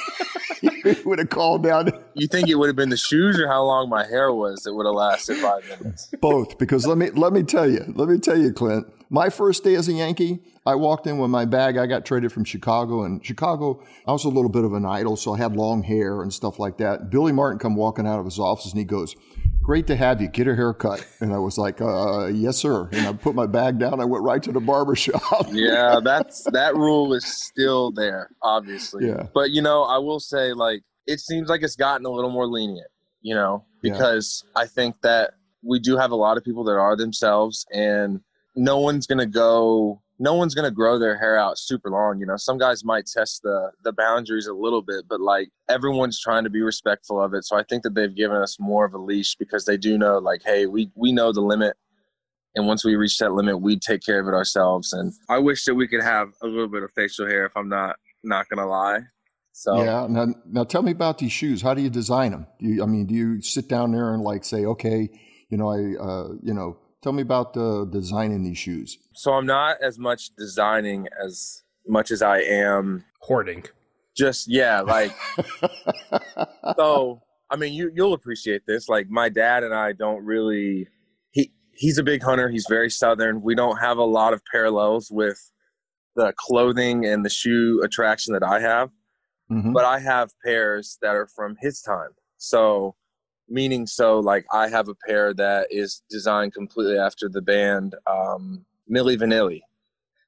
he 0.62 1.02
would 1.04 1.20
have 1.20 1.30
called 1.30 1.64
down. 1.64 1.92
You 2.14 2.28
think 2.28 2.48
it 2.48 2.56
would 2.56 2.68
have 2.68 2.76
been 2.76 2.90
the 2.90 2.98
shoes 2.98 3.40
or 3.40 3.48
how 3.48 3.64
long 3.64 3.90
my 3.90 4.06
hair 4.06 4.34
was 4.34 4.62
that 4.64 4.74
would 4.74 4.86
have 4.86 4.96
lasted 4.96 5.38
five 5.38 5.68
minutes? 5.80 6.14
Both, 6.22 6.58
because 6.58 6.88
let 6.88 6.98
me 6.98 7.10
let 7.12 7.34
me 7.34 7.44
tell 7.44 7.70
you, 7.70 7.84
let 7.96 8.08
me 8.08 8.20
tell 8.20 8.40
you, 8.40 8.54
Clint. 8.54 8.88
My 9.14 9.30
first 9.30 9.64
day 9.64 9.76
as 9.76 9.88
a 9.88 9.94
Yankee, 9.94 10.40
I 10.66 10.74
walked 10.74 11.06
in 11.06 11.20
with 11.20 11.30
my 11.30 11.46
bag. 11.46 11.78
I 11.78 11.86
got 11.86 12.04
traded 12.04 12.32
from 12.32 12.46
Chicago, 12.46 13.04
and 13.04 13.24
Chicago, 13.24 13.84
I 14.08 14.12
was 14.12 14.24
a 14.26 14.30
little 14.30 14.50
bit 14.50 14.64
of 14.64 14.74
an 14.74 14.88
idol, 14.88 15.18
so 15.18 15.36
I 15.36 15.38
had 15.38 15.56
long 15.56 15.84
hair 15.84 16.24
and 16.24 16.34
stuff 16.34 16.58
like 16.58 16.80
that. 16.80 17.12
Billy 17.12 17.32
Martin 17.32 17.60
come 17.60 17.76
walking 17.76 18.08
out 18.08 18.18
of 18.18 18.26
his 18.26 18.40
office, 18.40 18.72
and 18.72 18.80
he 18.80 18.86
goes, 18.86 19.16
great 19.62 19.86
to 19.86 19.96
have 19.96 20.20
you. 20.20 20.30
Get 20.30 20.48
a 20.48 20.56
haircut. 20.56 21.06
And 21.20 21.32
I 21.32 21.38
was 21.38 21.60
like, 21.60 21.80
uh, 21.80 22.26
yes, 22.26 22.58
sir. 22.58 22.90
And 22.92 23.06
I 23.06 23.14
put 23.14 23.36
my 23.36 23.46
bag 23.46 23.78
down. 23.78 24.00
I 24.00 24.06
went 24.06 24.24
right 24.24 24.42
to 24.42 24.52
the 24.52 24.60
barber 24.60 24.96
shop. 24.96 25.46
yeah, 25.52 26.00
that's 26.04 26.44
that 26.52 26.76
rule 26.76 27.14
is 27.14 27.24
still 27.24 27.92
there, 27.92 28.32
obviously. 28.42 29.08
Yeah. 29.08 29.28
But 29.32 29.52
you 29.52 29.62
know, 29.62 29.84
I 29.84 30.00
will 30.00 30.20
say, 30.20 30.54
like, 30.54 30.82
it 31.06 31.20
seems 31.20 31.50
like 31.50 31.62
it's 31.62 31.76
gotten 31.76 32.08
a 32.08 32.10
little 32.10 32.32
more 32.32 32.48
lenient. 32.48 32.90
You 33.22 33.36
know, 33.36 33.66
because 33.80 34.44
yeah. 34.44 34.64
I 34.64 34.66
think 34.66 34.96
that 35.04 35.36
we 35.62 35.78
do 35.78 35.98
have 35.98 36.10
a 36.10 36.16
lot 36.16 36.38
of 36.38 36.44
people 36.44 36.64
that 36.64 36.72
are 36.72 36.98
themselves, 36.98 37.68
and 37.72 38.20
no 38.56 38.80
one's 38.80 39.08
gonna 39.08 39.26
go 39.26 40.02
no 40.20 40.36
one's 40.36 40.54
to 40.54 40.72
grow 40.72 41.00
their 41.00 41.18
hair 41.18 41.38
out 41.38 41.58
super 41.58 41.90
long 41.90 42.20
you 42.20 42.26
know? 42.26 42.38
Some 42.38 42.58
guys 42.58 42.84
might 42.84 43.06
test 43.08 43.42
the 43.44 43.72
the 43.84 43.92
boundaries 43.92 44.48
a 44.48 44.54
little 44.54 44.82
bit 44.82 45.06
but 45.08 45.20
like 45.20 45.50
everyone's 45.70 46.20
trying 46.20 46.44
to 46.44 46.50
be 46.50 46.62
respectful 46.62 47.22
of 47.22 47.34
it 47.34 47.44
so 47.44 47.58
i 47.58 47.64
think 47.64 47.84
that 47.84 47.96
they've 47.96 48.16
given 48.16 48.38
us 48.38 48.58
more 48.60 48.86
of 48.86 48.94
a 48.94 48.98
leash 48.98 49.36
because 49.36 49.66
they 49.66 49.78
do 49.78 49.98
know 49.98 50.18
like 50.20 50.42
hey 50.46 50.66
we 50.66 50.92
we 50.96 51.12
know 51.12 51.32
the 51.32 51.42
limit 51.42 51.76
and 52.56 52.68
once 52.68 52.86
we 52.86 52.96
reach 52.96 53.18
that 53.18 53.34
limit 53.34 53.60
we 53.60 53.78
take 53.78 54.02
care 54.04 54.20
of 54.20 54.28
it 54.28 54.34
ourselves 54.34 54.94
and 54.94 55.14
i 55.30 55.38
wish 55.38 55.66
that 55.66 55.76
we 55.76 55.88
could 55.88 56.04
have 56.04 56.30
a 56.42 56.48
little 56.48 56.68
bit 56.68 56.84
of 56.84 56.92
facial 56.92 57.28
hair 57.28 57.46
if 57.46 57.52
i'm 57.56 57.70
not 57.70 57.96
not 58.24 58.48
gonna 58.50 58.68
lie 58.68 59.00
so. 59.56 59.84
Yeah 59.84 60.08
now, 60.10 60.34
now 60.48 60.64
tell 60.64 60.82
me 60.82 60.92
about 60.92 61.20
these 61.20 61.32
shoes. 61.32 61.62
How 61.62 61.76
do 61.76 61.82
you 61.84 61.90
design 61.90 62.32
them 62.32 62.48
do 62.60 62.68
you 62.68 62.84
i 62.84 62.86
mean 62.86 63.06
do 63.06 63.14
you 63.14 63.42
sit 63.42 63.68
down 63.68 63.92
there 63.92 64.14
and 64.14 64.24
like 64.24 64.44
say 64.44 64.66
okay 64.66 65.10
you 65.50 65.58
know 65.58 65.70
i 65.70 65.78
uh 66.02 66.30
you 66.42 66.54
know 66.54 66.78
Tell 67.04 67.12
me 67.12 67.22
about 67.22 67.54
the 67.54 67.86
designing 67.92 68.44
these 68.44 68.58
shoes. 68.58 68.98
So 69.14 69.34
I'm 69.34 69.46
not 69.46 69.76
as 69.82 70.00
much 70.00 70.30
designing 70.38 71.10
as 71.22 71.64
much 71.86 72.12
as 72.12 72.22
I 72.22 72.40
am 72.40 73.04
hoarding. 73.20 73.66
Just 74.16 74.50
yeah, 74.50 74.80
like 74.82 75.12
so. 76.78 77.22
I 77.50 77.56
mean, 77.56 77.74
you 77.74 77.92
you'll 77.94 78.14
appreciate 78.14 78.64
this. 78.66 78.88
Like 78.90 79.10
my 79.10 79.30
dad 79.30 79.64
and 79.64 79.76
I 79.76 79.92
don't 79.92 80.24
really. 80.24 80.88
He 81.32 81.52
he's 81.74 81.98
a 81.98 82.04
big 82.04 82.24
hunter. 82.24 82.50
He's 82.50 82.66
very 82.70 82.90
southern. 82.90 83.42
We 83.42 83.54
don't 83.54 83.78
have 83.78 83.98
a 83.98 84.04
lot 84.04 84.34
of 84.34 84.42
parallels 84.50 85.12
with 85.12 85.52
the 86.16 86.34
clothing 86.38 87.06
and 87.06 87.26
the 87.26 87.30
shoe 87.30 87.82
attraction 87.84 88.34
that 88.34 88.44
I 88.44 88.62
have. 88.62 88.90
Mm-hmm. 89.52 89.74
But 89.74 89.84
I 89.84 90.00
have 90.00 90.32
pairs 90.44 90.98
that 91.02 91.16
are 91.16 91.28
from 91.36 91.58
his 91.60 91.82
time. 91.82 92.12
So 92.38 92.96
meaning 93.50 93.86
so 93.86 94.20
like 94.20 94.46
I 94.52 94.68
have 94.70 94.88
a 94.88 94.96
pair 95.08 95.34
that 95.36 95.68
is 95.70 96.04
designed 96.10 96.54
completely 96.54 96.98
after 96.98 97.30
the 97.30 97.42
band 97.42 97.96
um, 98.08 98.66
Milli 98.92 99.18
Vanilli. 99.18 99.62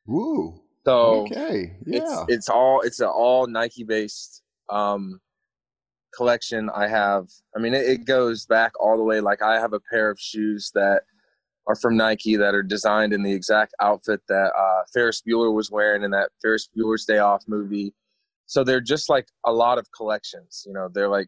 Ooh. 0.10 0.62
So 0.86 1.22
okay, 1.22 1.78
yeah, 1.86 2.02
it's, 2.02 2.26
it's 2.28 2.50
all 2.50 2.82
it's 2.82 3.00
an 3.00 3.08
all 3.08 3.48
Nike 3.48 3.84
based 3.84 4.44
um, 4.70 5.20
collection. 6.16 6.70
I 6.76 6.88
have. 6.88 7.28
I 7.56 7.60
mean, 7.60 7.74
it, 7.74 7.88
it 7.88 8.06
goes 8.06 8.46
back 8.46 8.72
all 8.80 8.98
the 8.98 9.04
way. 9.04 9.20
Like 9.20 9.42
I 9.42 9.60
have 9.60 9.74
a 9.74 9.80
pair 9.80 10.10
of 10.10 10.20
shoes 10.20 10.72
that 10.76 11.02
are 11.68 11.76
from 11.76 11.98
Nike 11.98 12.36
that 12.36 12.54
are 12.54 12.64
designed 12.64 13.14
in 13.14 13.24
the 13.24 13.34
exact 13.34 13.74
outfit 13.82 14.22
that 14.28 14.52
uh, 14.58 14.84
Ferris 14.94 15.24
Bueller 15.28 15.54
was 15.54 15.72
wearing 15.72 16.04
in 16.04 16.12
that 16.12 16.30
Ferris 16.42 16.70
Bueller's 16.76 17.06
Day 17.06 17.18
Off 17.18 17.44
movie. 17.48 17.94
So 18.46 18.64
they're 18.64 18.82
just 18.82 19.10
like 19.10 19.28
a 19.46 19.52
lot 19.52 19.80
of 19.80 19.88
collections. 19.92 20.64
You 20.68 20.74
know, 20.74 20.90
they're 20.94 21.10
like 21.10 21.28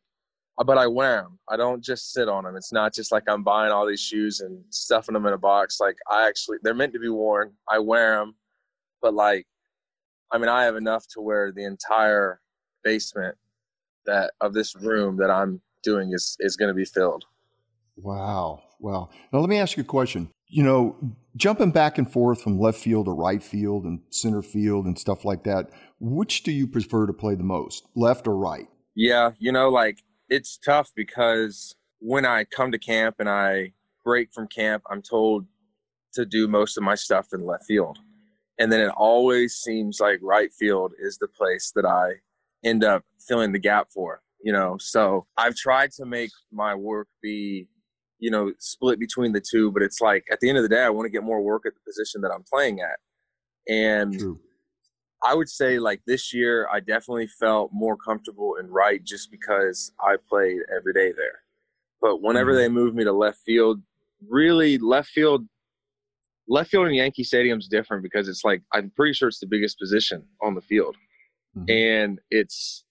Uh, 0.57 0.63
but 0.63 0.77
I 0.77 0.87
wear 0.87 1.21
them. 1.21 1.39
I 1.49 1.55
don't 1.55 1.83
just 1.83 2.13
sit 2.13 2.27
on 2.27 2.43
them. 2.43 2.55
It's 2.55 2.73
not 2.73 2.93
just 2.93 3.11
like 3.11 3.23
I'm 3.27 3.43
buying 3.43 3.71
all 3.71 3.85
these 3.85 4.01
shoes 4.01 4.39
and 4.39 4.63
stuffing 4.69 5.13
them 5.13 5.25
in 5.25 5.33
a 5.33 5.37
box. 5.37 5.79
Like 5.79 5.97
I 6.11 6.27
actually, 6.27 6.57
they're 6.63 6.73
meant 6.73 6.93
to 6.93 6.99
be 6.99 7.09
worn. 7.09 7.53
I 7.69 7.79
wear 7.79 8.17
them, 8.17 8.35
but 9.01 9.13
like, 9.13 9.45
I 10.31 10.37
mean, 10.37 10.49
I 10.49 10.63
have 10.63 10.75
enough 10.75 11.05
to 11.13 11.21
wear 11.21 11.51
the 11.51 11.63
entire 11.63 12.41
basement 12.83 13.35
that 14.05 14.31
of 14.41 14.53
this 14.53 14.75
room 14.75 15.17
that 15.17 15.29
I'm 15.29 15.61
doing 15.83 16.11
is 16.13 16.35
is 16.39 16.55
going 16.55 16.69
to 16.69 16.73
be 16.73 16.85
filled. 16.85 17.25
Wow, 17.95 18.63
wow. 18.79 19.09
Now 19.31 19.39
let 19.39 19.49
me 19.49 19.57
ask 19.57 19.77
you 19.77 19.81
a 19.81 19.85
question. 19.85 20.29
You 20.47 20.63
know, 20.63 20.95
jumping 21.35 21.71
back 21.71 21.97
and 21.97 22.11
forth 22.11 22.41
from 22.41 22.59
left 22.59 22.79
field 22.79 23.05
to 23.05 23.11
right 23.11 23.43
field 23.43 23.83
and 23.83 23.99
center 24.09 24.41
field 24.41 24.85
and 24.85 24.97
stuff 24.97 25.25
like 25.25 25.43
that, 25.43 25.69
which 25.99 26.43
do 26.43 26.51
you 26.51 26.67
prefer 26.67 27.05
to 27.05 27.13
play 27.13 27.35
the 27.35 27.43
most, 27.43 27.85
left 27.95 28.27
or 28.27 28.37
right? 28.37 28.67
Yeah, 28.95 29.31
you 29.39 29.51
know, 29.51 29.69
like 29.69 29.99
it's 30.29 30.57
tough 30.57 30.91
because 30.95 31.75
when 31.99 32.25
I 32.25 32.43
come 32.43 32.71
to 32.71 32.79
camp 32.79 33.15
and 33.19 33.29
I 33.29 33.73
break 34.03 34.33
from 34.33 34.47
camp, 34.47 34.83
I'm 34.89 35.01
told 35.01 35.45
to 36.13 36.25
do 36.25 36.47
most 36.47 36.77
of 36.77 36.83
my 36.83 36.95
stuff 36.95 37.27
in 37.33 37.45
left 37.45 37.65
field. 37.65 37.99
And 38.59 38.71
then 38.71 38.81
it 38.81 38.91
always 38.97 39.53
seems 39.53 39.99
like 39.99 40.19
right 40.21 40.51
field 40.51 40.93
is 40.99 41.17
the 41.17 41.27
place 41.27 41.71
that 41.75 41.85
I 41.85 42.13
end 42.63 42.83
up 42.83 43.03
filling 43.27 43.51
the 43.51 43.59
gap 43.59 43.89
for, 43.93 44.21
you 44.41 44.51
know. 44.51 44.77
So 44.79 45.27
I've 45.37 45.55
tried 45.55 45.91
to 45.93 46.05
make 46.05 46.31
my 46.51 46.73
work 46.73 47.07
be, 47.21 47.67
you 48.17 48.31
know, 48.31 48.51
split 48.57 48.99
between 48.99 49.33
the 49.33 49.41
two, 49.41 49.71
but 49.71 49.83
it's 49.83 50.01
like 50.01 50.25
at 50.31 50.39
the 50.39 50.49
end 50.49 50.57
of 50.57 50.63
the 50.63 50.69
day, 50.69 50.83
I 50.83 50.89
want 50.89 51.05
to 51.05 51.11
get 51.11 51.23
more 51.23 51.41
work 51.41 51.63
at 51.67 51.73
the 51.75 51.81
position 51.85 52.21
that 52.21 52.31
I'm 52.31 52.43
playing 52.51 52.79
at. 52.81 52.97
And 53.71 54.17
True. 54.17 54.39
I 55.23 55.33
would 55.33 55.49
say 55.49 55.79
like 55.79 56.01
this 56.05 56.33
year, 56.33 56.67
I 56.71 56.79
definitely 56.79 57.27
felt 57.27 57.71
more 57.73 57.97
comfortable 57.97 58.55
and 58.59 58.71
right 58.71 59.03
just 59.03 59.31
because 59.31 59.91
I 59.99 60.15
played 60.29 60.59
every 60.75 60.93
day 60.93 61.11
there. 61.11 61.41
But 62.01 62.21
whenever 62.21 62.51
mm-hmm. 62.51 62.57
they 62.59 62.69
moved 62.69 62.95
me 62.95 63.03
to 63.03 63.11
left 63.11 63.39
field, 63.39 63.81
really 64.27 64.77
left 64.77 65.09
field, 65.09 65.45
left 66.47 66.69
field 66.69 66.87
in 66.87 66.93
Yankee 66.93 67.23
Stadium 67.23 67.59
is 67.59 67.67
different 67.67 68.03
because 68.03 68.27
it's 68.27 68.43
like 68.43 68.61
I'm 68.73 68.91
pretty 68.95 69.13
sure 69.13 69.27
it's 69.27 69.39
the 69.39 69.47
biggest 69.47 69.79
position 69.79 70.23
on 70.41 70.53
the 70.53 70.61
field, 70.61 70.95
mm-hmm. 71.57 71.69
and 71.69 72.19
it's 72.29 72.83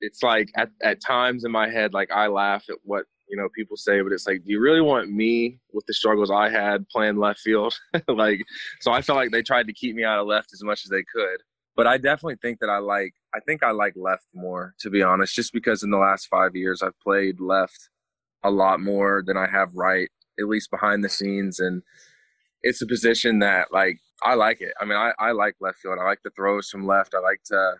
it's 0.00 0.22
like 0.22 0.50
at 0.56 0.70
at 0.82 1.00
times 1.00 1.44
in 1.44 1.52
my 1.52 1.68
head, 1.68 1.94
like 1.94 2.10
I 2.10 2.26
laugh 2.26 2.64
at 2.68 2.76
what 2.82 3.04
you 3.28 3.36
know 3.36 3.48
people 3.54 3.76
say, 3.76 4.00
but 4.00 4.12
it's 4.12 4.26
like, 4.26 4.44
do 4.44 4.50
you 4.50 4.60
really 4.60 4.80
want 4.80 5.10
me 5.10 5.60
with 5.72 5.86
the 5.86 5.94
struggles 5.94 6.30
I 6.30 6.48
had 6.48 6.88
playing 6.88 7.18
left 7.18 7.40
field? 7.40 7.78
like, 8.08 8.42
so 8.80 8.90
I 8.90 9.02
felt 9.02 9.16
like 9.16 9.30
they 9.30 9.42
tried 9.42 9.66
to 9.68 9.72
keep 9.72 9.94
me 9.94 10.04
out 10.04 10.18
of 10.18 10.26
left 10.26 10.52
as 10.52 10.62
much 10.62 10.84
as 10.84 10.90
they 10.90 11.04
could. 11.14 11.40
But 11.78 11.86
I 11.86 11.96
definitely 11.96 12.38
think 12.42 12.58
that 12.58 12.70
I 12.70 12.78
like 12.78 13.14
I 13.32 13.38
think 13.38 13.62
I 13.62 13.70
like 13.70 13.92
left 13.94 14.26
more, 14.34 14.74
to 14.80 14.90
be 14.90 15.00
honest, 15.00 15.32
just 15.32 15.52
because 15.52 15.84
in 15.84 15.90
the 15.90 15.96
last 15.96 16.26
five 16.26 16.56
years 16.56 16.82
I've 16.82 16.98
played 16.98 17.38
left 17.38 17.88
a 18.42 18.50
lot 18.50 18.80
more 18.80 19.22
than 19.24 19.36
I 19.36 19.46
have 19.48 19.72
right, 19.76 20.08
at 20.40 20.48
least 20.48 20.72
behind 20.72 21.04
the 21.04 21.08
scenes. 21.08 21.60
And 21.60 21.84
it's 22.62 22.82
a 22.82 22.86
position 22.86 23.38
that 23.38 23.68
like 23.72 24.00
I 24.24 24.34
like 24.34 24.60
it. 24.60 24.72
I 24.80 24.86
mean, 24.86 24.98
I, 24.98 25.12
I 25.20 25.30
like 25.30 25.54
left 25.60 25.78
field. 25.78 25.98
I 26.00 26.04
like 26.04 26.22
the 26.24 26.30
throws 26.30 26.68
from 26.68 26.84
left. 26.84 27.14
I 27.14 27.20
like 27.20 27.44
to 27.44 27.74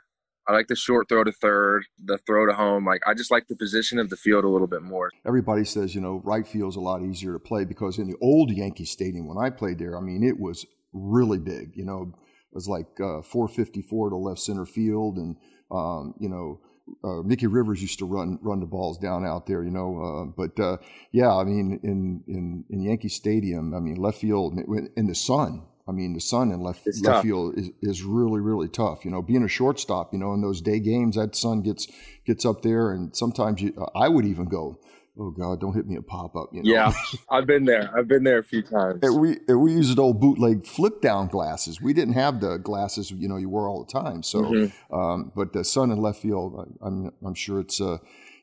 I 0.47 0.53
like 0.53 0.69
the 0.69 0.77
short 0.77 1.09
throw 1.09 1.25
to 1.25 1.33
third, 1.33 1.85
the 1.99 2.19
throw 2.19 2.47
to 2.47 2.53
home. 2.53 2.87
Like 2.87 3.03
I 3.05 3.15
just 3.15 3.33
like 3.33 3.49
the 3.49 3.57
position 3.57 3.99
of 3.99 4.11
the 4.11 4.17
field 4.17 4.45
a 4.45 4.49
little 4.49 4.69
bit 4.69 4.83
more. 4.83 5.11
Everybody 5.27 5.65
says, 5.65 5.97
you 5.97 6.01
know, 6.01 6.23
right 6.25 6.47
field's 6.47 6.77
a 6.77 6.81
lot 6.81 7.03
easier 7.03 7.33
to 7.33 7.41
play 7.41 7.65
because 7.65 7.99
in 7.99 8.07
the 8.07 8.17
old 8.21 8.53
Yankee 8.53 8.85
Stadium 8.85 9.27
when 9.27 9.45
I 9.45 9.51
played 9.51 9.81
there, 9.81 9.99
I 9.99 10.01
mean, 10.01 10.23
it 10.23 10.39
was 10.39 10.65
really 10.93 11.39
big. 11.39 11.73
You 11.75 11.85
know, 11.85 12.15
was 12.53 12.69
like 12.69 12.87
uh, 13.01 13.23
454 13.23 14.11
to 14.11 14.17
left 14.17 14.41
center 14.41 14.67
field, 14.67 15.17
and 15.17 15.37
um, 15.71 16.15
you 16.19 16.29
know 16.29 16.61
uh, 17.05 17.23
Mickey 17.23 17.47
Rivers 17.47 17.81
used 17.83 17.99
to 17.99 18.07
run 18.07 18.39
run 18.43 18.61
the 18.61 18.67
balls 18.67 18.99
down 18.99 19.25
out 19.25 19.47
there, 19.47 19.63
you 19.63 19.71
know. 19.71 20.03
Uh, 20.03 20.25
but 20.25 20.59
uh, 20.63 20.77
yeah, 21.13 21.35
I 21.35 21.45
mean, 21.45 21.81
in, 21.83 22.23
in 22.27 22.65
in 22.71 22.83
Yankee 22.83 23.09
Stadium, 23.09 23.75
I 23.75 23.81
mean, 23.81 23.97
left 23.97 24.19
field 24.19 24.59
in 24.97 25.07
the 25.07 25.15
sun. 25.15 25.63
I 25.87 25.93
mean, 25.93 26.13
the 26.13 26.21
sun 26.21 26.51
in 26.51 26.61
left 26.61 26.87
it's 26.87 27.01
left 27.01 27.17
tough. 27.17 27.25
field 27.25 27.59
is, 27.59 27.71
is 27.81 28.03
really 28.03 28.41
really 28.41 28.69
tough. 28.69 29.05
You 29.05 29.11
know, 29.11 29.23
being 29.23 29.43
a 29.43 29.49
shortstop, 29.49 30.13
you 30.13 30.19
know, 30.19 30.35
in 30.35 30.41
those 30.41 30.61
day 30.61 30.81
games, 30.81 31.17
that 31.17 31.35
sun 31.37 31.63
gets 31.63 31.89
gets 32.27 32.45
up 32.45 32.63
there, 32.63 32.93
and 32.93 33.15
sometimes 33.17 33.63
you, 33.63 33.75
I 33.95 34.09
would 34.09 34.27
even 34.27 34.47
go 34.47 34.79
oh 35.19 35.31
god, 35.31 35.61
don't 35.61 35.75
hit 35.75 35.87
me 35.87 35.97
a 35.97 36.03
pop 36.03 36.37
up. 36.37 36.51
You 36.53 36.63
know? 36.63 36.71
Yeah, 36.71 36.93
I've 37.31 37.47
been 37.47 37.65
there. 37.65 37.91
I've 37.97 38.09
been 38.09 38.25
there 38.25 38.39
a 38.39 38.45
few 38.45 38.63
times. 38.63 39.01
And 39.03 39.21
we 39.21 39.39
and 39.49 39.61
we 39.61 39.73
used 39.73 39.99
old 39.99 40.21
bootleg 40.21 40.67
flip 40.67 41.01
down 41.01 41.29
glasses. 41.29 41.81
We 41.81 41.93
didn't 41.93 42.15
have 42.15 42.41
the 42.41 42.59
glasses 42.59 43.11
you 43.11 43.29
know 43.29 43.37
you 43.37 43.49
wore 43.49 43.69
all 43.69 43.85
the 43.85 43.93
time. 43.93 44.23
So, 44.23 44.43
mm-hmm. 44.43 44.95
um, 44.95 45.33
but 45.35 45.53
the 45.53 45.65
sun 45.65 45.91
in 45.91 45.99
left 45.99 46.23
field, 46.23 46.77
I'm 46.81 47.13
I'm 47.25 47.35
sure 47.35 47.61
it's 47.61 47.81
uh, 47.81 47.99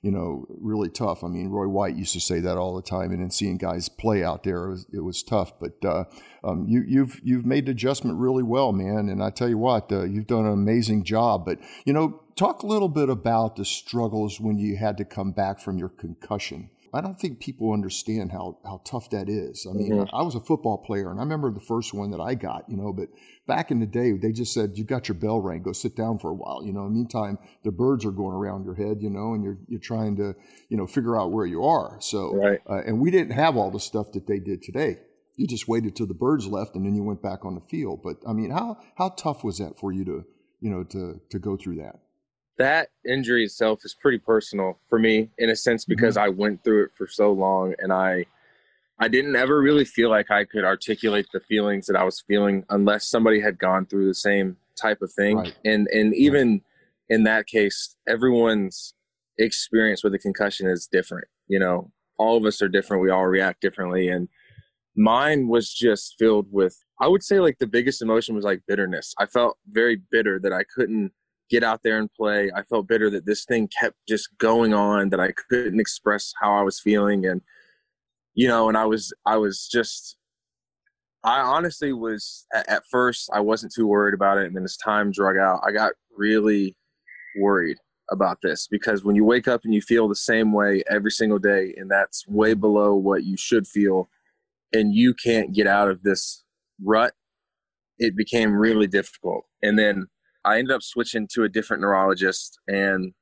you 0.06 0.12
know 0.12 0.46
really 0.50 0.90
tough. 0.90 1.24
I 1.24 1.28
mean, 1.28 1.50
Roy 1.50 1.68
White 1.68 1.96
used 1.96 2.14
to 2.14 2.20
say 2.20 2.40
that 2.42 2.58
all 2.60 2.76
the 2.76 2.82
time, 2.84 3.12
and 3.12 3.22
then 3.22 3.32
seeing 3.32 3.58
guys 3.58 3.90
play 3.90 4.24
out 4.24 4.44
there, 4.44 4.66
it 4.66 4.70
was, 4.70 4.86
it 4.94 5.00
was 5.00 5.24
tough. 5.24 5.60
But 5.60 5.84
uh, 5.84 6.04
um, 6.44 6.68
you, 6.68 6.84
you've 6.88 7.20
you've 7.24 7.44
made 7.44 7.66
the 7.66 7.72
adjustment 7.72 8.20
really 8.20 8.44
well, 8.44 8.72
man. 8.72 9.10
And 9.10 9.24
I 9.24 9.32
tell 9.32 9.50
you 9.50 9.58
what, 9.58 9.92
uh, 9.92 10.04
you've 10.04 10.28
done 10.28 10.46
an 10.46 10.54
amazing 10.54 11.06
job. 11.06 11.44
But 11.44 11.58
you 11.86 11.94
know, 11.94 12.22
talk 12.36 12.62
a 12.62 12.68
little 12.68 12.88
bit 12.88 13.10
about 13.10 13.56
the 13.56 13.66
struggles 13.66 14.40
when 14.40 14.60
you 14.60 14.78
had 14.78 14.96
to 14.98 15.06
come 15.06 15.32
back 15.32 15.60
from 15.60 15.80
your 15.80 15.90
concussion. 15.90 16.70
I 16.96 17.02
don't 17.02 17.20
think 17.20 17.42
people 17.42 17.74
understand 17.74 18.32
how, 18.32 18.58
how 18.64 18.82
tough 18.86 19.10
that 19.10 19.28
is. 19.28 19.68
I 19.70 19.74
mean, 19.74 19.92
mm-hmm. 19.92 20.16
I, 20.16 20.20
I 20.20 20.24
was 20.24 20.36
a 20.36 20.40
football 20.40 20.78
player 20.78 21.12
and 21.12 21.20
I 21.20 21.24
remember 21.24 21.52
the 21.52 21.60
first 21.60 21.94
one 21.94 22.12
that 22.12 22.22
I 22.22 22.36
got, 22.36 22.70
you 22.70 22.78
know, 22.78 22.94
but 22.94 23.10
back 23.48 23.70
in 23.70 23.82
the 23.82 23.86
day, 23.86 24.14
they 24.14 24.32
just 24.32 24.54
said, 24.54 24.78
you 24.78 24.86
got 24.86 25.10
your 25.10 25.16
bell 25.16 25.42
rang, 25.42 25.62
go 25.62 25.74
sit 25.74 25.98
down 25.98 26.20
for 26.20 26.32
a 26.32 26.34
while. 26.34 26.64
You 26.66 26.72
know, 26.72 26.88
meantime, 26.88 27.38
the 27.66 27.72
birds 27.72 28.06
are 28.06 28.12
going 28.12 28.34
around 28.34 28.64
your 28.64 28.76
head, 28.76 29.02
you 29.02 29.10
know, 29.10 29.34
and 29.34 29.44
you're, 29.44 29.58
you're 29.68 29.82
trying 29.82 30.16
to, 30.18 30.36
you 30.70 30.78
know, 30.78 30.88
figure 30.88 31.20
out 31.20 31.34
where 31.34 31.46
you 31.46 31.66
are. 31.66 31.98
So, 32.00 32.34
right. 32.34 32.62
uh, 32.70 32.84
and 32.86 33.02
we 33.02 33.12
didn't 33.12 33.34
have 33.34 33.58
all 33.58 33.72
the 33.72 33.80
stuff 33.80 34.14
that 34.14 34.26
they 34.26 34.40
did 34.40 34.64
today. 34.64 35.00
You 35.36 35.48
just 35.48 35.68
waited 35.68 35.98
till 35.98 36.08
the 36.08 36.14
birds 36.14 36.48
left 36.48 36.76
and 36.76 36.86
then 36.86 36.96
you 36.96 37.04
went 37.04 37.22
back 37.22 37.44
on 37.44 37.56
the 37.56 37.62
field. 37.62 38.04
But 38.04 38.18
I 38.26 38.32
mean, 38.32 38.52
how, 38.52 38.78
how 38.96 39.10
tough 39.10 39.44
was 39.44 39.58
that 39.58 39.78
for 39.78 39.92
you 39.92 40.06
to, 40.06 40.26
you 40.62 40.70
know, 40.70 40.84
to, 40.86 41.20
to 41.30 41.40
go 41.40 41.58
through 41.58 41.76
that? 41.76 42.00
That 42.58 42.90
injury 43.08 43.44
itself 43.44 43.82
is 43.84 43.96
pretty 44.00 44.18
personal 44.18 44.80
for 44.90 44.98
me 44.98 45.30
in 45.38 45.50
a 45.50 45.56
sense 45.56 45.86
because 45.86 46.16
mm-hmm. 46.16 46.26
I 46.26 46.30
went 46.30 46.64
through 46.64 46.86
it 46.86 46.92
for 46.98 47.08
so 47.08 47.32
long 47.32 47.74
and 47.80 47.92
I 47.92 48.26
I 48.98 49.10
didn't 49.10 49.36
ever 49.36 49.60
really 49.60 49.84
feel 49.84 50.10
like 50.10 50.32
I 50.32 50.46
could 50.46 50.64
articulate 50.64 51.28
the 51.34 51.42
feelings 51.42 51.86
that 51.88 51.98
I 51.98 52.06
was 52.06 52.24
feeling 52.26 52.64
unless 52.70 53.08
somebody 53.08 53.42
had 53.42 53.60
gone 53.60 53.86
through 53.86 54.08
the 54.08 54.14
same 54.14 54.56
type 54.82 55.02
of 55.02 55.12
thing. 55.12 55.38
Right. 55.38 55.56
And 55.66 55.88
and 55.88 56.16
even 56.16 56.52
right. 56.52 56.62
in 57.10 57.24
that 57.24 57.48
case, 57.48 57.96
everyone's 58.08 58.94
experience 59.38 60.04
with 60.04 60.14
a 60.14 60.20
concussion 60.20 60.68
is 60.68 60.88
different. 60.90 61.28
You 61.48 61.60
know, 61.60 61.92
all 62.18 62.38
of 62.38 62.46
us 62.46 62.62
are 62.62 62.70
different. 62.70 63.04
We 63.04 63.10
all 63.10 63.26
react 63.26 63.60
differently. 63.62 64.08
And 64.08 64.30
mine 64.96 65.50
was 65.50 65.74
just 65.74 66.16
filled 66.18 66.48
with 66.52 66.78
I 67.02 67.10
would 67.10 67.24
say 67.24 67.42
like 67.42 67.58
the 67.60 67.68
biggest 67.68 68.02
emotion 68.02 68.36
was 68.36 68.46
like 68.46 68.62
bitterness. 68.66 69.14
I 69.20 69.26
felt 69.26 69.58
very 69.70 70.02
bitter 70.10 70.40
that 70.40 70.54
I 70.54 70.64
couldn't 70.74 71.12
get 71.50 71.64
out 71.64 71.82
there 71.84 71.98
and 71.98 72.12
play. 72.12 72.52
I 72.56 72.64
felt 72.64 72.88
bitter 72.88 73.10
that 73.12 73.26
this 73.26 73.46
thing 73.46 73.70
kept 73.80 73.98
just 74.08 74.30
going 74.38 74.74
on, 74.74 75.10
that 75.10 75.20
I 75.20 75.32
couldn't 75.32 75.80
express 75.80 76.34
how 76.42 76.54
I 76.54 76.64
was 76.64 76.80
feeling. 76.80 77.26
And, 77.26 77.42
you 78.34 78.48
know, 78.48 78.68
and 78.68 78.78
I 78.78 78.86
was, 78.86 79.14
I 79.26 79.38
was 79.38 79.68
just, 79.72 80.18
I 81.24 81.40
honestly 81.40 81.94
was, 81.94 82.46
at, 82.54 82.84
first, 82.90 83.30
I 83.34 83.40
wasn't 83.40 83.74
too 83.74 83.88
worried 83.88 84.14
about 84.14 84.38
it. 84.38 84.46
And 84.46 84.56
then 84.56 84.64
as 84.64 84.78
time 84.78 85.12
drug 85.12 85.38
out, 85.38 85.62
I 85.66 85.72
got 85.72 85.94
really 86.16 86.76
worried 87.40 87.78
about 88.12 88.38
this 88.44 88.68
because 88.70 89.04
when 89.04 89.16
you 89.16 89.26
wake 89.26 89.48
up 89.48 89.62
and 89.64 89.74
you 89.74 89.82
feel 89.82 90.08
the 90.08 90.16
same 90.16 90.54
way 90.54 90.84
every 90.90 91.12
single 91.12 91.40
day, 91.40 91.74
and 91.78 91.90
that's 91.90 92.28
way 92.28 92.54
below 92.54 92.96
what 92.96 93.24
you 93.24 93.38
should 93.38 93.68
feel, 93.68 94.10
and 94.74 94.94
you 94.94 95.14
can't 95.14 95.54
get 95.54 95.68
out 95.68 95.90
of 95.90 96.04
this 96.04 96.44
rut, 96.84 97.14
it 97.98 98.16
became 98.16 98.54
really 98.54 98.88
difficult. 98.88 99.46
And 99.64 99.80
then 99.80 100.08
I 100.46 100.60
ended 100.60 100.76
up 100.76 100.84
switching 100.84 101.28
to 101.34 101.44
a 101.44 101.50
different 101.50 101.82
neurologist, 101.82 102.60
and 102.68 103.14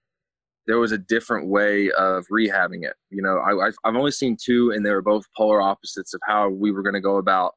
there 0.68 0.78
was 0.78 0.92
a 0.92 0.98
different 0.98 1.48
way 1.48 1.90
of 1.92 2.26
rehabbing 2.32 2.84
it. 2.84 2.96
You 3.10 3.22
know, 3.22 3.40
I, 3.40 3.66
have 3.66 3.96
only 3.96 4.12
seen 4.12 4.38
two, 4.42 4.72
and 4.72 4.86
they 4.86 4.92
were 4.92 5.02
both 5.02 5.26
polar 5.36 5.62
opposites 5.62 6.14
of 6.14 6.22
how 6.28 6.50
we 6.50 6.72
were 6.72 6.84
going 6.84 6.94
to 6.94 7.02
go 7.02 7.18
about 7.18 7.54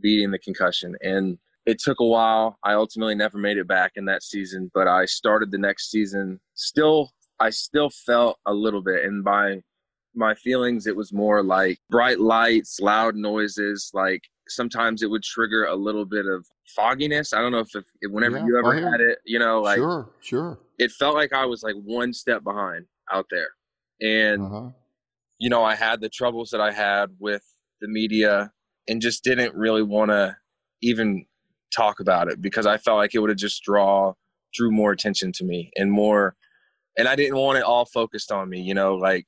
beating 0.00 0.30
the 0.30 0.38
concussion. 0.38 0.96
And 1.02 1.38
it 1.66 1.78
took 1.80 2.00
a 2.00 2.06
while. 2.06 2.58
I 2.62 2.74
ultimately 2.74 3.14
never 3.14 3.38
made 3.38 3.58
it 3.58 3.66
back 3.66 3.92
in 3.96 4.04
that 4.06 4.22
season, 4.22 4.70
but 4.74 4.86
I 4.86 5.04
started 5.06 5.50
the 5.50 5.58
next 5.58 5.90
season. 5.90 6.40
Still, 6.54 7.10
I 7.40 7.50
still 7.50 7.90
felt 7.90 8.38
a 8.46 8.52
little 8.52 8.82
bit, 8.82 9.04
and 9.04 9.24
by 9.24 9.60
my 10.14 10.34
feelings, 10.34 10.86
it 10.86 10.96
was 10.96 11.12
more 11.12 11.42
like 11.42 11.78
bright 11.90 12.20
lights, 12.20 12.80
loud 12.80 13.14
noises, 13.16 13.90
like 13.92 14.22
sometimes 14.48 15.02
it 15.02 15.10
would 15.10 15.22
trigger 15.22 15.64
a 15.64 15.74
little 15.74 16.04
bit 16.04 16.26
of 16.26 16.46
fogginess. 16.74 17.32
I 17.32 17.40
don't 17.40 17.52
know 17.52 17.60
if, 17.60 17.74
if 17.74 17.84
whenever 18.10 18.38
yeah, 18.38 18.46
you 18.46 18.58
ever 18.58 18.74
had 18.74 19.00
it, 19.00 19.18
you 19.24 19.38
know, 19.38 19.60
like 19.60 19.78
sure, 19.78 20.10
sure. 20.20 20.58
It 20.78 20.92
felt 20.92 21.14
like 21.14 21.32
I 21.32 21.46
was 21.46 21.62
like 21.62 21.74
one 21.74 22.12
step 22.12 22.44
behind 22.44 22.86
out 23.12 23.26
there, 23.30 23.48
and 24.00 24.42
uh-huh. 24.42 24.70
you 25.38 25.50
know, 25.50 25.64
I 25.64 25.74
had 25.74 26.00
the 26.00 26.08
troubles 26.08 26.50
that 26.50 26.60
I 26.60 26.72
had 26.72 27.10
with 27.18 27.42
the 27.80 27.88
media, 27.88 28.52
and 28.88 29.00
just 29.00 29.24
didn't 29.24 29.54
really 29.54 29.82
want 29.82 30.10
to 30.10 30.36
even 30.82 31.26
talk 31.74 32.00
about 32.00 32.28
it 32.28 32.40
because 32.40 32.66
I 32.66 32.78
felt 32.78 32.98
like 32.98 33.14
it 33.14 33.18
would 33.18 33.30
have 33.30 33.38
just 33.38 33.62
draw 33.62 34.14
drew 34.54 34.70
more 34.70 34.92
attention 34.92 35.32
to 35.32 35.44
me 35.44 35.70
and 35.76 35.90
more, 35.90 36.36
and 36.96 37.08
I 37.08 37.16
didn't 37.16 37.36
want 37.36 37.58
it 37.58 37.64
all 37.64 37.84
focused 37.84 38.30
on 38.30 38.48
me. 38.48 38.60
You 38.60 38.74
know, 38.74 38.94
like 38.94 39.26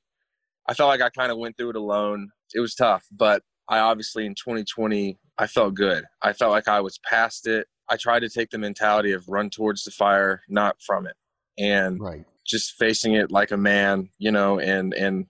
I 0.67 0.73
felt 0.73 0.89
like 0.89 1.01
I 1.01 1.09
kind 1.09 1.31
of 1.31 1.37
went 1.37 1.57
through 1.57 1.71
it 1.71 1.75
alone. 1.75 2.29
It 2.53 2.59
was 2.59 2.75
tough, 2.75 3.05
but 3.11 3.43
I 3.69 3.79
obviously 3.79 4.25
in 4.25 4.35
2020 4.35 5.17
I 5.37 5.47
felt 5.47 5.75
good. 5.75 6.03
I 6.21 6.33
felt 6.33 6.51
like 6.51 6.67
I 6.67 6.81
was 6.81 6.99
past 7.09 7.47
it. 7.47 7.67
I 7.89 7.95
tried 7.95 8.19
to 8.21 8.29
take 8.29 8.49
the 8.49 8.57
mentality 8.57 9.13
of 9.13 9.27
run 9.27 9.49
towards 9.49 9.83
the 9.83 9.91
fire, 9.91 10.41
not 10.49 10.75
from 10.81 11.07
it, 11.07 11.15
and 11.57 11.99
right. 11.99 12.25
just 12.45 12.73
facing 12.73 13.13
it 13.13 13.31
like 13.31 13.51
a 13.51 13.57
man, 13.57 14.09
you 14.17 14.31
know. 14.31 14.59
And 14.59 14.93
and 14.93 15.25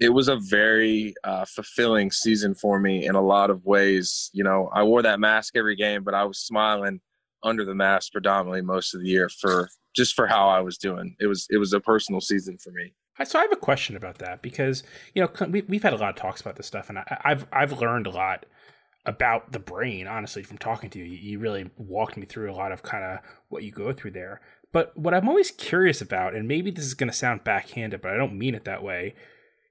it 0.00 0.10
was 0.10 0.28
a 0.28 0.36
very 0.36 1.14
uh, 1.24 1.44
fulfilling 1.44 2.10
season 2.10 2.54
for 2.54 2.78
me 2.78 3.06
in 3.06 3.14
a 3.14 3.22
lot 3.22 3.50
of 3.50 3.64
ways. 3.64 4.30
You 4.32 4.44
know, 4.44 4.70
I 4.72 4.82
wore 4.82 5.02
that 5.02 5.20
mask 5.20 5.56
every 5.56 5.76
game, 5.76 6.04
but 6.04 6.14
I 6.14 6.24
was 6.24 6.38
smiling 6.38 7.00
under 7.42 7.64
the 7.64 7.74
mask 7.74 8.12
predominantly 8.12 8.62
most 8.62 8.94
of 8.94 9.00
the 9.00 9.08
year 9.08 9.28
for 9.28 9.68
just 9.94 10.14
for 10.14 10.26
how 10.26 10.48
I 10.48 10.60
was 10.60 10.78
doing. 10.78 11.16
It 11.20 11.26
was 11.26 11.46
it 11.50 11.58
was 11.58 11.72
a 11.72 11.80
personal 11.80 12.20
season 12.20 12.58
for 12.58 12.70
me. 12.70 12.92
So 13.24 13.38
I 13.38 13.42
have 13.42 13.52
a 13.52 13.56
question 13.56 13.96
about 13.96 14.18
that 14.18 14.42
because 14.42 14.82
you 15.14 15.22
know 15.22 15.46
we, 15.46 15.62
we've 15.62 15.82
had 15.82 15.92
a 15.92 15.96
lot 15.96 16.10
of 16.10 16.16
talks 16.16 16.40
about 16.40 16.56
this 16.56 16.66
stuff, 16.66 16.88
and 16.88 16.98
I, 16.98 17.20
I've 17.24 17.46
I've 17.52 17.80
learned 17.80 18.06
a 18.06 18.10
lot 18.10 18.46
about 19.06 19.52
the 19.52 19.58
brain. 19.58 20.06
Honestly, 20.06 20.42
from 20.42 20.58
talking 20.58 20.90
to 20.90 20.98
you, 20.98 21.04
you 21.04 21.38
really 21.38 21.70
walked 21.76 22.16
me 22.16 22.26
through 22.26 22.50
a 22.50 22.54
lot 22.54 22.72
of 22.72 22.82
kind 22.82 23.04
of 23.04 23.18
what 23.48 23.62
you 23.62 23.70
go 23.70 23.92
through 23.92 24.12
there. 24.12 24.40
But 24.72 24.96
what 24.96 25.14
I'm 25.14 25.28
always 25.28 25.50
curious 25.50 26.00
about, 26.00 26.34
and 26.34 26.46
maybe 26.46 26.70
this 26.70 26.84
is 26.84 26.94
going 26.94 27.10
to 27.10 27.16
sound 27.16 27.42
backhanded, 27.42 28.02
but 28.02 28.12
I 28.12 28.16
don't 28.16 28.38
mean 28.38 28.54
it 28.54 28.64
that 28.64 28.82
way. 28.82 29.14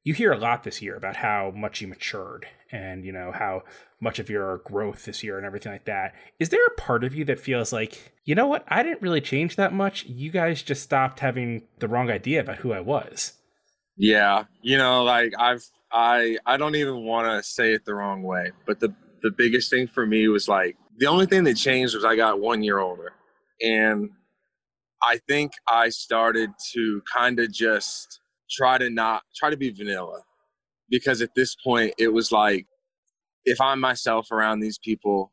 You 0.07 0.13
hear 0.13 0.31
a 0.31 0.37
lot 0.37 0.63
this 0.63 0.81
year 0.81 0.95
about 0.95 1.17
how 1.17 1.51
much 1.53 1.81
you 1.81 1.87
matured 1.89 2.47
and 2.71 3.03
you 3.03 3.11
know 3.11 3.33
how 3.33 3.63
much 3.99 4.19
of 4.19 4.29
your 4.29 4.59
growth 4.59 5.03
this 5.03 5.21
year 5.21 5.35
and 5.35 5.45
everything 5.45 5.73
like 5.73 5.83
that. 5.83 6.13
Is 6.39 6.47
there 6.47 6.65
a 6.65 6.75
part 6.75 7.03
of 7.03 7.13
you 7.13 7.25
that 7.25 7.41
feels 7.41 7.73
like, 7.73 8.13
you 8.23 8.33
know 8.33 8.47
what, 8.47 8.63
I 8.69 8.83
didn't 8.83 9.01
really 9.01 9.19
change 9.19 9.57
that 9.57 9.73
much. 9.73 10.05
You 10.05 10.31
guys 10.31 10.63
just 10.63 10.81
stopped 10.81 11.19
having 11.19 11.67
the 11.79 11.89
wrong 11.89 12.09
idea 12.09 12.39
about 12.39 12.59
who 12.59 12.71
I 12.71 12.79
was. 12.79 13.33
Yeah, 13.97 14.45
you 14.61 14.77
know, 14.77 15.03
like 15.03 15.33
I've 15.37 15.65
I 15.91 16.37
I 16.45 16.55
don't 16.55 16.75
even 16.75 17.03
want 17.03 17.27
to 17.27 17.45
say 17.45 17.73
it 17.73 17.83
the 17.83 17.93
wrong 17.93 18.23
way, 18.23 18.53
but 18.65 18.79
the 18.79 18.95
the 19.23 19.31
biggest 19.31 19.69
thing 19.69 19.87
for 19.87 20.05
me 20.05 20.29
was 20.29 20.47
like 20.47 20.77
the 20.99 21.07
only 21.07 21.25
thing 21.25 21.43
that 21.43 21.55
changed 21.55 21.95
was 21.95 22.05
I 22.05 22.15
got 22.15 22.39
one 22.39 22.63
year 22.63 22.79
older, 22.79 23.11
and 23.61 24.11
I 25.03 25.19
think 25.27 25.51
I 25.67 25.89
started 25.89 26.51
to 26.75 27.01
kind 27.13 27.41
of 27.41 27.51
just 27.51 28.21
try 28.49 28.77
to 28.77 28.89
not 28.89 29.23
try 29.35 29.49
to 29.49 29.57
be 29.57 29.69
vanilla 29.69 30.21
because 30.89 31.21
at 31.21 31.35
this 31.35 31.55
point 31.63 31.93
it 31.97 32.11
was 32.11 32.31
like 32.31 32.65
if 33.45 33.61
I'm 33.61 33.79
myself 33.79 34.31
around 34.31 34.59
these 34.59 34.77
people, 34.77 35.31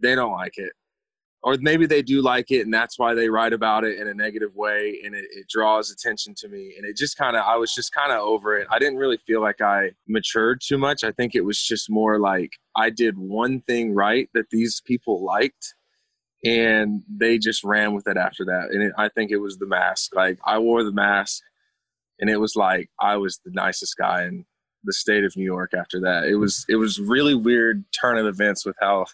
they 0.00 0.14
don't 0.14 0.32
like 0.32 0.58
it. 0.58 0.72
Or 1.42 1.56
maybe 1.60 1.86
they 1.86 2.02
do 2.02 2.20
like 2.20 2.50
it 2.50 2.62
and 2.62 2.74
that's 2.74 2.98
why 2.98 3.14
they 3.14 3.30
write 3.30 3.52
about 3.52 3.84
it 3.84 3.98
in 3.98 4.08
a 4.08 4.14
negative 4.14 4.54
way 4.54 5.00
and 5.04 5.14
it, 5.14 5.24
it 5.30 5.48
draws 5.48 5.90
attention 5.90 6.34
to 6.38 6.48
me. 6.48 6.74
And 6.76 6.84
it 6.84 6.96
just 6.96 7.16
kind 7.16 7.36
of, 7.36 7.44
I 7.46 7.56
was 7.56 7.72
just 7.72 7.92
kind 7.92 8.12
of 8.12 8.18
over 8.18 8.56
it. 8.56 8.66
I 8.70 8.78
didn't 8.78 8.98
really 8.98 9.18
feel 9.26 9.40
like 9.40 9.60
I 9.60 9.92
matured 10.08 10.60
too 10.60 10.78
much. 10.78 11.04
I 11.04 11.12
think 11.12 11.34
it 11.34 11.44
was 11.44 11.62
just 11.62 11.88
more 11.88 12.18
like 12.18 12.50
I 12.76 12.90
did 12.90 13.16
one 13.16 13.60
thing 13.62 13.94
right 13.94 14.28
that 14.34 14.50
these 14.50 14.82
people 14.84 15.24
liked 15.24 15.74
and 16.44 17.02
they 17.08 17.38
just 17.38 17.62
ran 17.64 17.94
with 17.94 18.08
it 18.08 18.16
after 18.16 18.44
that. 18.44 18.70
And 18.72 18.82
it, 18.82 18.92
I 18.98 19.08
think 19.08 19.30
it 19.30 19.38
was 19.38 19.58
the 19.58 19.66
mask. 19.66 20.14
Like 20.16 20.38
I 20.44 20.58
wore 20.58 20.82
the 20.82 20.92
mask 20.92 21.42
and 22.20 22.30
it 22.30 22.38
was 22.38 22.56
like 22.56 22.90
I 23.00 23.16
was 23.16 23.40
the 23.44 23.50
nicest 23.52 23.96
guy 23.96 24.24
in 24.24 24.44
the 24.84 24.92
state 24.92 25.24
of 25.24 25.36
New 25.36 25.44
York 25.44 25.72
after 25.74 26.00
that. 26.00 26.24
It 26.24 26.36
was 26.36 26.64
it 26.68 26.76
was 26.76 27.00
really 27.00 27.34
weird 27.34 27.84
turn 27.92 28.18
of 28.18 28.26
events 28.26 28.64
with 28.64 28.76
how 28.80 29.06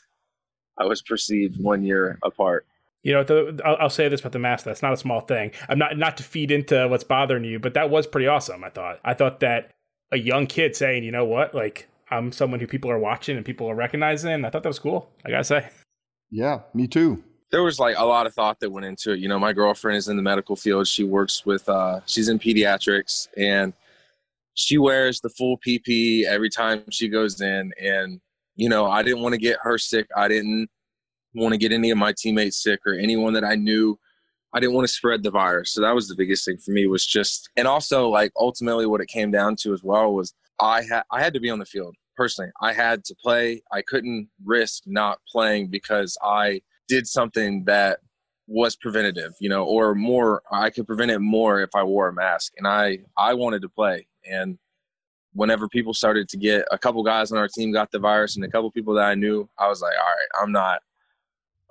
I 0.79 0.85
was 0.85 1.03
perceived 1.03 1.62
one 1.62 1.83
year 1.83 2.19
apart. 2.23 2.67
You 3.03 3.12
know, 3.12 3.23
the, 3.23 3.61
I'll, 3.64 3.77
I'll, 3.81 3.90
say 3.90 4.09
this 4.09 4.21
about 4.21 4.33
the 4.33 4.38
mask. 4.38 4.64
That's 4.64 4.81
not 4.81 4.95
a 4.95 4.97
small 4.97 5.21
thing. 5.21 5.53
I'm 5.69 5.79
not 5.79 5.99
not 5.99 6.17
to 6.17 6.23
feed 6.23 6.51
into 6.51 6.88
what's 6.88 7.05
bothering 7.05 7.45
you, 7.45 7.59
but 7.59 7.75
that 7.75 7.90
was 7.90 8.07
pretty 8.07 8.27
awesome. 8.27 8.64
I 8.64 8.71
thought. 8.71 8.99
I 9.05 9.14
thought 9.14 9.40
that 9.40 9.73
a 10.11 10.19
young 10.19 10.47
kid 10.47 10.75
saying, 10.75 11.05
you 11.05 11.12
know 11.12 11.25
what, 11.25 11.55
like 11.55 11.88
I'm 12.11 12.33
someone 12.33 12.61
who 12.61 12.67
people 12.67 12.90
are 12.90 12.99
watching 12.99 13.37
and 13.37 13.45
people 13.45 13.69
are 13.71 13.75
recognizing. 13.75 14.45
I 14.45 14.51
thought 14.51 14.62
that 14.62 14.71
was 14.71 14.79
cool. 14.79 15.11
I 15.25 15.31
gotta 15.31 15.45
say. 15.45 15.69
Yeah, 16.31 16.61
me 16.73 16.88
too. 16.88 17.23
There 17.55 17.62
was 17.62 17.79
like 17.79 17.95
a 17.97 18.05
lot 18.05 18.27
of 18.27 18.35
thought 18.35 18.59
that 18.59 18.71
went 18.71 18.85
into 18.85 19.12
it. 19.12 19.21
You 19.21 19.29
know, 19.29 19.38
my 19.38 19.53
girlfriend 19.53 19.97
is 19.97 20.09
in 20.09 20.17
the 20.17 20.25
medical 20.25 20.57
field. 20.57 20.88
She 20.88 21.05
works 21.05 21.47
with, 21.47 21.69
uh, 21.69 22.01
she's 22.05 22.29
in 22.29 22.40
pediatrics, 22.40 23.29
and 23.37 23.73
she 24.55 24.77
wears 24.77 25.21
the 25.21 25.29
full 25.29 25.59
PP 25.64 26.25
every 26.25 26.51
time 26.51 26.83
she 26.90 27.09
goes 27.09 27.40
in. 27.40 27.73
And 27.81 28.21
you 28.57 28.69
know, 28.69 28.87
I 28.87 29.05
didn't 29.05 29.23
want 29.23 29.35
to 29.35 29.40
get 29.40 29.59
her 29.62 29.79
sick. 29.79 30.09
I 30.17 30.27
didn't 30.27 30.69
want 31.37 31.53
to 31.53 31.59
get 31.59 31.71
any 31.71 31.93
of 31.93 31.97
my 31.97 32.12
teammates 32.17 32.61
sick 32.61 32.81
or 32.85 32.95
anyone 32.95 33.33
that 33.35 33.45
I 33.45 33.55
knew. 33.55 34.01
I 34.53 34.59
didn't 34.59 34.75
want 34.75 34.88
to 34.88 34.93
spread 34.93 35.23
the 35.23 35.31
virus. 35.31 35.73
So 35.73 35.81
that 35.81 35.95
was 35.95 36.09
the 36.09 36.17
biggest 36.17 36.45
thing 36.45 36.59
for 36.59 36.73
me 36.73 36.88
was 36.88 37.07
just, 37.07 37.51
and 37.57 37.69
also 37.69 38.09
like 38.09 38.33
ultimately 38.37 38.87
what 38.87 39.01
it 39.01 39.07
came 39.07 39.31
down 39.31 39.55
to 39.62 39.73
as 39.73 39.85
well 39.85 40.12
was 40.12 40.35
I 40.61 40.83
had 40.83 41.05
I 41.12 41.23
had 41.23 41.35
to 41.35 41.40
be 41.40 41.51
on 41.51 41.61
the 41.61 41.67
field 41.67 41.95
personally. 42.17 42.51
I 42.61 42.73
had 42.73 43.05
to 43.05 43.14
play. 43.14 43.62
I 43.73 43.83
couldn't 43.83 44.29
risk 44.45 44.83
not 44.87 45.19
playing 45.31 45.69
because 45.69 46.19
I 46.21 46.61
did 46.88 47.07
something 47.07 47.64
that 47.64 48.01
was 48.47 48.77
preventative, 48.77 49.33
you 49.40 49.49
know, 49.49 49.64
or 49.64 49.94
more 49.94 50.42
I 50.51 50.70
could 50.70 50.87
prevent 50.87 51.11
it 51.11 51.20
more 51.20 51.61
if 51.61 51.70
I 51.75 51.83
wore 51.83 52.09
a 52.09 52.12
mask. 52.12 52.53
And 52.59 52.66
I 52.66 52.99
I 53.16 53.35
wanted 53.35 53.62
to 53.62 53.68
play. 53.68 54.07
And 54.29 54.59
whenever 55.33 55.68
people 55.68 55.94
started 55.94 56.29
to 56.29 56.37
get 56.37 56.66
a 56.70 56.79
couple 56.79 57.03
guys 57.03 57.33
on 57.33 57.38
our 57.38 57.49
team 57.49 57.73
got 57.73 57.90
the 57.90 57.99
virus 57.99 58.37
and 58.37 58.44
a 58.44 58.51
couple 58.51 58.70
people 58.70 58.94
that 58.94 59.05
I 59.05 59.14
knew, 59.14 59.49
I 59.59 59.68
was 59.68 59.81
like, 59.81 59.94
all 59.99 60.05
right, 60.05 60.42
I'm 60.42 60.53
not 60.53 60.83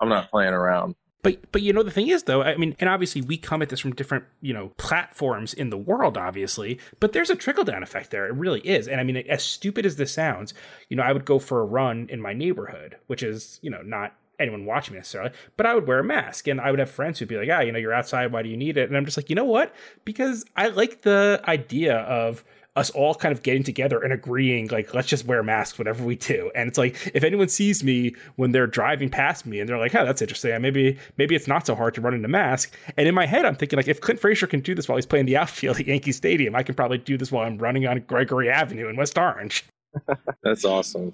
I'm 0.02 0.10
not 0.10 0.32
playing 0.32 0.54
around. 0.54 0.96
But 1.22 1.52
but 1.54 1.62
you 1.62 1.72
know 1.72 1.84
the 1.84 1.92
thing 1.92 2.10
is 2.10 2.24
though, 2.24 2.44
I 2.44 2.58
mean, 2.58 2.76
and 2.80 2.90
obviously 2.90 3.22
we 3.22 3.38
come 3.38 3.62
at 3.62 3.70
this 3.70 3.80
from 3.80 3.96
different 3.96 4.26
you 4.42 4.54
know 4.54 4.74
platforms 4.78 5.54
in 5.54 5.70
the 5.70 5.78
world, 5.78 6.18
obviously. 6.18 6.80
But 7.00 7.14
there's 7.14 7.30
a 7.30 7.36
trickle 7.36 7.64
down 7.64 7.82
effect 7.82 8.12
there. 8.12 8.28
It 8.28 8.34
really 8.34 8.60
is. 8.62 8.88
And 8.88 9.00
I 9.00 9.04
mean, 9.04 9.18
as 9.18 9.44
stupid 9.44 9.86
as 9.86 9.96
this 9.96 10.12
sounds, 10.12 10.54
you 10.90 10.98
know, 10.98 11.04
I 11.04 11.14
would 11.14 11.24
go 11.24 11.40
for 11.40 11.62
a 11.62 11.66
run 11.66 12.08
in 12.10 12.20
my 12.20 12.34
neighborhood, 12.34 12.98
which 13.08 13.24
is 13.24 13.60
you 13.62 13.70
know 13.70 13.82
not 13.82 14.16
anyone 14.40 14.66
watching 14.66 14.94
me 14.94 15.00
necessarily, 15.00 15.32
but 15.58 15.66
I 15.66 15.76
would 15.76 15.88
wear 15.88 16.00
a 16.00 16.04
mask 16.04 16.48
and 16.48 16.60
I 16.60 16.72
would 16.72 16.80
have 16.80 16.90
friends 16.90 17.20
who'd 17.20 17.28
be 17.28 17.38
like, 17.38 17.50
ah, 17.52 17.62
you 17.62 17.72
know, 17.72 17.80
you're 17.80 17.94
outside. 17.94 18.32
Why 18.32 18.42
do 18.42 18.50
you 18.50 18.58
need 18.58 18.78
it? 18.78 18.90
And 18.90 18.98
I'm 18.98 19.06
just 19.06 19.18
like, 19.18 19.30
you 19.30 19.36
know 19.36 19.46
what? 19.46 19.74
Because 20.06 20.46
I 20.56 20.68
like 20.68 21.02
the 21.02 21.42
idea 21.48 21.98
of 21.98 22.44
us 22.76 22.90
all 22.92 23.14
kind 23.14 23.32
of 23.32 23.44
getting 23.44 23.64
together 23.64 24.00
and 24.00 24.12
agreeing, 24.12 24.68
like, 24.70 24.94
let's 24.94 25.08
just 25.08 25.26
wear 25.26 25.44
masks, 25.44 25.78
whatever 25.78 26.04
we 26.04 26.16
do. 26.16 26.52
And 26.56 26.68
it's 26.68 26.78
like, 26.78 27.12
if 27.14 27.24
anyone 27.24 27.48
sees 27.48 27.84
me 27.84 28.16
when 28.36 28.52
they're 28.52 28.68
driving 28.68 29.10
past 29.10 29.46
me 29.46 29.60
and 29.60 29.70
they're 29.70 29.78
like, 29.78 29.94
oh, 29.94 30.04
that's 30.04 30.22
interesting. 30.22 30.60
Maybe, 30.60 30.98
maybe 31.18 31.36
it's 31.36 31.48
not 31.48 31.68
so 31.68 31.76
hard 31.76 31.94
to 31.96 32.02
run 32.02 32.16
in 32.16 32.26
a 32.26 32.28
mask. 32.28 32.74
And 32.98 33.08
in 33.08 33.14
my 33.14 33.28
head, 33.28 33.46
I'm 33.46 33.56
thinking, 33.56 33.78
like, 33.78 33.88
if 33.88 34.02
Clint 34.02 34.20
Frazier 34.20 34.48
can 34.48 34.62
do 34.62 34.74
this 34.74 34.90
while 34.90 34.98
he's 34.98 35.06
playing 35.06 35.28
the 35.28 35.38
outfield 35.38 35.80
at 35.80 35.86
Yankee 35.86 36.12
Stadium, 36.12 36.56
I 36.56 36.64
can 36.64 36.74
probably 36.74 36.98
do 36.98 37.16
this 37.18 37.32
while 37.32 37.46
I'm 37.46 37.60
running 37.60 37.86
on 37.86 38.00
Gregory 38.08 38.50
Avenue 38.50 38.88
in 38.88 38.96
West 38.96 39.18
Orange. 39.18 39.66
that's 40.44 40.66
awesome. 40.66 41.14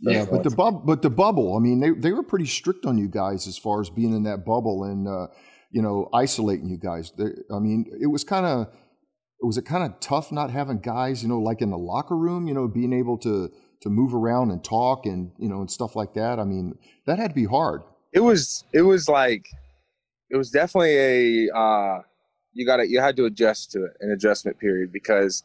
Yeah, 0.00 0.26
but 0.30 0.42
the 0.42 0.50
bubble, 0.50 0.82
but 0.84 1.02
the 1.02 1.10
bubble. 1.10 1.56
I 1.56 1.60
mean, 1.60 1.80
they 1.80 1.90
they 1.90 2.12
were 2.12 2.22
pretty 2.22 2.46
strict 2.46 2.84
on 2.84 2.98
you 2.98 3.08
guys 3.08 3.46
as 3.46 3.56
far 3.56 3.80
as 3.80 3.90
being 3.90 4.14
in 4.14 4.24
that 4.24 4.44
bubble 4.44 4.84
and 4.84 5.08
uh, 5.08 5.28
you 5.70 5.82
know 5.82 6.08
isolating 6.12 6.68
you 6.68 6.76
guys. 6.76 7.12
They, 7.16 7.26
I 7.50 7.58
mean, 7.58 7.86
it 8.00 8.06
was 8.06 8.22
kind 8.22 8.46
of 8.46 8.68
was 9.40 9.56
it 9.58 9.64
kind 9.64 9.84
of 9.84 9.98
tough 10.00 10.32
not 10.32 10.50
having 10.50 10.78
guys, 10.78 11.22
you 11.22 11.28
know, 11.28 11.38
like 11.38 11.62
in 11.62 11.70
the 11.70 11.78
locker 11.78 12.16
room, 12.16 12.46
you 12.46 12.54
know, 12.54 12.68
being 12.68 12.92
able 12.92 13.18
to 13.18 13.50
to 13.82 13.90
move 13.90 14.14
around 14.14 14.50
and 14.50 14.64
talk 14.64 15.06
and 15.06 15.30
you 15.38 15.48
know 15.48 15.60
and 15.60 15.70
stuff 15.70 15.96
like 15.96 16.14
that? 16.14 16.38
I 16.38 16.44
mean, 16.44 16.78
that 17.06 17.18
had 17.18 17.30
to 17.30 17.34
be 17.34 17.44
hard. 17.44 17.82
It 18.12 18.20
was. 18.20 18.64
It 18.72 18.82
was 18.82 19.08
like, 19.08 19.48
it 20.30 20.36
was 20.36 20.50
definitely 20.50 21.48
a. 21.48 21.54
Uh, 21.54 22.02
you 22.52 22.64
got 22.64 22.78
to 22.78 22.88
you 22.88 23.00
had 23.00 23.16
to 23.16 23.26
adjust 23.26 23.72
to 23.72 23.84
it, 23.84 23.92
an 24.00 24.10
adjustment 24.10 24.58
period 24.58 24.92
because 24.92 25.44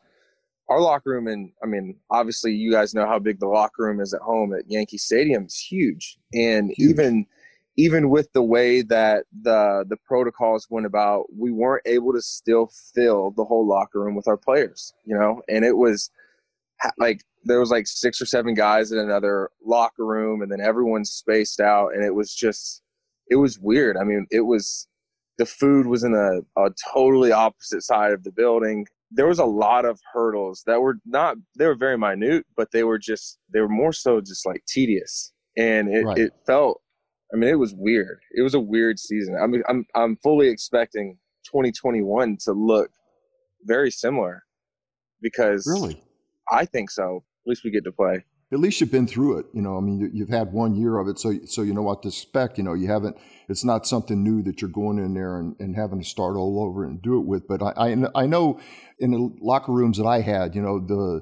our 0.72 0.82
locker 0.82 1.12
room 1.12 1.28
and 1.28 1.52
I 1.62 1.68
mean, 1.68 1.98
obviously, 2.10 2.54
you 2.54 2.72
guys 2.72 2.94
know 2.94 3.06
how 3.06 3.20
big 3.20 3.40
the 3.40 3.48
locker 3.48 3.84
room 3.84 4.00
is 4.00 4.14
at 4.14 4.22
home 4.22 4.54
at 4.54 4.70
Yankee 4.70 4.98
Stadium. 4.98 5.44
It's 5.44 5.60
huge, 5.60 6.18
and 6.34 6.72
huge. 6.76 6.92
even 6.92 7.26
even 7.78 8.10
with 8.10 8.32
the 8.34 8.44
way 8.44 8.82
that 8.82 9.26
the 9.42 9.86
the 9.88 9.98
protocols 9.98 10.68
went 10.70 10.86
about, 10.86 11.26
we 11.38 11.52
weren't 11.52 11.84
able 11.86 12.14
to 12.14 12.22
still 12.22 12.72
fill 12.96 13.32
the 13.32 13.44
whole 13.44 13.68
locker 13.68 14.00
room 14.00 14.16
with 14.16 14.28
our 14.28 14.38
players, 14.38 14.94
you 15.06 15.18
know, 15.18 15.42
and 15.50 15.66
it 15.66 15.78
was 15.78 16.10
like 16.98 17.22
there 17.44 17.60
was 17.60 17.72
like 17.72 17.88
six 17.88 18.22
or 18.22 18.26
seven 18.26 18.54
guys 18.54 18.92
in 18.92 18.98
another 19.00 19.50
locker 19.66 20.06
room, 20.06 20.42
and 20.42 20.52
then 20.52 20.62
everyone 20.62 21.04
spaced 21.04 21.60
out, 21.60 21.90
and 21.94 22.04
it 22.04 22.16
was 22.16 22.34
just 22.34 22.82
it 23.30 23.36
was 23.36 23.60
weird. 23.60 23.98
I 23.98 24.04
mean, 24.06 24.26
it 24.32 24.42
was 24.42 24.88
the 25.38 25.46
food 25.46 25.88
was 25.88 26.04
in 26.04 26.14
a, 26.14 26.62
a 26.62 26.72
totally 26.94 27.32
opposite 27.32 27.84
side 27.84 28.12
of 28.12 28.24
the 28.24 28.32
building. 28.32 28.86
There 29.12 29.28
was 29.28 29.40
a 29.40 29.46
lot 29.46 29.86
of 29.86 30.00
hurdles 30.14 30.64
that 30.66 30.82
were 30.82 30.98
not 31.06 31.36
they 31.58 31.66
were 31.68 31.76
very 31.76 31.98
minute, 31.98 32.46
but 32.56 32.72
they 32.72 32.84
were 32.84 32.98
just 32.98 33.40
they 33.54 33.60
were 33.60 33.70
more 33.70 33.94
so 33.94 34.22
just 34.22 34.46
like 34.46 34.64
tedious, 34.68 35.34
and 35.58 35.94
it, 35.94 36.06
right. 36.06 36.18
it 36.18 36.34
felt 36.46 36.82
I 37.34 37.38
mean, 37.38 37.50
it 37.50 37.60
was 37.60 37.74
weird. 37.74 38.20
It 38.32 38.42
was 38.42 38.54
a 38.54 38.60
weird 38.60 39.00
season. 39.00 39.38
I 39.42 39.48
mean, 39.48 39.64
I'm 39.68 39.86
I'm 39.96 40.18
fully 40.18 40.50
expecting 40.50 41.18
2021 41.46 42.38
to 42.46 42.52
look 42.52 42.90
very 43.64 43.92
similar 43.92 44.44
because 45.22 45.66
really, 45.68 46.02
I 46.52 46.66
think 46.66 46.90
so. 46.92 47.24
At 47.46 47.50
least 47.50 47.64
we 47.64 47.72
get 47.72 47.84
to 47.86 47.92
play. 47.92 48.26
At 48.54 48.60
least 48.60 48.82
you've 48.82 48.92
been 48.92 49.08
through 49.08 49.40
it. 49.40 49.46
You 49.54 49.62
know, 49.62 49.78
I 49.78 49.80
mean, 49.80 50.12
you've 50.14 50.30
had 50.30 50.52
one 50.52 50.76
year 50.76 50.98
of 50.98 51.08
it, 51.08 51.20
so 51.20 51.34
so 51.46 51.62
you 51.62 51.74
know 51.74 51.82
what 51.82 52.02
to 52.04 52.10
expect. 52.10 52.58
You 52.58 52.64
know, 52.64 52.74
you 52.74 52.88
haven't. 52.88 53.18
It's 53.48 53.64
not 53.64 53.88
something 53.88 54.24
new 54.24 54.42
that 54.44 54.62
you're 54.62 54.70
going 54.70 54.98
in 54.98 55.14
there 55.14 55.40
and, 55.40 55.56
and 55.60 55.76
having 55.76 56.00
to 56.00 56.06
start 56.06 56.36
all 56.36 56.62
over 56.62 56.86
and 56.86 57.02
do 57.02 57.18
it 57.18 57.26
with. 57.26 57.48
But 57.48 57.62
I, 57.62 57.92
I 57.92 58.24
I 58.24 58.26
know 58.26 58.60
in 59.00 59.12
the 59.12 59.34
locker 59.42 59.72
rooms 59.72 59.98
that 59.98 60.06
I 60.06 60.22
had, 60.22 60.56
you 60.56 60.62
know, 60.62 60.80
the 60.80 61.22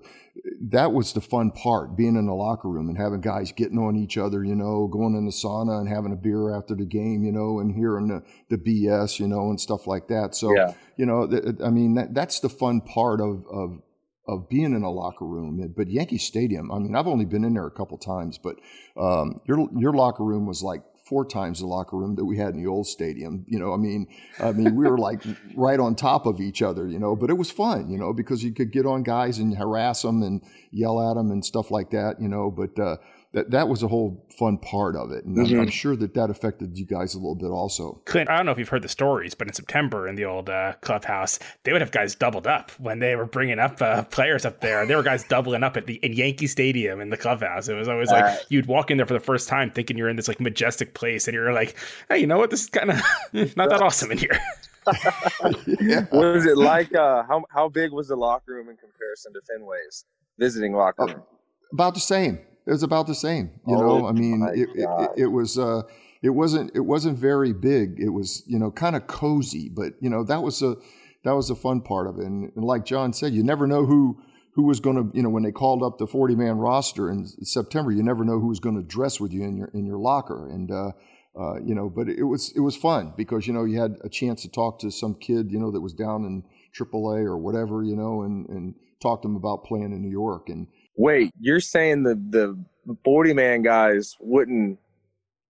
that 0.62 0.92
was 0.92 1.14
the 1.14 1.22
fun 1.22 1.52
part, 1.52 1.96
being 1.96 2.16
in 2.16 2.26
the 2.26 2.34
locker 2.34 2.68
room 2.68 2.90
and 2.90 2.98
having 2.98 3.22
guys 3.22 3.52
getting 3.52 3.78
on 3.78 3.96
each 3.96 4.18
other, 4.18 4.44
you 4.44 4.56
know, 4.56 4.88
going 4.88 5.16
in 5.16 5.26
the 5.26 5.32
sauna 5.32 5.80
and 5.80 5.90
having 5.90 6.12
a 6.12 6.16
beer 6.16 6.56
after 6.56 6.76
the 6.76 6.86
game, 6.86 7.24
you 7.24 7.32
know, 7.32 7.60
and 7.60 7.74
hearing 7.74 8.08
the, 8.08 8.24
the 8.50 8.58
BS, 8.58 9.20
you 9.20 9.28
know, 9.28 9.50
and 9.50 9.60
stuff 9.60 9.88
like 9.88 10.08
that. 10.08 10.36
So, 10.36 10.56
yeah. 10.56 10.74
you 10.98 11.06
know, 11.06 11.28
th- 11.28 11.56
I 11.64 11.70
mean, 11.70 11.96
that, 11.96 12.14
that's 12.14 12.40
the 12.40 12.50
fun 12.50 12.82
part 12.82 13.22
of, 13.22 13.46
of, 13.52 13.82
of 14.30 14.48
being 14.50 14.74
in 14.76 14.84
a 14.84 14.92
locker 14.92 15.26
room. 15.26 15.74
But 15.76 15.90
Yankee 15.90 16.18
Stadium, 16.18 16.72
I 16.72 16.80
mean, 16.80 16.96
I've 16.96 17.08
only 17.08 17.26
been 17.26 17.44
in 17.44 17.54
there 17.54 17.68
a 17.68 17.72
couple 17.72 17.98
times, 17.98 18.38
but 18.38 18.58
um, 18.96 19.42
your 19.46 19.68
your 19.76 19.94
locker 19.94 20.24
room 20.24 20.46
was 20.46 20.62
like 20.62 20.84
four 21.10 21.26
times 21.26 21.60
the 21.60 21.66
locker 21.66 21.98
room 21.98 22.16
that 22.16 22.24
we 22.24 22.38
had 22.38 22.54
in 22.54 22.62
the 22.62 22.70
old 22.70 22.86
stadium. 22.86 23.44
You 23.48 23.58
know, 23.58 23.74
I 23.74 23.78
mean, 23.78 24.08
I 24.40 24.52
mean, 24.52 24.76
we 24.76 24.88
were 24.88 25.00
like 25.00 25.24
right 25.56 25.80
on 25.80 25.96
top 25.96 26.28
of 26.28 26.40
each 26.40 26.62
other, 26.62 26.88
you 26.88 27.00
know, 27.00 27.16
but 27.16 27.32
it 27.32 27.34
was 27.34 27.50
fun, 27.50 27.90
you 27.90 27.98
know, 27.98 28.14
because 28.14 28.44
you 28.44 28.54
could 28.54 28.72
get 28.72 28.86
on 28.86 29.02
guys 29.02 29.40
and 29.40 29.58
harass 29.58 30.04
them 30.04 30.22
and 30.22 30.44
yell 30.70 31.02
at 31.10 31.16
them 31.16 31.32
and 31.32 31.44
stuff 31.44 31.72
like 31.72 31.90
that, 31.90 32.22
you 32.22 32.28
know, 32.28 32.52
but, 32.52 32.80
uh, 32.80 32.98
that 33.34 33.52
that 33.52 33.68
was 33.68 33.84
a 33.84 33.88
whole 33.88 34.26
fun 34.38 34.58
part 34.58 34.96
of 34.96 35.12
it, 35.12 35.24
and 35.26 35.38
mm-hmm. 35.38 35.60
I'm, 35.60 35.70
sure 35.70 35.96
that 35.96 36.14
that 36.16 36.30
affected 36.30 36.78
you 36.78 36.86
guys 36.86 37.14
a 37.14 37.18
little 37.18 37.36
bit 37.36 37.50
also. 37.50 38.02
Clint, 38.06 38.30
I 38.30 38.38
don't 38.38 38.46
know 38.46 38.52
if 38.52 38.58
you've 38.58 38.70
heard 38.70 38.82
the 38.82 38.90
stories, 38.90 39.36
but 39.36 39.48
in 39.48 39.54
September 39.54 40.08
in 40.08 40.16
the 40.16 40.26
old 40.26 40.50
uh, 40.50 40.74
clubhouse, 40.82 41.40
they 41.64 41.72
would 41.72 41.82
have 41.82 41.92
guys 41.92 42.16
doubled 42.16 42.48
up 42.48 42.72
when 42.80 43.00
they 43.00 43.16
were 43.16 43.26
bringing 43.26 43.60
up 43.60 43.82
uh, 43.82 44.04
players 44.04 44.46
up 44.46 44.62
there. 44.62 44.86
There 44.86 44.98
were 44.98 45.04
guys 45.04 45.24
doubling 45.24 45.64
up 45.64 45.78
at 45.78 45.86
the 45.86 45.96
in 45.96 46.14
Yankee 46.14 46.48
Stadium 46.48 47.02
in 47.02 47.10
the 47.10 47.18
clubhouse. 47.18 47.68
It 47.68 47.76
was 47.76 47.88
always 47.88 48.10
like 48.10 48.24
uh, 48.24 48.38
you'd 48.50 48.66
walk 48.66 48.92
in 48.92 48.98
there 48.98 49.06
for 49.06 49.14
the 49.14 49.20
first 49.20 49.48
time 49.48 49.72
thinking 49.72 49.98
you're 49.98 50.10
in 50.10 50.16
this 50.16 50.28
like 50.28 50.40
majestic 50.40 50.94
place, 50.94 51.28
and 51.28 51.36
you're 51.36 51.54
like, 51.54 51.76
hey, 52.10 52.20
you 52.20 52.28
know 52.28 52.38
what? 52.38 52.50
This 52.50 52.62
is 52.62 52.70
kind 52.70 52.92
of 52.92 53.02
not 53.56 53.70
that 53.70 53.82
awesome 53.82 54.12
in 54.12 54.18
here. 54.18 54.40
yeah. 55.82 56.06
What 56.10 56.34
was 56.34 56.46
it 56.46 56.58
like? 56.58 56.96
Uh, 56.96 57.24
how 57.24 57.44
how 57.52 57.70
big 57.70 57.92
was 57.92 58.08
the 58.08 58.16
locker 58.16 58.54
room 58.54 58.70
in 58.70 58.78
comparison 58.78 59.34
to 59.34 59.42
Fenway's? 59.42 60.06
visiting 60.40 60.74
locker 60.74 61.06
room? 61.06 61.24
About 61.72 61.94
the 61.94 62.00
same. 62.00 62.40
It 62.66 62.72
was 62.72 62.84
about 62.84 63.08
the 63.08 63.16
same. 63.16 63.52
You 63.68 63.76
oh, 63.76 63.80
know, 63.80 64.08
I 64.08 64.12
mean, 64.12 64.48
it, 64.54 64.70
it, 64.76 65.10
it, 65.18 65.28
was. 65.28 65.58
Uh, 65.58 65.84
it 66.22 66.30
wasn't. 66.30 66.72
It 66.76 66.82
wasn't 66.82 67.18
very 67.18 67.54
big. 67.54 68.00
It 68.00 68.10
was, 68.10 68.44
you 68.46 68.60
know, 68.60 68.72
kind 68.72 68.96
of 68.96 69.08
cozy. 69.08 69.70
But 69.70 69.94
you 70.02 70.10
know, 70.10 70.24
that 70.26 70.44
was 70.44 70.62
a 70.62 70.76
that 71.24 71.32
was 71.32 71.50
a 71.50 71.56
fun 71.56 71.82
part 71.82 72.08
of 72.08 72.20
it. 72.20 72.26
And, 72.26 72.52
and 72.56 72.64
like 72.64 72.86
John 72.86 73.14
said, 73.14 73.34
you 73.34 73.44
never 73.44 73.68
know 73.68 73.86
who 73.86 74.22
who 74.54 74.64
was 74.64 74.80
going 74.80 74.96
to, 74.96 75.16
you 75.16 75.24
know, 75.24 75.30
when 75.30 75.44
they 75.44 75.52
called 75.52 75.84
up 75.84 75.98
the 75.98 76.08
40 76.08 76.36
man 76.36 76.58
roster 76.58 77.10
in 77.10 77.26
September, 77.26 77.92
you 77.92 78.04
never 78.04 78.26
know 78.26 78.40
who 78.40 78.48
was 78.48 78.60
going 78.60 78.76
to 78.76 78.84
dress 78.84 79.20
with 79.20 79.32
you 79.32 79.44
in 79.44 79.58
your 79.58 79.68
in 79.74 79.86
your 79.86 79.98
locker. 79.98 80.50
And 80.50 80.72
uh, 80.72 80.92
uh, 81.40 81.62
you 81.64 81.76
know, 81.76 81.90
but 81.90 82.10
it 82.10 82.24
was 82.24 82.52
it 82.56 82.60
was 82.60 82.76
fun 82.76 83.14
because 83.16 83.48
you 83.48 83.54
know 83.54 83.64
you 83.64 83.80
had 83.80 83.96
a 84.04 84.10
chance 84.10 84.42
to 84.42 84.50
talk 84.50 84.80
to 84.80 84.92
some 84.92 85.16
kid, 85.16 85.52
you 85.52 85.60
know, 85.60 85.72
that 85.72 85.82
was 85.82 85.94
down 85.94 86.26
in 86.26 86.44
AAA 86.78 87.24
or 87.24 87.38
whatever, 87.38 87.84
you 87.84 87.96
know, 87.96 88.24
and 88.24 88.50
and 88.50 88.76
talk 89.02 89.22
to 89.22 89.28
them 89.28 89.38
about 89.38 89.64
playing 89.64 89.94
in 89.94 90.02
New 90.02 90.12
York. 90.12 90.50
And 90.50 90.68
wait, 91.00 91.32
you're 91.40 91.62
saying 91.62 92.04
the 92.04 92.16
the 92.30 92.58
40 93.04 93.34
man 93.34 93.62
guys 93.62 94.16
wouldn't 94.20 94.78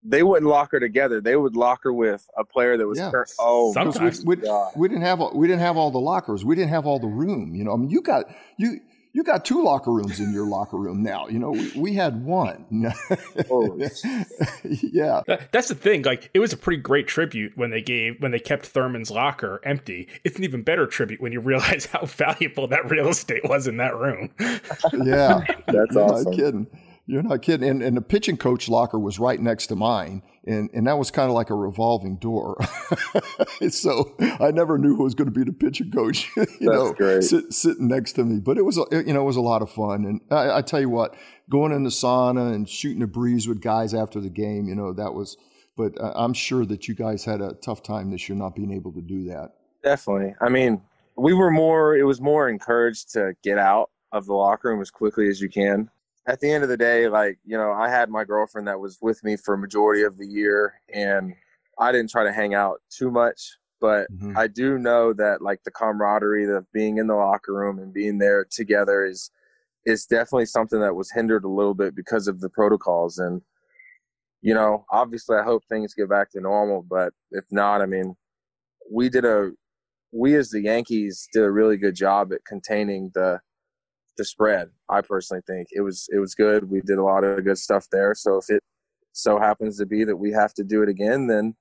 they 0.02 0.22
wouldn't 0.22 0.50
locker 0.50 0.80
together. 0.80 1.20
They 1.20 1.36
would 1.36 1.56
locker 1.56 1.92
with 1.92 2.26
a 2.38 2.44
player 2.44 2.78
that 2.78 2.86
was 2.86 2.98
yeah. 2.98 3.10
Cur- 3.10 3.26
oh 3.38 3.72
sometimes 3.74 4.24
we, 4.24 4.36
we, 4.36 4.48
we, 4.76 4.88
didn't 4.88 5.02
have 5.02 5.20
we 5.34 5.46
didn't 5.46 5.60
have 5.60 5.76
all 5.76 5.90
the 5.90 5.98
lockers. 6.00 6.44
We 6.44 6.54
didn't 6.54 6.70
have 6.70 6.86
all 6.86 6.98
the 6.98 7.08
room. 7.08 7.54
You 7.54 7.64
know, 7.64 7.74
I 7.74 7.76
mean, 7.76 7.90
you 7.90 8.00
got 8.00 8.24
you 8.56 8.80
you 9.12 9.24
got 9.24 9.44
two 9.44 9.62
locker 9.62 9.92
rooms 9.92 10.20
in 10.20 10.32
your 10.32 10.46
locker 10.46 10.76
room 10.76 11.02
now. 11.02 11.26
You 11.26 11.38
know, 11.38 11.50
we, 11.50 11.72
we 11.72 11.94
had 11.94 12.24
one. 12.24 12.94
oh. 13.50 13.76
yeah, 14.64 15.22
that's 15.50 15.68
the 15.68 15.74
thing. 15.74 16.02
Like, 16.02 16.30
it 16.32 16.38
was 16.38 16.52
a 16.52 16.56
pretty 16.56 16.80
great 16.80 17.08
tribute 17.08 17.56
when 17.56 17.70
they 17.70 17.82
gave 17.82 18.20
when 18.20 18.30
they 18.30 18.38
kept 18.38 18.66
Thurman's 18.66 19.10
locker 19.10 19.60
empty. 19.64 20.08
It's 20.22 20.38
an 20.38 20.44
even 20.44 20.62
better 20.62 20.86
tribute 20.86 21.20
when 21.20 21.32
you 21.32 21.40
realize 21.40 21.86
how 21.92 22.06
valuable 22.06 22.68
that 22.68 22.88
real 22.88 23.08
estate 23.08 23.42
was 23.44 23.66
in 23.66 23.78
that 23.78 23.96
room. 23.96 24.30
yeah, 24.38 25.44
that's 25.66 25.96
awesome. 25.96 26.30
Not 26.30 26.34
kidding. 26.34 26.66
You're 27.06 27.22
not 27.22 27.42
kidding. 27.42 27.68
And, 27.68 27.82
and 27.82 27.96
the 27.96 28.02
pitching 28.02 28.36
coach 28.36 28.68
locker 28.68 28.98
was 28.98 29.18
right 29.18 29.40
next 29.40 29.66
to 29.68 29.76
mine. 29.76 30.22
And, 30.46 30.70
and 30.72 30.86
that 30.86 30.98
was 30.98 31.10
kind 31.10 31.28
of 31.28 31.34
like 31.34 31.50
a 31.50 31.54
revolving 31.54 32.16
door. 32.16 32.56
so 33.68 34.14
I 34.18 34.50
never 34.50 34.78
knew 34.78 34.96
who 34.96 35.04
was 35.04 35.14
going 35.14 35.30
to 35.30 35.38
be 35.38 35.44
the 35.44 35.52
pitching 35.52 35.90
coach, 35.90 36.30
you 36.36 36.44
That's 36.44 36.60
know, 36.60 36.92
great. 36.94 37.22
Sit, 37.24 37.52
sitting 37.52 37.88
next 37.88 38.12
to 38.12 38.24
me. 38.24 38.40
But 38.40 38.56
it 38.56 38.62
was, 38.62 38.76
you 38.90 39.12
know, 39.12 39.20
it 39.20 39.24
was 39.24 39.36
a 39.36 39.42
lot 39.42 39.60
of 39.60 39.70
fun. 39.70 40.04
And 40.06 40.20
I, 40.30 40.58
I 40.58 40.62
tell 40.62 40.80
you 40.80 40.88
what, 40.88 41.14
going 41.50 41.72
in 41.72 41.84
the 41.84 41.90
sauna 41.90 42.54
and 42.54 42.68
shooting 42.68 43.02
a 43.02 43.06
breeze 43.06 43.46
with 43.46 43.60
guys 43.60 43.92
after 43.92 44.18
the 44.20 44.30
game, 44.30 44.66
you 44.66 44.74
know, 44.74 44.94
that 44.94 45.12
was, 45.12 45.36
but 45.76 45.92
I'm 46.00 46.32
sure 46.32 46.64
that 46.64 46.88
you 46.88 46.94
guys 46.94 47.24
had 47.24 47.42
a 47.42 47.52
tough 47.54 47.82
time 47.82 48.10
this 48.10 48.28
year 48.28 48.36
not 48.36 48.56
being 48.56 48.72
able 48.72 48.92
to 48.92 49.02
do 49.02 49.24
that. 49.24 49.50
Definitely. 49.82 50.34
I 50.40 50.48
mean, 50.48 50.80
we 51.16 51.34
were 51.34 51.50
more, 51.50 51.96
it 51.96 52.04
was 52.04 52.20
more 52.20 52.48
encouraged 52.48 53.12
to 53.12 53.34
get 53.42 53.58
out 53.58 53.90
of 54.12 54.24
the 54.24 54.34
locker 54.34 54.70
room 54.70 54.80
as 54.80 54.90
quickly 54.90 55.28
as 55.28 55.40
you 55.40 55.50
can 55.50 55.90
at 56.26 56.40
the 56.40 56.50
end 56.50 56.62
of 56.62 56.68
the 56.68 56.76
day, 56.76 57.08
like, 57.08 57.38
you 57.44 57.56
know, 57.56 57.72
I 57.72 57.88
had 57.88 58.10
my 58.10 58.24
girlfriend 58.24 58.68
that 58.68 58.78
was 58.78 58.98
with 59.00 59.22
me 59.24 59.36
for 59.36 59.54
a 59.54 59.58
majority 59.58 60.02
of 60.02 60.18
the 60.18 60.26
year 60.26 60.74
and 60.92 61.34
I 61.78 61.92
didn't 61.92 62.10
try 62.10 62.24
to 62.24 62.32
hang 62.32 62.54
out 62.54 62.80
too 62.90 63.10
much, 63.10 63.56
but 63.80 64.06
mm-hmm. 64.12 64.36
I 64.36 64.46
do 64.46 64.78
know 64.78 65.12
that 65.14 65.40
like 65.40 65.62
the 65.64 65.70
camaraderie 65.70 66.54
of 66.54 66.70
being 66.72 66.98
in 66.98 67.06
the 67.06 67.14
locker 67.14 67.54
room 67.54 67.78
and 67.78 67.92
being 67.92 68.18
there 68.18 68.44
together 68.50 69.06
is 69.06 69.30
is 69.86 70.04
definitely 70.04 70.44
something 70.44 70.78
that 70.78 70.94
was 70.94 71.10
hindered 71.10 71.44
a 71.44 71.48
little 71.48 71.72
bit 71.72 71.96
because 71.96 72.28
of 72.28 72.38
the 72.40 72.50
protocols 72.50 73.18
and 73.18 73.40
you 74.42 74.54
know, 74.54 74.84
obviously 74.90 75.36
I 75.36 75.42
hope 75.42 75.64
things 75.64 75.94
get 75.94 76.08
back 76.08 76.30
to 76.30 76.40
normal, 76.40 76.82
but 76.82 77.12
if 77.30 77.44
not, 77.50 77.82
I 77.82 77.86
mean, 77.86 78.16
we 78.90 79.08
did 79.08 79.24
a 79.24 79.52
we 80.12 80.34
as 80.36 80.50
the 80.50 80.62
Yankees 80.62 81.28
did 81.32 81.44
a 81.44 81.50
really 81.50 81.76
good 81.76 81.94
job 81.94 82.32
at 82.32 82.44
containing 82.44 83.10
the 83.14 83.40
the 84.16 84.24
spread. 84.24 84.68
I 84.88 85.00
personally 85.00 85.42
think 85.46 85.68
it 85.72 85.80
was 85.80 86.08
it 86.12 86.18
was 86.18 86.34
good. 86.34 86.70
We 86.70 86.80
did 86.80 86.98
a 86.98 87.02
lot 87.02 87.24
of 87.24 87.44
good 87.44 87.58
stuff 87.58 87.86
there. 87.90 88.14
So 88.14 88.36
if 88.36 88.50
it 88.50 88.62
so 89.12 89.38
happens 89.38 89.78
to 89.78 89.86
be 89.86 90.04
that 90.04 90.16
we 90.16 90.32
have 90.32 90.54
to 90.54 90.64
do 90.64 90.82
it 90.82 90.88
again, 90.88 91.26
then 91.26 91.54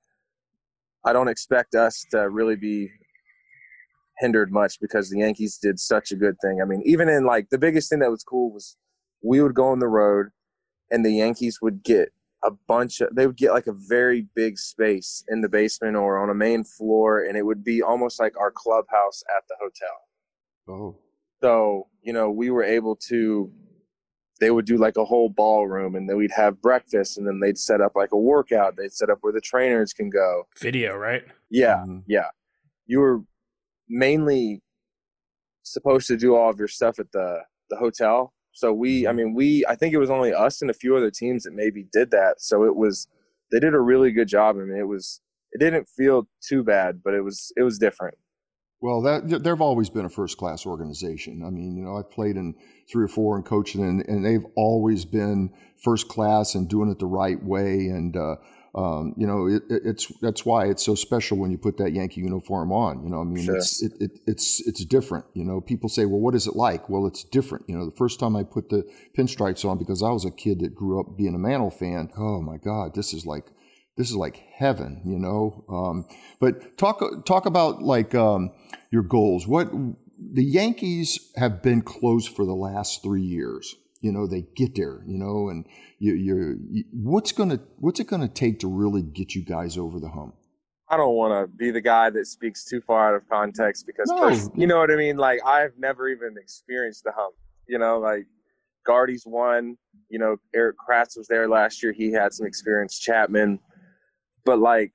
I 1.05 1.13
don't 1.13 1.27
expect 1.27 1.75
us 1.75 2.05
to 2.11 2.29
really 2.29 2.55
be 2.55 2.89
hindered 4.19 4.51
much 4.51 4.79
because 4.81 5.09
the 5.09 5.19
Yankees 5.19 5.57
did 5.57 5.79
such 5.79 6.11
a 6.11 6.15
good 6.15 6.35
thing. 6.41 6.59
I 6.61 6.65
mean, 6.65 6.81
even 6.85 7.07
in 7.09 7.25
like 7.25 7.49
the 7.49 7.57
biggest 7.57 7.89
thing 7.89 7.99
that 7.99 8.11
was 8.11 8.23
cool 8.23 8.51
was 8.51 8.75
we 9.23 9.41
would 9.41 9.53
go 9.53 9.69
on 9.69 9.79
the 9.79 9.87
road 9.87 10.27
and 10.91 11.05
the 11.05 11.11
Yankees 11.11 11.59
would 11.61 11.83
get 11.83 12.11
a 12.43 12.51
bunch 12.67 13.01
of 13.01 13.13
they 13.15 13.27
would 13.27 13.37
get 13.37 13.51
like 13.51 13.67
a 13.67 13.73
very 13.73 14.27
big 14.35 14.57
space 14.57 15.23
in 15.27 15.41
the 15.41 15.49
basement 15.49 15.95
or 15.95 16.17
on 16.17 16.29
a 16.29 16.33
main 16.33 16.63
floor 16.63 17.23
and 17.23 17.37
it 17.37 17.45
would 17.45 17.63
be 17.63 17.81
almost 17.81 18.19
like 18.19 18.37
our 18.39 18.51
clubhouse 18.51 19.23
at 19.37 19.43
the 19.49 19.55
hotel. 19.59 19.97
Oh. 20.67 21.08
So, 21.41 21.87
you 22.01 22.13
know, 22.13 22.29
we 22.29 22.49
were 22.49 22.63
able 22.63 22.95
to, 23.07 23.51
they 24.39 24.51
would 24.51 24.65
do 24.65 24.77
like 24.77 24.97
a 24.97 25.05
whole 25.05 25.29
ballroom 25.29 25.95
and 25.95 26.09
then 26.09 26.17
we'd 26.17 26.31
have 26.31 26.61
breakfast 26.61 27.17
and 27.17 27.27
then 27.27 27.39
they'd 27.39 27.57
set 27.57 27.81
up 27.81 27.93
like 27.95 28.11
a 28.13 28.17
workout. 28.17 28.77
They'd 28.77 28.93
set 28.93 29.09
up 29.09 29.19
where 29.21 29.33
the 29.33 29.41
trainers 29.41 29.93
can 29.93 30.09
go. 30.09 30.47
Video, 30.61 30.95
right? 30.95 31.23
Yeah. 31.49 31.77
Mm-hmm. 31.77 31.99
Yeah. 32.07 32.27
You 32.87 32.99
were 32.99 33.21
mainly 33.87 34.61
supposed 35.63 36.07
to 36.07 36.17
do 36.17 36.35
all 36.35 36.49
of 36.49 36.57
your 36.57 36.67
stuff 36.67 36.99
at 36.99 37.11
the, 37.11 37.39
the 37.69 37.77
hotel. 37.77 38.33
So 38.51 38.73
we, 38.73 39.05
I 39.05 39.09
mm-hmm. 39.09 39.17
mean, 39.17 39.33
we, 39.35 39.65
I 39.67 39.75
think 39.75 39.93
it 39.93 39.99
was 39.99 40.09
only 40.09 40.33
us 40.33 40.61
and 40.61 40.71
a 40.71 40.73
few 40.73 40.95
other 40.95 41.11
teams 41.11 41.43
that 41.43 41.53
maybe 41.53 41.85
did 41.91 42.11
that. 42.11 42.41
So 42.41 42.63
it 42.63 42.75
was, 42.75 43.07
they 43.51 43.59
did 43.59 43.73
a 43.73 43.79
really 43.79 44.11
good 44.11 44.27
job. 44.27 44.55
I 44.55 44.59
mean, 44.59 44.77
it 44.77 44.87
was, 44.87 45.21
it 45.51 45.59
didn't 45.59 45.87
feel 45.89 46.27
too 46.47 46.63
bad, 46.63 47.01
but 47.03 47.13
it 47.13 47.21
was, 47.21 47.51
it 47.57 47.63
was 47.63 47.77
different. 47.77 48.15
Well, 48.81 49.01
that 49.01 49.43
they've 49.43 49.61
always 49.61 49.89
been 49.89 50.05
a 50.05 50.09
first 50.09 50.37
class 50.37 50.65
organization. 50.65 51.43
I 51.45 51.49
mean, 51.49 51.75
you 51.75 51.83
know, 51.83 51.97
I've 51.97 52.09
played 52.09 52.37
in 52.37 52.55
three 52.89 53.03
or 53.03 53.09
four 53.09 53.35
and 53.35 53.45
coached, 53.45 53.75
and, 53.75 54.07
and 54.07 54.25
they've 54.25 54.45
always 54.55 55.03
been 55.03 55.51
first 55.75 56.07
class 56.07 56.55
and 56.55 56.69
doing 56.69 56.89
it 56.89 56.97
the 56.97 57.05
right 57.05 57.41
way. 57.43 57.87
And 57.87 58.15
uh, 58.15 58.35
um, 58.75 59.13
you 59.17 59.27
know, 59.27 59.47
it, 59.47 59.63
it's 59.69 60.07
that's 60.21 60.45
why 60.45 60.67
it's 60.67 60.85
so 60.85 60.95
special 60.95 61.37
when 61.37 61.51
you 61.51 61.57
put 61.57 61.77
that 61.77 61.91
Yankee 61.91 62.21
uniform 62.21 62.71
on. 62.71 63.03
You 63.03 63.09
know, 63.09 63.19
I 63.19 63.25
mean, 63.25 63.43
sure. 63.43 63.57
it's 63.57 63.83
it, 63.83 63.93
it, 63.99 64.11
it's 64.25 64.65
it's 64.65 64.85
different. 64.85 65.25
You 65.33 65.43
know, 65.43 65.59
people 65.59 65.89
say, 65.89 66.05
well, 66.05 66.21
what 66.21 66.33
is 66.33 66.47
it 66.47 66.55
like? 66.55 66.87
Well, 66.87 67.05
it's 67.05 67.25
different. 67.25 67.65
You 67.67 67.77
know, 67.77 67.85
the 67.85 67.95
first 67.95 68.17
time 68.17 68.37
I 68.37 68.43
put 68.43 68.69
the 68.69 68.89
pinstripes 69.17 69.67
on 69.67 69.77
because 69.77 70.03
I 70.03 70.11
was 70.11 70.23
a 70.23 70.31
kid 70.31 70.59
that 70.59 70.73
grew 70.73 71.01
up 71.01 71.17
being 71.17 71.35
a 71.35 71.39
Mantle 71.39 71.71
fan. 71.71 72.11
Oh 72.17 72.41
my 72.41 72.57
God, 72.57 72.95
this 72.95 73.13
is 73.13 73.25
like 73.25 73.45
this 73.97 74.09
is 74.09 74.15
like 74.15 74.37
heaven, 74.55 75.01
you 75.05 75.19
know. 75.19 75.65
Um, 75.69 76.05
but 76.39 76.77
talk 76.77 77.01
talk 77.25 77.45
about 77.45 77.81
like 77.81 78.15
um, 78.15 78.51
your 78.91 79.03
goals. 79.03 79.47
What 79.47 79.71
the 79.71 80.43
Yankees 80.43 81.31
have 81.35 81.61
been 81.61 81.81
closed 81.81 82.35
for 82.35 82.45
the 82.45 82.55
last 82.55 83.01
three 83.03 83.23
years. 83.23 83.75
You 84.01 84.13
know, 84.13 84.27
they 84.27 84.45
get 84.55 84.75
there. 84.75 85.03
You 85.05 85.17
know, 85.17 85.49
and 85.49 85.65
you, 85.99 86.13
you're 86.13 86.55
you, 86.69 86.85
what's 86.91 87.31
gonna 87.31 87.59
what's 87.77 87.99
it 87.99 88.07
gonna 88.07 88.29
take 88.29 88.59
to 88.59 88.67
really 88.67 89.01
get 89.01 89.35
you 89.35 89.43
guys 89.43 89.77
over 89.77 89.99
the 89.99 90.09
hump? 90.09 90.35
I 90.89 90.97
don't 90.97 91.13
want 91.13 91.31
to 91.33 91.55
be 91.55 91.69
the 91.69 91.81
guy 91.81 92.09
that 92.09 92.25
speaks 92.25 92.65
too 92.65 92.81
far 92.81 93.09
out 93.09 93.15
of 93.15 93.29
context 93.29 93.85
because, 93.85 94.09
no. 94.09 94.51
you 94.55 94.65
know 94.65 94.79
what 94.79 94.89
I 94.89 94.95
mean. 94.95 95.17
Like 95.17 95.39
I've 95.45 95.73
never 95.77 96.09
even 96.09 96.35
experienced 96.37 97.03
the 97.03 97.11
hump. 97.11 97.35
You 97.67 97.77
know, 97.77 97.99
like 97.99 98.25
Gardy's 98.85 99.23
won. 99.25 99.77
You 100.09 100.17
know, 100.17 100.37
Erik 100.55 100.77
Kratz 100.77 101.15
was 101.15 101.27
there 101.27 101.47
last 101.47 101.83
year. 101.83 101.91
He 101.91 102.11
had 102.11 102.33
some 102.33 102.47
experience. 102.47 102.97
Chapman 102.97 103.59
but 104.45 104.59
like 104.59 104.93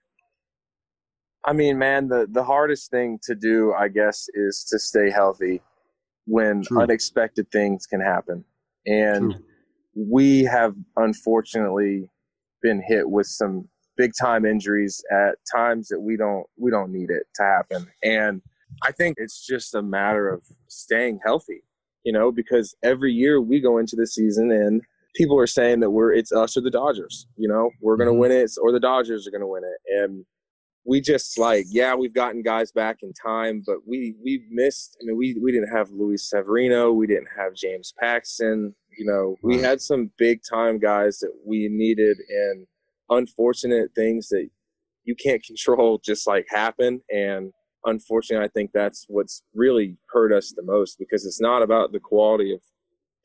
I 1.45 1.53
mean, 1.53 1.79
man, 1.79 2.09
the 2.09 2.27
the 2.31 2.45
hardest 2.45 2.91
thing 2.91 3.19
to 3.25 3.35
do, 3.35 3.75
I 3.75 3.89
guess, 3.89 4.27
is 4.35 4.65
to 4.71 4.79
stay 4.79 5.11
healthy 5.11 5.61
when 6.27 6.63
True. 6.63 6.81
unexpected 6.81 7.51
things 7.51 7.87
can 7.87 8.01
happen. 8.01 8.45
And 8.87 9.33
True. 9.33 9.45
we 9.95 10.45
have 10.45 10.75
unfortunately 10.97 12.11
been 12.63 12.83
hit 12.87 13.09
with 13.09 13.27
some 13.27 13.69
big 13.97 14.13
time 14.19 14.45
injuries 14.45 15.05
at 15.13 15.37
times 15.55 15.89
that 15.89 16.01
we 16.01 16.17
don't 16.17 16.47
we 16.57 16.71
don't 16.71 16.93
need 16.93 17.11
it 17.11 17.25
to 17.35 17.43
happen. 17.43 17.87
And 18.03 18.41
I 18.83 18.93
think 18.93 19.17
it's 19.19 19.47
just 19.47 19.75
a 19.75 19.83
matter 19.83 20.29
of 20.29 20.43
staying 20.69 21.21
healthy, 21.25 21.63
you 22.05 22.13
know, 22.13 22.33
because 22.33 22.75
every 22.83 23.13
year 23.13 23.41
we 23.41 23.61
go 23.61 23.79
into 23.79 23.97
the 23.97 24.07
season 24.07 24.51
and 24.51 24.83
people 25.15 25.39
are 25.39 25.47
saying 25.47 25.81
that 25.81 25.91
we're 25.91 26.13
it's 26.13 26.33
us 26.33 26.57
or 26.57 26.61
the 26.61 26.71
Dodgers. 26.71 27.27
You 27.37 27.49
know, 27.49 27.71
we're 27.81 27.97
gonna 27.97 28.11
mm-hmm. 28.11 28.21
win 28.21 28.33
it, 28.33 28.51
or 28.61 28.73
the 28.73 28.81
Dodgers 28.81 29.27
are 29.27 29.31
gonna 29.31 29.49
win 29.49 29.63
it, 29.65 30.01
and 30.01 30.25
we 30.87 31.01
just 31.01 31.39
like 31.39 31.67
yeah, 31.69 31.95
we've 31.95 32.15
gotten 32.15 32.43
guys 32.43 32.73
back 32.73 32.99
in 33.03 33.13
time, 33.13 33.63
but 33.67 33.79
we 33.87 34.15
we 34.23 34.45
missed. 34.51 34.97
I 35.01 35.07
mean, 35.07 35.17
we 35.17 35.37
we 35.43 35.53
didn't 35.53 35.75
have 35.75 35.91
Luis 35.91 36.29
Severino, 36.29 36.93
we 36.93 37.07
didn't 37.07 37.29
have 37.37 37.55
James 37.55 37.93
Paxton. 37.99 38.75
You 38.97 39.07
know, 39.07 39.37
we 39.43 39.61
had 39.61 39.81
some 39.81 40.13
big 40.19 40.41
time 40.49 40.79
guys 40.79 41.19
that 41.19 41.33
we 41.45 41.69
needed, 41.69 42.17
and 42.29 42.67
unfortunate 43.11 43.91
things 43.95 44.29
that 44.29 44.49
you 45.05 45.15
can't 45.15 45.45
control 45.45 46.01
just 46.05 46.27
like 46.27 46.47
happen 46.49 47.01
and 47.11 47.53
unfortunately 47.85 48.45
i 48.45 48.49
think 48.49 48.71
that's 48.73 49.05
what's 49.09 49.43
really 49.55 49.97
hurt 50.11 50.33
us 50.33 50.53
the 50.57 50.63
most 50.63 50.99
because 50.99 51.27
it's 51.27 51.41
not 51.41 51.63
about 51.63 51.93
the 51.93 52.01
quality 52.01 52.53
of 52.53 52.61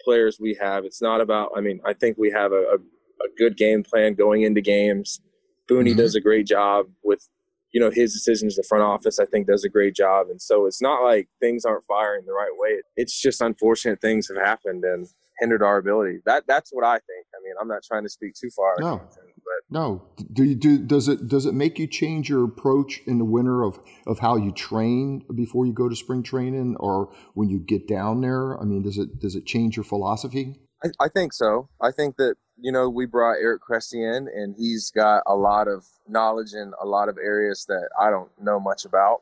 players 0.04 0.38
we 0.40 0.58
have. 0.60 0.86
It's 0.86 1.02
not 1.02 1.22
about. 1.22 1.52
I 1.56 1.62
mean, 1.62 1.80
I 1.86 1.94
think 1.94 2.18
we 2.18 2.32
have 2.32 2.52
a, 2.52 2.56
a, 2.56 2.76
a 2.76 3.30
good 3.38 3.58
game 3.58 3.84
plan 3.84 4.14
going 4.14 4.44
into 4.44 4.62
games. 4.62 5.22
Booney 5.70 5.90
mm-hmm. 5.90 5.98
does 5.98 6.16
a 6.16 6.22
great 6.22 6.48
job 6.48 6.88
with 7.04 7.28
you 7.72 7.80
know 7.80 7.90
his 7.90 8.14
decisions 8.14 8.56
the 8.56 8.64
front 8.64 8.84
office 8.84 9.20
i 9.20 9.26
think 9.26 9.48
does 9.48 9.64
a 9.64 9.70
great 9.70 9.96
job 9.96 10.28
and 10.30 10.42
so 10.42 10.66
it's 10.66 10.82
not 10.82 11.04
like 11.04 11.28
things 11.40 11.66
aren't 11.66 11.84
firing 11.86 12.26
the 12.26 12.34
right 12.34 12.52
way 12.54 12.82
it's 12.96 13.22
just 13.22 13.42
unfortunate 13.42 14.02
things 14.02 14.28
have 14.28 14.44
happened 14.44 14.84
and 14.84 15.08
hindered 15.40 15.62
our 15.62 15.78
ability 15.78 16.20
that 16.26 16.44
that's 16.48 16.70
what 16.72 16.86
i 16.86 16.94
think 16.94 17.26
i 17.34 17.40
mean 17.44 17.54
i'm 17.62 17.68
not 17.68 17.84
trying 17.84 18.04
to 18.04 18.10
speak 18.10 18.34
too 18.34 18.50
far 18.56 18.76
no. 18.80 18.98
but 18.98 19.70
no 19.70 20.04
do 20.34 20.44
you 20.44 20.56
do 20.56 20.78
does 20.78 21.08
it 21.08 21.28
does 21.28 21.46
it 21.46 21.54
make 21.54 21.80
you 21.80 21.88
change 21.88 22.30
your 22.30 22.44
approach 22.44 23.02
in 23.06 23.18
the 23.18 23.26
winter 23.26 23.64
of 23.64 23.80
of 24.08 24.20
how 24.20 24.36
you 24.36 24.52
train 24.52 25.24
before 25.36 25.66
you 25.66 25.74
go 25.74 25.90
to 25.90 25.96
spring 25.96 26.24
training 26.24 26.76
or 26.80 27.12
when 27.34 27.50
you 27.50 27.60
get 27.60 27.88
down 27.88 28.22
there 28.22 28.60
i 28.60 28.64
mean 28.64 28.82
does 28.82 28.98
it 28.98 29.20
does 29.20 29.36
it 29.36 29.46
change 29.46 29.76
your 29.76 29.84
philosophy 29.84 30.60
I, 30.84 30.90
I 31.00 31.10
think 31.10 31.34
so. 31.34 31.70
I 31.82 31.92
think 31.92 32.18
that 32.18 32.36
you 32.58 32.72
know 32.72 32.90
we 32.90 33.06
brought 33.06 33.38
Eric 33.42 33.62
Cressey 33.62 34.02
in, 34.04 34.28
and 34.28 34.56
he's 34.58 34.92
got 34.92 35.24
a 35.28 35.36
lot 35.36 35.68
of 35.68 35.86
knowledge 36.08 36.54
in 36.54 36.74
a 36.82 36.86
lot 36.86 37.10
of 37.10 37.18
areas 37.18 37.66
that 37.68 37.90
I 38.00 38.10
don't 38.10 38.30
know 38.42 38.60
much 38.60 38.86
about. 38.86 39.22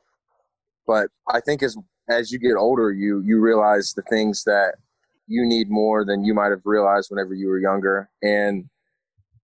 But 0.86 1.10
I 1.32 1.40
think 1.40 1.64
as 1.64 1.78
as 2.10 2.32
you 2.32 2.40
get 2.40 2.56
older, 2.56 2.92
you 2.92 3.22
you 3.26 3.40
realize 3.40 3.94
the 3.94 4.04
things 4.04 4.44
that 4.46 4.76
you 5.28 5.46
need 5.46 5.70
more 5.70 6.06
than 6.06 6.24
you 6.24 6.34
might 6.34 6.50
have 6.50 6.62
realized 6.66 7.10
whenever 7.10 7.34
you 7.34 7.48
were 7.48 7.60
younger. 7.60 8.10
And 8.22 8.66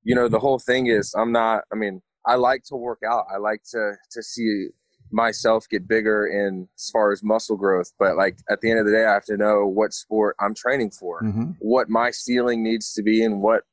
you 0.04 0.15
know 0.15 0.28
the 0.28 0.39
whole 0.39 0.60
thing 0.60 0.88
is 0.88 1.13
I'm 1.13 1.32
not. 1.32 1.63
I 1.72 1.76
mean, 1.76 2.02
I 2.26 2.36
like 2.36 2.63
to 2.65 2.76
work 2.76 3.00
out. 3.08 3.26
I 3.34 3.38
like 3.38 3.62
to 3.72 3.93
to 4.12 4.24
see 4.24 4.67
myself 5.12 5.69
get 5.69 5.88
bigger 5.88 6.26
in 6.26 6.67
as 6.76 6.89
far 6.91 7.12
as 7.12 7.24
muscle 7.24 7.56
growth. 7.56 7.91
But 8.00 8.17
like 8.17 8.38
at 8.50 8.62
the 8.62 8.72
end 8.72 8.80
of 8.80 8.86
the 8.86 8.91
day, 8.91 9.06
I 9.06 9.13
have 9.13 9.26
to 9.26 9.38
know 9.38 9.65
what 9.65 9.93
sport 9.93 10.36
I'm 10.39 10.56
training 10.56 10.91
for, 10.91 11.22
mm-hmm. 11.22 11.52
what 11.60 11.89
my 11.89 12.12
ceiling 12.12 12.63
needs 12.63 12.93
to 12.93 13.04
be, 13.04 13.24
and 13.24 13.41
what 13.41 13.63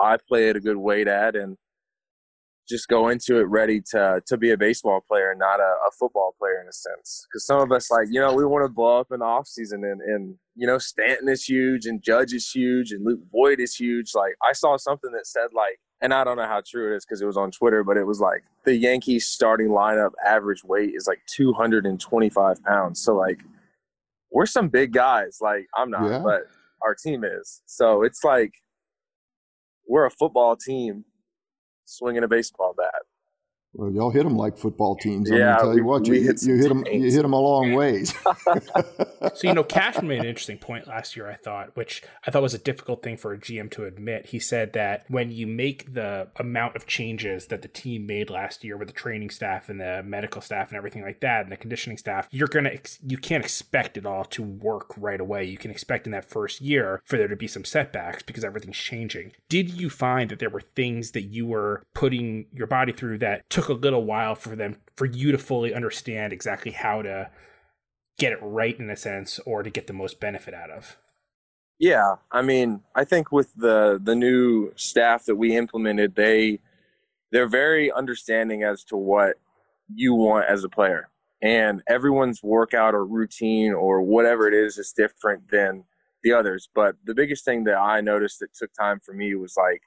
I 0.00 0.18
play 0.28 0.50
at 0.50 0.56
a 0.56 0.60
good 0.60 0.76
weight 0.76 1.08
at, 1.08 1.34
and 1.34 1.56
just 2.68 2.88
go 2.88 3.08
into 3.08 3.38
it 3.38 3.44
ready 3.44 3.80
to 3.90 4.22
to 4.26 4.36
be 4.36 4.50
a 4.50 4.56
baseball 4.56 5.00
player, 5.06 5.34
not 5.36 5.60
a, 5.60 5.62
a 5.62 5.90
football 5.98 6.34
player 6.38 6.60
in 6.62 6.68
a 6.68 6.72
sense. 6.72 7.26
Because 7.28 7.44
some 7.44 7.60
of 7.60 7.72
us 7.72 7.90
like 7.90 8.06
you 8.10 8.20
know 8.20 8.32
we 8.34 8.44
want 8.44 8.64
to 8.64 8.68
blow 8.68 9.00
up 9.00 9.08
in 9.10 9.20
the 9.20 9.24
off 9.26 9.46
season, 9.48 9.84
and 9.84 10.00
and 10.00 10.36
you 10.54 10.66
know 10.66 10.78
Stanton 10.78 11.28
is 11.28 11.44
huge, 11.44 11.86
and 11.86 12.02
Judge 12.02 12.32
is 12.32 12.50
huge, 12.50 12.92
and 12.92 13.04
Luke 13.04 13.20
Voit 13.32 13.58
is 13.60 13.74
huge. 13.74 14.14
Like 14.14 14.34
I 14.48 14.52
saw 14.52 14.76
something 14.76 15.10
that 15.12 15.26
said 15.26 15.48
like 15.54 15.80
and 16.02 16.14
I 16.14 16.24
don't 16.24 16.36
know 16.38 16.46
how 16.46 16.62
true 16.66 16.92
it 16.92 16.96
is 16.96 17.04
because 17.04 17.20
it 17.20 17.26
was 17.26 17.36
on 17.36 17.50
Twitter, 17.50 17.84
but 17.84 17.96
it 17.98 18.04
was 18.04 18.20
like 18.20 18.42
the 18.64 18.74
Yankees 18.74 19.26
starting 19.26 19.68
lineup 19.68 20.12
average 20.24 20.64
weight 20.64 20.92
is 20.94 21.06
like 21.06 21.20
225 21.26 22.62
pounds. 22.64 23.00
So 23.02 23.14
like 23.14 23.40
we're 24.32 24.46
some 24.46 24.68
big 24.68 24.92
guys. 24.92 25.38
Like 25.40 25.66
I'm 25.76 25.90
not, 25.90 26.08
Yeah. 26.10 26.20
but 26.24 26.42
our 26.82 26.94
team 26.94 27.24
is. 27.24 27.62
So 27.66 28.02
it's 28.02 28.24
like 28.24 28.52
we're 29.88 30.06
a 30.06 30.10
football 30.10 30.56
team 30.56 31.04
swinging 31.90 32.24
a 32.24 32.28
baseball 32.28 32.74
bat. 32.76 33.02
Well 33.74 33.90
y'all 33.92 34.10
hit 34.10 34.24
them 34.24 34.36
like 34.36 34.58
football 34.58 34.96
teams 34.96 35.30
i'm 35.30 35.38
Yeah, 35.38 35.44
gonna 35.52 35.58
tell 35.60 35.70
we- 35.70 35.76
you 35.76 35.84
what 35.84 36.08
we 36.08 36.18
you, 36.18 36.24
hit 36.26 36.42
you 36.42 36.56
hit 36.56 36.68
them 36.68 36.84
you 36.90 37.10
hit 37.10 37.22
them 37.22 37.32
a 37.32 37.40
long 37.40 37.72
ways 37.74 38.14
So 39.34 39.46
you 39.46 39.52
know, 39.54 39.62
Cashman 39.62 40.08
made 40.08 40.20
an 40.20 40.26
interesting 40.26 40.58
point 40.58 40.88
last 40.88 41.14
year. 41.14 41.28
I 41.28 41.34
thought, 41.34 41.76
which 41.76 42.02
I 42.26 42.30
thought 42.30 42.42
was 42.42 42.54
a 42.54 42.58
difficult 42.58 43.02
thing 43.02 43.16
for 43.18 43.32
a 43.32 43.38
GM 43.38 43.70
to 43.72 43.84
admit. 43.84 44.26
He 44.26 44.38
said 44.38 44.72
that 44.72 45.04
when 45.08 45.30
you 45.30 45.46
make 45.46 45.92
the 45.92 46.28
amount 46.36 46.74
of 46.74 46.86
changes 46.86 47.46
that 47.48 47.60
the 47.62 47.68
team 47.68 48.06
made 48.06 48.30
last 48.30 48.64
year 48.64 48.76
with 48.78 48.88
the 48.88 48.94
training 48.94 49.28
staff 49.30 49.68
and 49.68 49.78
the 49.80 50.02
medical 50.02 50.40
staff 50.40 50.70
and 50.70 50.76
everything 50.78 51.02
like 51.02 51.20
that, 51.20 51.42
and 51.42 51.52
the 51.52 51.56
conditioning 51.56 51.98
staff, 51.98 52.28
you're 52.30 52.48
gonna 52.48 52.70
ex- 52.70 52.98
you 53.06 53.18
can't 53.18 53.44
expect 53.44 53.96
it 53.98 54.06
all 54.06 54.24
to 54.24 54.42
work 54.42 54.86
right 54.96 55.20
away. 55.20 55.44
You 55.44 55.58
can 55.58 55.70
expect 55.70 56.06
in 56.06 56.12
that 56.12 56.24
first 56.24 56.60
year 56.62 57.02
for 57.04 57.18
there 57.18 57.28
to 57.28 57.36
be 57.36 57.46
some 57.46 57.64
setbacks 57.66 58.22
because 58.22 58.42
everything's 58.42 58.78
changing. 58.78 59.32
Did 59.50 59.70
you 59.70 59.90
find 59.90 60.30
that 60.30 60.38
there 60.38 60.50
were 60.50 60.62
things 60.62 61.10
that 61.12 61.24
you 61.24 61.46
were 61.46 61.82
putting 61.94 62.46
your 62.54 62.66
body 62.66 62.92
through 62.92 63.18
that 63.18 63.48
took 63.50 63.59
a 63.68 63.74
little 63.74 64.04
while 64.04 64.34
for 64.34 64.56
them 64.56 64.76
for 64.96 65.06
you 65.06 65.32
to 65.32 65.38
fully 65.38 65.74
understand 65.74 66.32
exactly 66.32 66.72
how 66.72 67.02
to 67.02 67.30
get 68.18 68.32
it 68.32 68.38
right 68.42 68.78
in 68.78 68.90
a 68.90 68.96
sense 68.96 69.38
or 69.40 69.62
to 69.62 69.70
get 69.70 69.86
the 69.86 69.92
most 69.92 70.20
benefit 70.20 70.54
out 70.54 70.70
of. 70.70 70.96
Yeah, 71.78 72.16
I 72.30 72.42
mean, 72.42 72.82
I 72.94 73.04
think 73.04 73.32
with 73.32 73.54
the 73.54 73.98
the 74.02 74.14
new 74.14 74.72
staff 74.76 75.24
that 75.24 75.36
we 75.36 75.56
implemented, 75.56 76.14
they 76.14 76.60
they're 77.32 77.48
very 77.48 77.90
understanding 77.90 78.62
as 78.62 78.84
to 78.84 78.96
what 78.96 79.36
you 79.88 80.14
want 80.14 80.46
as 80.46 80.64
a 80.64 80.68
player. 80.68 81.08
And 81.42 81.82
everyone's 81.88 82.42
workout 82.42 82.94
or 82.94 83.06
routine 83.06 83.72
or 83.72 84.02
whatever 84.02 84.46
it 84.46 84.52
is 84.52 84.76
is 84.76 84.92
different 84.92 85.50
than 85.50 85.84
the 86.22 86.32
others. 86.32 86.68
But 86.74 86.96
the 87.04 87.14
biggest 87.14 87.46
thing 87.46 87.64
that 87.64 87.78
I 87.78 88.02
noticed 88.02 88.40
that 88.40 88.52
took 88.54 88.72
time 88.74 89.00
for 89.00 89.14
me 89.14 89.34
was 89.34 89.56
like 89.56 89.80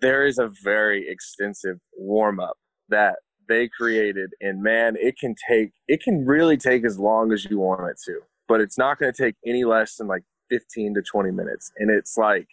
there 0.00 0.26
is 0.26 0.38
a 0.38 0.50
very 0.62 1.08
extensive 1.08 1.78
warm 1.96 2.40
up 2.40 2.56
that 2.88 3.16
they 3.48 3.68
created 3.68 4.30
and 4.40 4.62
man 4.62 4.96
it 4.98 5.18
can 5.18 5.34
take 5.48 5.70
it 5.88 6.02
can 6.02 6.24
really 6.24 6.56
take 6.56 6.84
as 6.84 6.98
long 6.98 7.32
as 7.32 7.44
you 7.44 7.58
want 7.58 7.88
it 7.88 7.96
to 8.04 8.20
but 8.48 8.60
it's 8.60 8.78
not 8.78 8.98
going 8.98 9.12
to 9.12 9.22
take 9.22 9.34
any 9.44 9.64
less 9.64 9.96
than 9.96 10.06
like 10.06 10.22
15 10.50 10.94
to 10.94 11.02
20 11.02 11.30
minutes 11.32 11.72
and 11.78 11.90
it's 11.90 12.16
like 12.16 12.46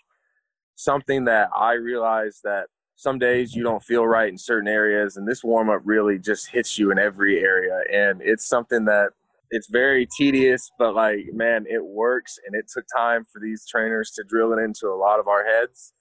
something 0.76 1.26
that 1.26 1.50
i 1.56 1.74
realize 1.74 2.40
that 2.44 2.68
some 2.96 3.20
days 3.20 3.56
you 3.56 3.62
don't 3.62 3.84
feel 3.84 4.08
right 4.08 4.30
in 4.30 4.38
certain 4.40 4.68
areas 4.68 5.18
and 5.18 5.28
this 5.28 5.44
warm 5.44 5.70
up 5.70 5.82
really 5.86 6.18
just 6.18 6.50
hits 6.50 6.80
you 6.80 6.92
in 6.92 6.98
every 6.98 7.40
area 7.40 7.80
and 7.94 8.22
it's 8.24 8.48
something 8.48 8.86
that 8.86 9.10
it's 9.52 9.68
very 9.70 10.08
tedious 10.18 10.72
but 10.80 10.96
like 10.96 11.26
man 11.32 11.66
it 11.70 11.86
works 11.86 12.40
and 12.46 12.56
it 12.56 12.66
took 12.74 12.86
time 12.96 13.24
for 13.32 13.40
these 13.40 13.66
trainers 13.68 14.12
to 14.12 14.24
drill 14.24 14.52
it 14.52 14.60
into 14.60 14.88
a 14.88 14.98
lot 14.98 15.20
of 15.20 15.28
our 15.28 15.46
heads 15.46 15.94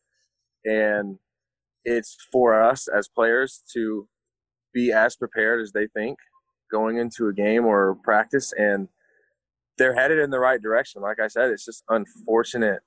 and 0.64 1.18
it's 1.87 2.16
for 2.33 2.61
us 2.61 2.88
as 2.88 3.09
players 3.09 3.62
to 3.72 4.09
be 4.75 4.92
as 4.92 5.16
prepared 5.16 5.62
as 5.62 5.72
they 5.72 5.87
think 5.87 6.18
going 6.70 6.99
into 6.99 7.29
a 7.29 7.33
game 7.33 7.64
or 7.64 7.96
practice 8.03 8.53
and 8.59 8.88
they're 9.79 9.94
headed 9.94 10.18
in 10.18 10.31
the 10.31 10.40
right 10.40 10.61
direction. 10.61 11.01
Like 11.01 11.20
i 11.20 11.29
said 11.29 11.51
it's 11.51 11.64
just 11.64 11.85
unfortunate 11.88 12.81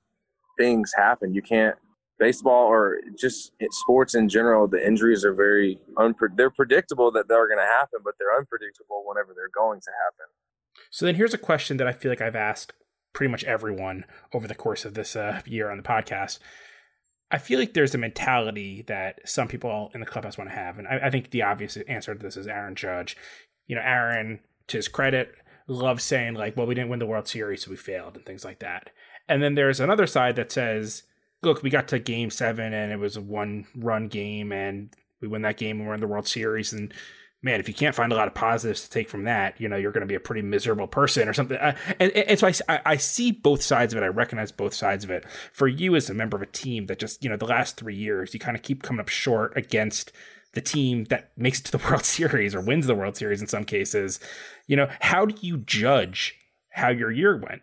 things 0.57 0.91
happen. 0.95 1.33
You 1.33 1.41
can't 1.41 1.77
baseball 2.19 2.67
or 2.67 2.99
just 3.17 3.53
sports 3.71 4.13
in 4.13 4.27
general 4.27 4.67
the 4.67 4.85
injuries 4.85 5.23
are 5.23 5.33
very 5.33 5.79
unpre- 5.95 6.35
they're 6.35 6.49
predictable 6.49 7.09
that 7.09 7.29
they're 7.29 7.47
going 7.47 7.57
to 7.57 7.63
happen 7.63 7.99
but 8.03 8.13
they're 8.19 8.37
unpredictable 8.37 9.05
whenever 9.07 9.33
they're 9.33 9.47
going 9.55 9.79
to 9.79 9.89
happen. 10.03 10.25
So 10.91 11.05
then 11.05 11.15
here's 11.15 11.33
a 11.33 11.37
question 11.37 11.77
that 11.77 11.87
I 11.87 11.93
feel 11.93 12.11
like 12.11 12.19
I've 12.19 12.35
asked 12.35 12.73
pretty 13.13 13.31
much 13.31 13.45
everyone 13.45 14.03
over 14.33 14.47
the 14.47 14.55
course 14.55 14.83
of 14.83 14.95
this 14.95 15.15
uh, 15.15 15.41
year 15.45 15.71
on 15.71 15.77
the 15.77 15.83
podcast. 15.83 16.39
I 17.31 17.37
feel 17.37 17.59
like 17.59 17.73
there's 17.73 17.93
a 17.93 17.99
mentality 17.99 18.83
that 18.87 19.19
some 19.27 19.47
people 19.47 19.91
in 19.93 19.99
the 19.99 20.05
clubhouse 20.05 20.37
want 20.37 20.49
to 20.49 20.55
have, 20.55 20.79
and 20.79 20.87
I, 20.87 20.99
I 21.05 21.09
think 21.09 21.29
the 21.29 21.43
obvious 21.43 21.77
answer 21.87 22.15
to 22.15 22.21
this 22.21 22.37
is 22.37 22.47
Aaron 22.47 22.75
Judge. 22.75 23.15
You 23.67 23.75
know, 23.75 23.83
Aaron, 23.83 24.39
to 24.67 24.77
his 24.77 24.87
credit, 24.87 25.35
loves 25.67 26.03
saying 26.03 26.33
like, 26.33 26.57
"Well, 26.57 26.65
we 26.65 26.75
didn't 26.75 26.89
win 26.89 26.99
the 26.99 27.05
World 27.05 27.27
Series, 27.27 27.63
so 27.63 27.71
we 27.71 27.77
failed," 27.77 28.15
and 28.15 28.25
things 28.25 28.43
like 28.43 28.59
that. 28.59 28.89
And 29.27 29.43
then 29.43 29.55
there's 29.55 29.79
another 29.79 30.07
side 30.07 30.35
that 30.37 30.51
says, 30.51 31.03
"Look, 31.43 31.61
we 31.61 31.69
got 31.69 31.87
to 31.89 31.99
Game 31.99 32.31
Seven, 32.31 32.73
and 32.73 32.91
it 32.91 32.99
was 32.99 33.15
a 33.15 33.21
one-run 33.21 34.07
game, 34.07 34.51
and 34.51 34.89
we 35.21 35.27
win 35.27 35.43
that 35.43 35.57
game, 35.57 35.79
and 35.79 35.87
we're 35.87 35.93
in 35.95 36.01
the 36.01 36.07
World 36.07 36.27
Series, 36.27 36.73
and." 36.73 36.93
Man, 37.41 37.61
if 37.61 37.69
you 37.69 37.73
can't 37.73 37.95
find 37.95 38.11
a 38.11 38.15
lot 38.15 38.27
of 38.27 38.33
positives 38.33 38.83
to 38.83 38.89
take 38.89 39.07
from 39.07 39.23
that, 39.23 39.59
you 39.61 39.69
know 39.69 39.77
you're 39.77 39.93
going 39.93 40.01
to 40.01 40.07
be 40.07 40.15
a 40.15 40.19
pretty 40.19 40.41
miserable 40.41 40.87
person 40.87 41.29
or 41.29 41.33
something. 41.33 41.57
Uh, 41.57 41.75
and, 41.99 42.11
and 42.11 42.37
so 42.37 42.51
I, 42.67 42.81
I, 42.85 42.97
see 42.97 43.31
both 43.31 43.61
sides 43.61 43.93
of 43.93 44.01
it. 44.01 44.05
I 44.05 44.09
recognize 44.09 44.51
both 44.51 44.73
sides 44.73 45.05
of 45.05 45.09
it. 45.09 45.25
For 45.53 45.67
you 45.67 45.95
as 45.95 46.09
a 46.09 46.13
member 46.13 46.35
of 46.35 46.43
a 46.43 46.47
team 46.47 46.87
that 46.87 46.99
just 46.99 47.23
you 47.23 47.29
know 47.29 47.37
the 47.37 47.45
last 47.45 47.77
three 47.77 47.95
years 47.95 48.33
you 48.33 48.41
kind 48.41 48.57
of 48.57 48.63
keep 48.63 48.83
coming 48.83 48.99
up 48.99 49.07
short 49.07 49.55
against 49.55 50.11
the 50.53 50.61
team 50.61 51.05
that 51.05 51.31
makes 51.37 51.59
it 51.59 51.65
to 51.65 51.71
the 51.71 51.77
World 51.89 52.05
Series 52.05 52.53
or 52.53 52.61
wins 52.61 52.87
the 52.87 52.95
World 52.95 53.15
Series 53.15 53.41
in 53.41 53.47
some 53.47 53.63
cases. 53.63 54.19
You 54.67 54.75
know, 54.75 54.89
how 54.99 55.25
do 55.25 55.35
you 55.39 55.57
judge 55.57 56.35
how 56.71 56.89
your 56.89 57.11
year 57.11 57.37
went? 57.37 57.61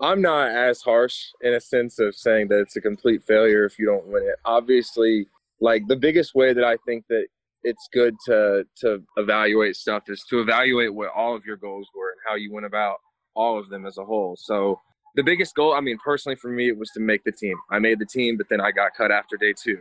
I'm 0.00 0.22
not 0.22 0.50
as 0.50 0.80
harsh 0.80 1.26
in 1.42 1.54
a 1.54 1.60
sense 1.60 1.98
of 1.98 2.14
saying 2.14 2.48
that 2.48 2.60
it's 2.60 2.76
a 2.76 2.80
complete 2.80 3.24
failure 3.24 3.64
if 3.64 3.78
you 3.78 3.86
don't 3.86 4.06
win 4.06 4.22
it. 4.22 4.36
Obviously, 4.44 5.26
like 5.60 5.86
the 5.88 5.96
biggest 5.96 6.34
way 6.34 6.52
that 6.52 6.64
I 6.64 6.76
think 6.86 7.06
that 7.08 7.26
it's 7.68 7.88
good 7.92 8.14
to 8.26 8.64
to 8.80 9.02
evaluate 9.16 9.76
stuff 9.76 10.04
is 10.08 10.24
to 10.30 10.40
evaluate 10.40 10.94
what 10.94 11.10
all 11.14 11.36
of 11.36 11.44
your 11.44 11.56
goals 11.56 11.86
were 11.94 12.10
and 12.10 12.20
how 12.26 12.34
you 12.34 12.52
went 12.52 12.66
about 12.66 12.96
all 13.36 13.58
of 13.58 13.68
them 13.68 13.86
as 13.86 13.98
a 13.98 14.04
whole. 14.04 14.36
So 14.38 14.80
the 15.14 15.22
biggest 15.22 15.54
goal, 15.54 15.74
I 15.74 15.80
mean, 15.80 15.98
personally 16.02 16.36
for 16.36 16.50
me, 16.50 16.68
it 16.68 16.78
was 16.78 16.90
to 16.90 17.00
make 17.00 17.24
the 17.24 17.32
team. 17.32 17.56
I 17.70 17.78
made 17.78 17.98
the 17.98 18.06
team, 18.06 18.36
but 18.36 18.48
then 18.48 18.60
I 18.60 18.70
got 18.70 18.94
cut 18.96 19.10
after 19.10 19.36
day 19.36 19.52
two. 19.52 19.78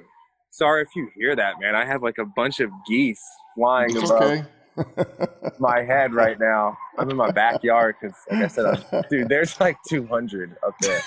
Sorry 0.51 0.82
if 0.82 0.89
you 0.95 1.09
hear 1.16 1.36
that, 1.36 1.59
man. 1.59 1.76
I 1.76 1.86
have 1.86 2.03
like 2.03 2.18
a 2.18 2.26
bunch 2.26 2.59
of 2.59 2.70
geese 2.88 3.24
flying 3.55 3.95
It's 3.95 4.09
above 4.09 4.22
okay. 4.22 4.45
my 5.59 5.82
head 5.82 6.14
right 6.14 6.39
now. 6.39 6.78
I'm 6.97 7.09
in 7.09 7.18
my 7.18 7.32
backyard 7.32 7.95
because, 7.99 8.16
like 8.30 8.43
I 8.43 8.47
said, 8.47 8.66
I'm, 8.66 9.03
dude, 9.09 9.30
there's 9.30 9.59
like 9.59 9.78
200 9.89 10.55
up 10.66 10.74
there. 10.82 11.01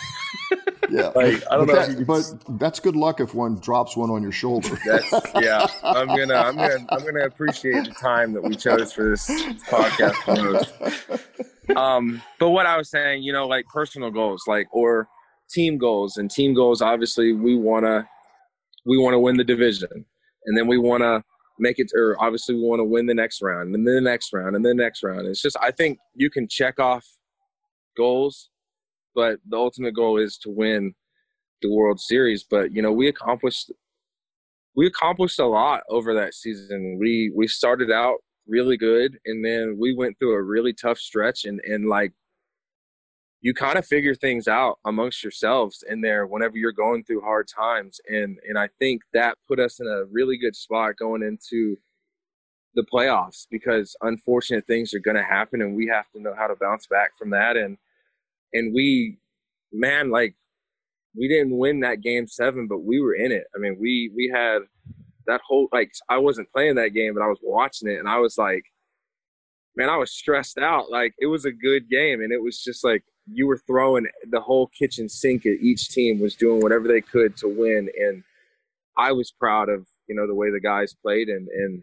yeah. 0.91 1.09
Like 1.15 1.43
I 1.51 1.57
don't 1.57 1.67
but, 1.67 1.75
know. 1.75 1.81
if 1.81 2.07
that- 2.07 2.45
but 2.47 2.59
that's 2.59 2.81
good 2.81 2.97
luck 2.97 3.21
if 3.21 3.35
one 3.35 3.57
drops 3.61 3.97
one 3.97 4.11
on 4.11 4.23
your 4.23 4.33
shoulder. 4.33 4.79
That's 4.85 5.11
yeah. 5.41 5.67
I'm 5.83 6.09
gonna 6.09 6.35
I'm 6.35 6.57
gonna 6.57 6.87
I'm 6.89 7.05
gonna 7.05 7.25
appreciate 7.27 7.85
the 7.85 7.95
time 8.01 8.33
that 8.35 8.43
we 8.43 8.55
chose 8.57 8.93
for 8.93 9.11
this 9.11 9.29
podcast. 9.69 10.15
Post. 10.25 11.77
Um, 11.77 12.21
but 12.39 12.51
what 12.51 12.67
I 12.67 12.77
was 12.77 12.91
saying, 12.91 13.23
you 13.23 13.33
know, 13.33 13.47
like 13.47 13.67
personal 13.73 14.11
goals, 14.11 14.45
like 14.47 14.67
or 14.73 15.09
team 15.51 15.79
goals, 15.79 16.17
and 16.17 16.31
team 16.31 16.55
goals. 16.55 16.83
Obviously, 16.83 17.33
we 17.33 17.57
wanna 17.57 18.09
we 18.87 18.99
want 18.99 19.15
to 19.15 19.19
win 19.19 19.37
the 19.37 19.45
division, 19.45 20.05
and 20.47 20.57
then 20.57 20.67
we 20.67 20.79
want 20.79 21.03
to 21.03 21.23
make 21.59 21.79
it, 21.79 21.91
or 21.95 22.17
obviously 22.23 22.55
we 22.55 22.63
want 22.63 22.81
to 22.81 22.85
win 22.85 23.07
the 23.07 23.15
next 23.15 23.43
round, 23.43 23.75
and 23.75 23.87
then 23.87 23.95
the 23.95 24.01
next 24.01 24.33
round, 24.33 24.57
and 24.57 24.65
then 24.65 24.77
the 24.77 24.83
next 24.83 25.03
round. 25.03 25.27
It's 25.27 25.43
just 25.43 25.57
I 25.61 25.71
think 25.71 25.99
you 26.15 26.31
can 26.31 26.49
check 26.49 26.81
off 26.81 27.07
goals, 27.97 28.49
but 29.15 29.39
the 29.49 29.57
ultimate 29.57 29.95
goal 29.95 30.19
is 30.19 30.39
to 30.39 30.51
win 30.51 30.95
the 31.63 31.73
World 31.73 32.01
Series. 32.01 32.45
But 32.49 32.73
you 32.73 32.83
know, 32.83 32.93
we 32.93 33.09
accomplished 33.09 33.73
we 34.77 34.87
accomplished 34.87 35.39
a 35.39 35.47
lot 35.47 35.83
over 35.89 36.15
that 36.15 36.35
season. 36.35 36.99
We 37.01 37.33
we 37.35 37.49
started 37.49 37.91
out 37.91 38.19
really 38.47 38.77
good, 38.77 39.19
and 39.25 39.45
then 39.45 39.77
we 39.79 39.95
went 39.95 40.19
through 40.19 40.35
a 40.35 40.43
really 40.43 40.73
tough 40.73 40.99
stretch, 40.99 41.45
and 41.45 41.61
and 41.65 41.89
like 41.89 42.13
you 43.43 43.55
kind 43.55 43.79
of 43.79 43.87
figure 43.87 44.15
things 44.15 44.47
out 44.49 44.79
amongst 44.85 45.23
yourselves 45.23 45.83
in 45.89 46.03
there 46.03 46.27
whenever 46.27 46.59
you're 46.59 46.73
going 46.73 47.05
through 47.05 47.23
hard 47.23 47.49
times, 47.49 48.01
and 48.09 48.39
and 48.49 48.59
I 48.59 48.69
think 48.79 49.03
that 49.13 49.39
put 49.49 49.61
us 49.61 49.81
in 49.81 49.87
a 49.87 50.05
really 50.11 50.39
good 50.39 50.57
spot 50.57 50.97
going 50.99 51.23
into 51.23 51.77
the 52.75 52.85
playoffs 52.93 53.47
because 53.51 53.97
unfortunate 54.03 54.67
things 54.67 54.95
are 54.95 55.01
going 55.01 55.17
to 55.17 55.25
happen 55.25 55.61
and 55.61 55.75
we 55.75 55.89
have 55.89 56.09
to 56.13 56.23
know 56.23 56.35
how 56.37 56.47
to 56.47 56.55
bounce 56.55 56.87
back 56.87 57.17
from 57.19 57.31
that 57.31 57.57
and 57.57 57.77
and 58.53 58.75
we 58.75 59.19
man 59.73 60.11
like 60.11 60.35
we 61.17 61.29
didn't 61.29 61.57
win 61.57 61.81
that 61.81 62.03
game 62.03 62.27
seven, 62.27 62.67
but 62.69 62.85
we 62.85 63.01
were 63.01 63.15
in 63.15 63.33
it. 63.33 63.45
I 63.55 63.59
mean, 63.59 63.77
we 63.81 64.11
we 64.15 64.31
had 64.33 64.61
that 65.27 65.41
whole 65.47 65.69
like 65.73 65.93
I 66.09 66.19
wasn't 66.19 66.53
playing 66.53 66.77
that 66.77 66.91
game, 66.91 67.15
but 67.15 67.23
I 67.23 67.29
was 67.29 67.41
watching 67.43 67.89
it, 67.89 67.99
and 67.99 68.09
I 68.09 68.19
was 68.19 68.39
like, 68.39 68.65
man, 69.77 69.89
I 69.89 69.97
was 69.97 70.13
stressed 70.13 70.59
out. 70.59 70.91
Like 70.91 71.15
it 71.19 71.27
was 71.27 71.45
a 71.45 71.53
good 71.53 71.89
game, 71.89 72.21
and 72.21 72.33
it 72.33 72.43
was 72.43 72.63
just 72.63 72.85
like 72.85 73.05
you 73.33 73.47
were 73.47 73.61
throwing 73.67 74.07
the 74.31 74.41
whole 74.41 74.69
kitchen 74.69 75.09
sink 75.09 75.47
at 75.47 75.61
each 75.61 75.89
team 75.91 76.21
was 76.21 76.35
doing 76.35 76.61
whatever 76.61 76.89
they 76.89 77.01
could 77.01 77.37
to 77.39 77.49
win, 77.49 77.89
and 77.99 78.23
I 78.97 79.13
was 79.13 79.33
proud 79.33 79.69
of 79.69 79.87
you 80.09 80.15
know 80.15 80.27
the 80.27 80.35
way 80.35 80.51
the 80.51 80.61
guys 80.61 80.95
played 80.95 81.29
and 81.29 81.49
and 81.49 81.83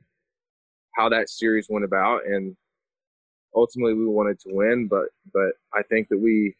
how 0.96 1.10
that 1.10 1.30
series 1.30 1.68
went 1.70 1.86
about, 1.86 2.26
and 2.26 2.56
ultimately 3.58 3.94
we 3.94 4.06
wanted 4.06 4.40
to 4.42 4.50
win, 4.52 4.88
but 4.88 5.08
but 5.34 5.54
I 5.74 5.82
think 5.84 6.10
that 6.10 6.20
we 6.20 6.56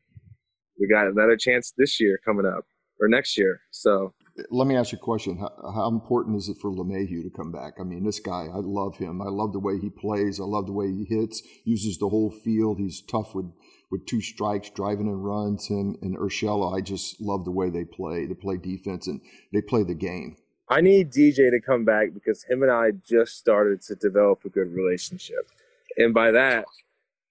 we 0.80 0.88
got 0.88 1.08
another 1.08 1.38
chance 1.38 1.74
this 1.78 2.00
year 2.00 2.20
coming 2.26 2.46
up 2.46 2.66
or 3.00 3.08
next 3.08 3.38
year. 3.38 3.62
So 3.72 4.14
let 4.50 4.68
me 4.68 4.76
ask 4.76 4.92
you 4.92 4.98
a 4.98 5.02
question. 5.02 5.38
How, 5.38 5.72
how, 5.74 5.88
important 5.88 6.38
is 6.38 6.50
it 6.50 6.58
for 6.62 6.72
LeMahieu 6.72 7.24
to 7.24 7.30
come 7.36 7.52
back? 7.52 7.74
I 7.80 7.84
mean, 7.84 8.04
this 8.04 8.20
guy, 8.20 8.48
I 8.54 8.60
love 8.60 8.98
him. 8.98 9.22
I 9.22 9.30
love 9.30 9.54
the 9.54 9.60
way 9.60 9.80
he 9.80 9.90
plays. 9.90 10.40
I 10.40 10.44
love 10.44 10.68
the 10.68 10.74
way 10.74 10.88
he 10.88 11.06
hits, 11.06 11.42
uses 11.66 11.98
the 11.98 12.10
whole 12.10 12.32
field. 12.32 12.78
He's 12.78 13.02
tough 13.02 13.34
with, 13.34 13.52
with 13.90 14.06
two 14.06 14.22
strikes, 14.22 14.70
driving 14.70 15.08
and 15.08 15.24
runs. 15.24 15.70
And, 15.70 15.98
and 16.02 16.18
Urshela, 16.18 16.76
I 16.76 16.82
just 16.82 17.20
love 17.20 17.46
the 17.46 17.52
way 17.52 17.70
they 17.70 17.86
play. 17.86 18.26
They 18.26 18.36
play 18.36 18.58
defense 18.58 19.08
and 19.08 19.22
they 19.54 19.62
play 19.62 19.84
the 19.84 19.96
game. 19.96 20.38
I 20.70 20.82
need 20.82 21.12
DJ 21.12 21.50
to 21.50 21.62
come 21.66 21.86
back 21.86 22.14
because 22.14 22.44
him 22.44 22.62
and 22.62 22.72
I 22.72 22.92
just 22.92 23.38
started 23.38 23.82
to 23.84 23.96
develop 23.96 24.44
a 24.46 24.50
good 24.50 24.72
relationship. 24.74 25.50
And 25.96 26.14
by 26.14 26.32
that, 26.32 26.66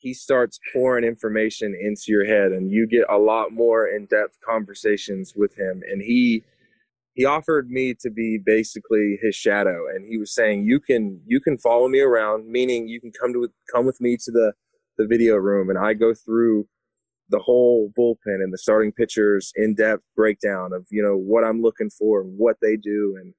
he 0.06 0.14
starts 0.14 0.60
pouring 0.72 1.02
information 1.02 1.76
into 1.82 2.04
your 2.06 2.24
head 2.24 2.52
and 2.52 2.70
you 2.70 2.86
get 2.86 3.04
a 3.10 3.18
lot 3.18 3.50
more 3.50 3.88
in-depth 3.88 4.38
conversations 4.48 5.32
with 5.34 5.58
him. 5.58 5.82
And 5.90 6.00
he 6.00 6.44
he 7.14 7.24
offered 7.24 7.70
me 7.70 7.92
to 8.02 8.10
be 8.10 8.38
basically 8.38 9.18
his 9.20 9.34
shadow. 9.34 9.86
And 9.92 10.06
he 10.08 10.16
was 10.16 10.32
saying 10.32 10.64
you 10.64 10.78
can 10.78 11.20
you 11.26 11.40
can 11.40 11.58
follow 11.58 11.88
me 11.88 11.98
around 11.98 12.46
meaning 12.46 12.86
you 12.86 13.00
can 13.00 13.10
come 13.20 13.32
to 13.32 13.48
come 13.74 13.84
with 13.84 14.00
me 14.00 14.16
to 14.16 14.30
the 14.30 14.52
the 14.96 15.08
video 15.08 15.34
room. 15.34 15.70
And 15.70 15.78
I 15.78 15.92
go 15.92 16.14
through 16.14 16.68
the 17.28 17.40
whole 17.40 17.92
bullpen 17.98 18.40
and 18.44 18.52
the 18.52 18.58
starting 18.58 18.92
pitchers 18.92 19.52
in-depth 19.56 20.04
breakdown 20.14 20.72
of 20.72 20.86
you 20.88 21.02
know 21.02 21.16
what 21.16 21.42
I'm 21.42 21.62
looking 21.62 21.90
for 21.90 22.20
and 22.20 22.38
what 22.38 22.58
they 22.62 22.76
do 22.76 23.18
and 23.20 23.34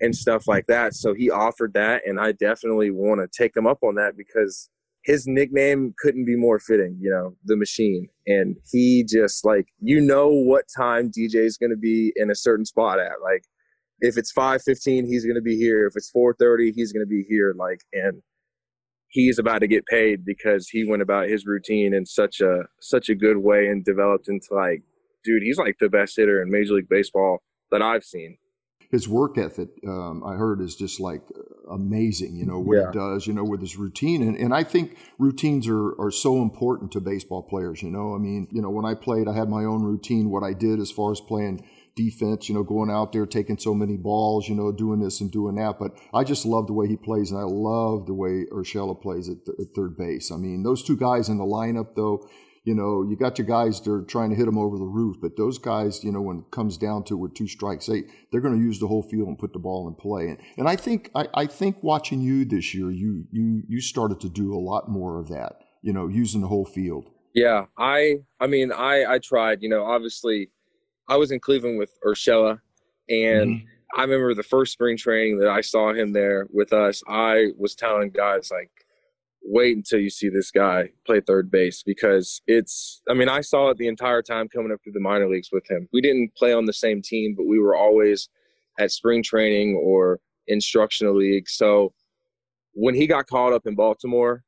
and 0.00 0.16
stuff 0.16 0.48
like 0.48 0.66
that. 0.68 0.94
So 0.94 1.12
he 1.12 1.28
offered 1.30 1.74
that 1.74 2.06
and 2.06 2.18
I 2.18 2.32
definitely 2.32 2.90
want 2.90 3.20
to 3.20 3.28
take 3.30 3.54
him 3.54 3.66
up 3.66 3.80
on 3.82 3.96
that 3.96 4.16
because 4.16 4.70
his 5.04 5.26
nickname 5.26 5.94
couldn't 5.98 6.26
be 6.26 6.36
more 6.36 6.58
fitting, 6.58 6.98
you 7.00 7.10
know, 7.10 7.34
the 7.44 7.56
machine. 7.56 8.08
And 8.26 8.56
he 8.70 9.04
just 9.04 9.44
like, 9.44 9.68
you 9.80 10.00
know 10.00 10.28
what 10.28 10.64
time 10.76 11.10
DJ 11.10 11.36
is 11.36 11.56
going 11.56 11.70
to 11.70 11.76
be 11.76 12.12
in 12.16 12.30
a 12.30 12.34
certain 12.34 12.64
spot 12.64 12.98
at. 12.98 13.22
Like, 13.22 13.44
if 14.00 14.16
it's 14.16 14.32
5:15, 14.32 15.06
he's 15.06 15.24
going 15.24 15.36
to 15.36 15.42
be 15.42 15.56
here. 15.56 15.86
If 15.86 15.94
it's 15.96 16.10
4:30, 16.14 16.72
he's 16.74 16.92
going 16.92 17.04
to 17.04 17.08
be 17.08 17.24
here. 17.28 17.54
Like, 17.56 17.80
and 17.92 18.22
he's 19.08 19.38
about 19.38 19.60
to 19.60 19.68
get 19.68 19.86
paid 19.86 20.24
because 20.24 20.68
he 20.68 20.86
went 20.86 21.02
about 21.02 21.28
his 21.28 21.46
routine 21.46 21.94
in 21.94 22.06
such 22.06 22.40
a 22.40 22.64
such 22.80 23.08
a 23.08 23.14
good 23.14 23.38
way 23.38 23.66
and 23.66 23.84
developed 23.84 24.28
into 24.28 24.48
like, 24.52 24.82
dude, 25.24 25.42
he's 25.42 25.58
like 25.58 25.76
the 25.80 25.88
best 25.88 26.16
hitter 26.16 26.42
in 26.42 26.50
Major 26.50 26.74
League 26.74 26.88
Baseball 26.88 27.42
that 27.70 27.82
I've 27.82 28.04
seen 28.04 28.38
his 28.90 29.08
work 29.08 29.38
ethic, 29.38 29.68
um, 29.86 30.22
I 30.24 30.34
heard, 30.34 30.60
is 30.60 30.74
just 30.74 30.98
like 30.98 31.22
amazing. 31.70 32.36
You 32.36 32.46
know 32.46 32.58
what 32.58 32.76
yeah. 32.76 32.90
he 32.90 32.98
does. 32.98 33.26
You 33.26 33.32
know 33.32 33.44
with 33.44 33.60
his 33.60 33.76
routine, 33.76 34.22
and, 34.22 34.36
and 34.36 34.54
I 34.54 34.64
think 34.64 34.96
routines 35.18 35.68
are 35.68 36.00
are 36.00 36.10
so 36.10 36.42
important 36.42 36.92
to 36.92 37.00
baseball 37.00 37.42
players. 37.42 37.82
You 37.82 37.90
know, 37.90 38.14
I 38.14 38.18
mean, 38.18 38.48
you 38.50 38.62
know, 38.62 38.70
when 38.70 38.84
I 38.84 38.94
played, 38.94 39.28
I 39.28 39.34
had 39.34 39.48
my 39.48 39.64
own 39.64 39.82
routine. 39.82 40.30
What 40.30 40.42
I 40.42 40.52
did 40.52 40.80
as 40.80 40.90
far 40.90 41.12
as 41.12 41.20
playing 41.20 41.64
defense, 41.96 42.48
you 42.48 42.54
know, 42.54 42.62
going 42.62 42.90
out 42.90 43.12
there 43.12 43.26
taking 43.26 43.58
so 43.58 43.74
many 43.74 43.96
balls, 43.96 44.48
you 44.48 44.54
know, 44.54 44.72
doing 44.72 45.00
this 45.00 45.20
and 45.20 45.30
doing 45.30 45.56
that. 45.56 45.78
But 45.78 45.92
I 46.14 46.24
just 46.24 46.46
love 46.46 46.66
the 46.66 46.72
way 46.72 46.88
he 46.88 46.96
plays, 46.96 47.30
and 47.30 47.40
I 47.40 47.44
love 47.44 48.06
the 48.06 48.14
way 48.14 48.46
Urshela 48.52 49.00
plays 49.00 49.28
at, 49.28 49.44
th- 49.44 49.58
at 49.60 49.74
third 49.74 49.96
base. 49.96 50.30
I 50.30 50.36
mean, 50.36 50.62
those 50.62 50.82
two 50.82 50.96
guys 50.96 51.28
in 51.28 51.38
the 51.38 51.44
lineup, 51.44 51.94
though 51.94 52.28
you 52.64 52.74
know, 52.74 53.02
you 53.08 53.16
got 53.16 53.38
your 53.38 53.46
guys 53.46 53.80
they're 53.80 54.02
trying 54.02 54.30
to 54.30 54.36
hit 54.36 54.44
them 54.44 54.58
over 54.58 54.76
the 54.76 54.84
roof, 54.84 55.16
but 55.20 55.36
those 55.36 55.58
guys, 55.58 56.04
you 56.04 56.12
know, 56.12 56.20
when 56.20 56.38
it 56.40 56.50
comes 56.50 56.76
down 56.76 57.04
to 57.04 57.14
it 57.14 57.18
with 57.18 57.34
two 57.34 57.48
strikes, 57.48 57.86
they 57.86 58.04
they're 58.30 58.42
going 58.42 58.58
to 58.58 58.62
use 58.62 58.78
the 58.78 58.86
whole 58.86 59.02
field 59.02 59.28
and 59.28 59.38
put 59.38 59.52
the 59.52 59.58
ball 59.58 59.88
in 59.88 59.94
play. 59.94 60.28
And, 60.28 60.38
and 60.58 60.68
I 60.68 60.76
think 60.76 61.10
I, 61.14 61.26
I 61.34 61.46
think 61.46 61.82
watching 61.82 62.20
you 62.20 62.44
this 62.44 62.74
year, 62.74 62.90
you 62.90 63.24
you 63.30 63.62
you 63.66 63.80
started 63.80 64.20
to 64.20 64.28
do 64.28 64.54
a 64.54 64.60
lot 64.60 64.88
more 64.88 65.18
of 65.18 65.28
that. 65.28 65.60
You 65.82 65.94
know, 65.94 66.08
using 66.08 66.42
the 66.42 66.48
whole 66.48 66.66
field. 66.66 67.08
Yeah, 67.34 67.66
I 67.78 68.16
I 68.38 68.46
mean 68.46 68.72
I 68.72 69.14
I 69.14 69.18
tried. 69.18 69.62
You 69.62 69.70
know, 69.70 69.84
obviously, 69.84 70.50
I 71.08 71.16
was 71.16 71.30
in 71.30 71.40
Cleveland 71.40 71.78
with 71.78 71.92
Urshela, 72.06 72.60
and. 73.08 73.56
Mm-hmm. 73.56 73.66
I 73.96 74.02
remember 74.02 74.34
the 74.34 74.44
first 74.44 74.72
spring 74.72 74.96
training 74.96 75.40
that 75.40 75.48
I 75.48 75.62
saw 75.62 75.92
him 75.92 76.12
there 76.12 76.46
with 76.52 76.72
us. 76.72 77.02
I 77.08 77.48
was 77.58 77.74
telling 77.74 78.10
guys 78.10 78.48
like, 78.48 78.70
wait 79.42 79.76
until 79.76 79.98
you 80.00 80.10
see 80.10 80.28
this 80.28 80.50
guy 80.50 80.90
play 81.06 81.20
third 81.20 81.50
base 81.50 81.82
because 81.84 82.42
it's 82.46 83.02
I 83.08 83.14
mean 83.14 83.28
I 83.28 83.40
saw 83.40 83.70
it 83.70 83.78
the 83.78 83.88
entire 83.88 84.22
time 84.22 84.48
coming 84.48 84.72
up 84.72 84.80
through 84.82 84.92
the 84.92 85.00
minor 85.00 85.28
leagues 85.28 85.50
with 85.52 85.68
him. 85.70 85.88
We 85.92 86.00
didn't 86.00 86.34
play 86.36 86.52
on 86.52 86.66
the 86.66 86.72
same 86.72 87.02
team, 87.02 87.34
but 87.36 87.46
we 87.46 87.58
were 87.58 87.74
always 87.74 88.28
at 88.78 88.90
spring 88.90 89.22
training 89.22 89.76
or 89.82 90.20
instructional 90.46 91.16
league. 91.16 91.48
So 91.48 91.92
when 92.72 92.94
he 92.94 93.06
got 93.06 93.26
called 93.26 93.52
up 93.52 93.66
in 93.66 93.74
Baltimore, 93.74 94.44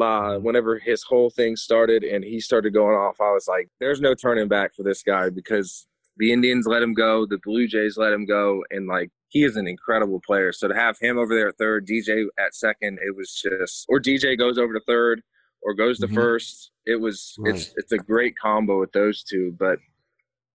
uh, 0.00 0.38
whenever 0.38 0.78
his 0.78 1.02
whole 1.02 1.30
thing 1.30 1.56
started 1.56 2.02
and 2.02 2.24
he 2.24 2.40
started 2.40 2.72
going 2.72 2.96
off, 2.96 3.20
I 3.20 3.30
was 3.30 3.46
like, 3.48 3.68
there's 3.80 4.00
no 4.00 4.14
turning 4.14 4.48
back 4.48 4.74
for 4.74 4.82
this 4.82 5.02
guy 5.02 5.30
because 5.30 5.86
the 6.16 6.32
Indians 6.32 6.66
let 6.66 6.82
him 6.82 6.94
go, 6.94 7.26
the 7.26 7.38
Blue 7.44 7.66
Jays 7.66 7.96
let 7.96 8.12
him 8.12 8.24
go, 8.24 8.62
and 8.70 8.86
like 8.86 9.10
he 9.28 9.44
is 9.44 9.56
an 9.56 9.66
incredible 9.66 10.20
player. 10.24 10.52
So 10.52 10.68
to 10.68 10.74
have 10.74 10.96
him 11.00 11.18
over 11.18 11.34
there 11.34 11.48
at 11.48 11.58
third, 11.58 11.86
DJ 11.86 12.26
at 12.38 12.54
second, 12.54 12.98
it 13.04 13.16
was 13.16 13.32
just 13.32 13.86
or 13.88 14.00
DJ 14.00 14.38
goes 14.38 14.58
over 14.58 14.72
to 14.72 14.80
third 14.86 15.22
or 15.62 15.74
goes 15.74 15.98
to 15.98 16.06
mm-hmm. 16.06 16.14
first. 16.14 16.70
It 16.86 17.00
was 17.00 17.34
right. 17.38 17.54
it's 17.54 17.74
it's 17.76 17.92
a 17.92 17.98
great 17.98 18.34
combo 18.40 18.78
with 18.78 18.92
those 18.92 19.24
two. 19.24 19.54
But 19.58 19.78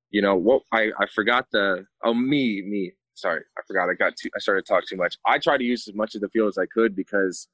you 0.10 0.22
know 0.22 0.36
what? 0.36 0.62
I 0.72 0.91
I 0.99 1.07
forgot 1.14 1.47
the 1.51 1.86
oh 2.03 2.14
me 2.14 2.64
me 2.66 2.93
sorry 3.16 3.41
I 3.57 3.62
forgot 3.68 3.89
I 3.89 3.95
got 3.95 4.14
too 4.16 4.30
I 4.36 4.39
started 4.39 4.66
to 4.66 4.74
talk 4.74 4.86
too 4.88 4.97
much. 4.97 5.18
I 5.26 5.39
tried 5.39 5.57
to 5.57 5.66
use 5.66 5.88
as 5.88 5.95
much 5.95 6.16
of 6.16 6.22
the 6.22 6.30
field 6.30 6.49
as 6.49 6.57
I 6.57 6.66
could 6.74 6.95
because 6.95 7.47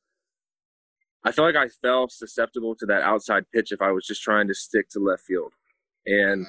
I 1.26 1.32
felt 1.32 1.53
like 1.53 1.56
I 1.56 1.70
fell 1.82 2.08
susceptible 2.08 2.76
to 2.76 2.86
that 2.86 3.01
outside 3.01 3.45
pitch 3.51 3.72
if 3.72 3.82
I 3.82 3.89
was 3.89 4.06
just 4.06 4.22
trying 4.22 4.47
to 4.47 4.53
stick 4.53 4.89
to 4.89 4.99
left 4.99 5.24
field. 5.24 5.53
And 6.06 6.45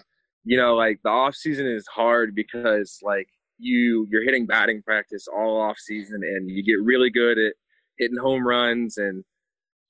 you 0.47 0.57
know, 0.57 0.77
like 0.77 1.01
the 1.03 1.11
off 1.11 1.35
season 1.35 1.67
is 1.67 1.87
hard 1.89 2.33
because 2.35 3.01
like 3.03 3.29
you 3.59 4.07
you're 4.11 4.23
hitting 4.23 4.47
batting 4.47 4.81
practice 4.81 5.27
all 5.27 5.61
off 5.61 5.77
season 5.77 6.23
and 6.23 6.49
you 6.49 6.63
get 6.63 6.81
really 6.83 7.11
good 7.11 7.37
at 7.37 7.55
hitting 7.99 8.17
home 8.17 8.47
runs 8.47 8.97
and 8.97 9.25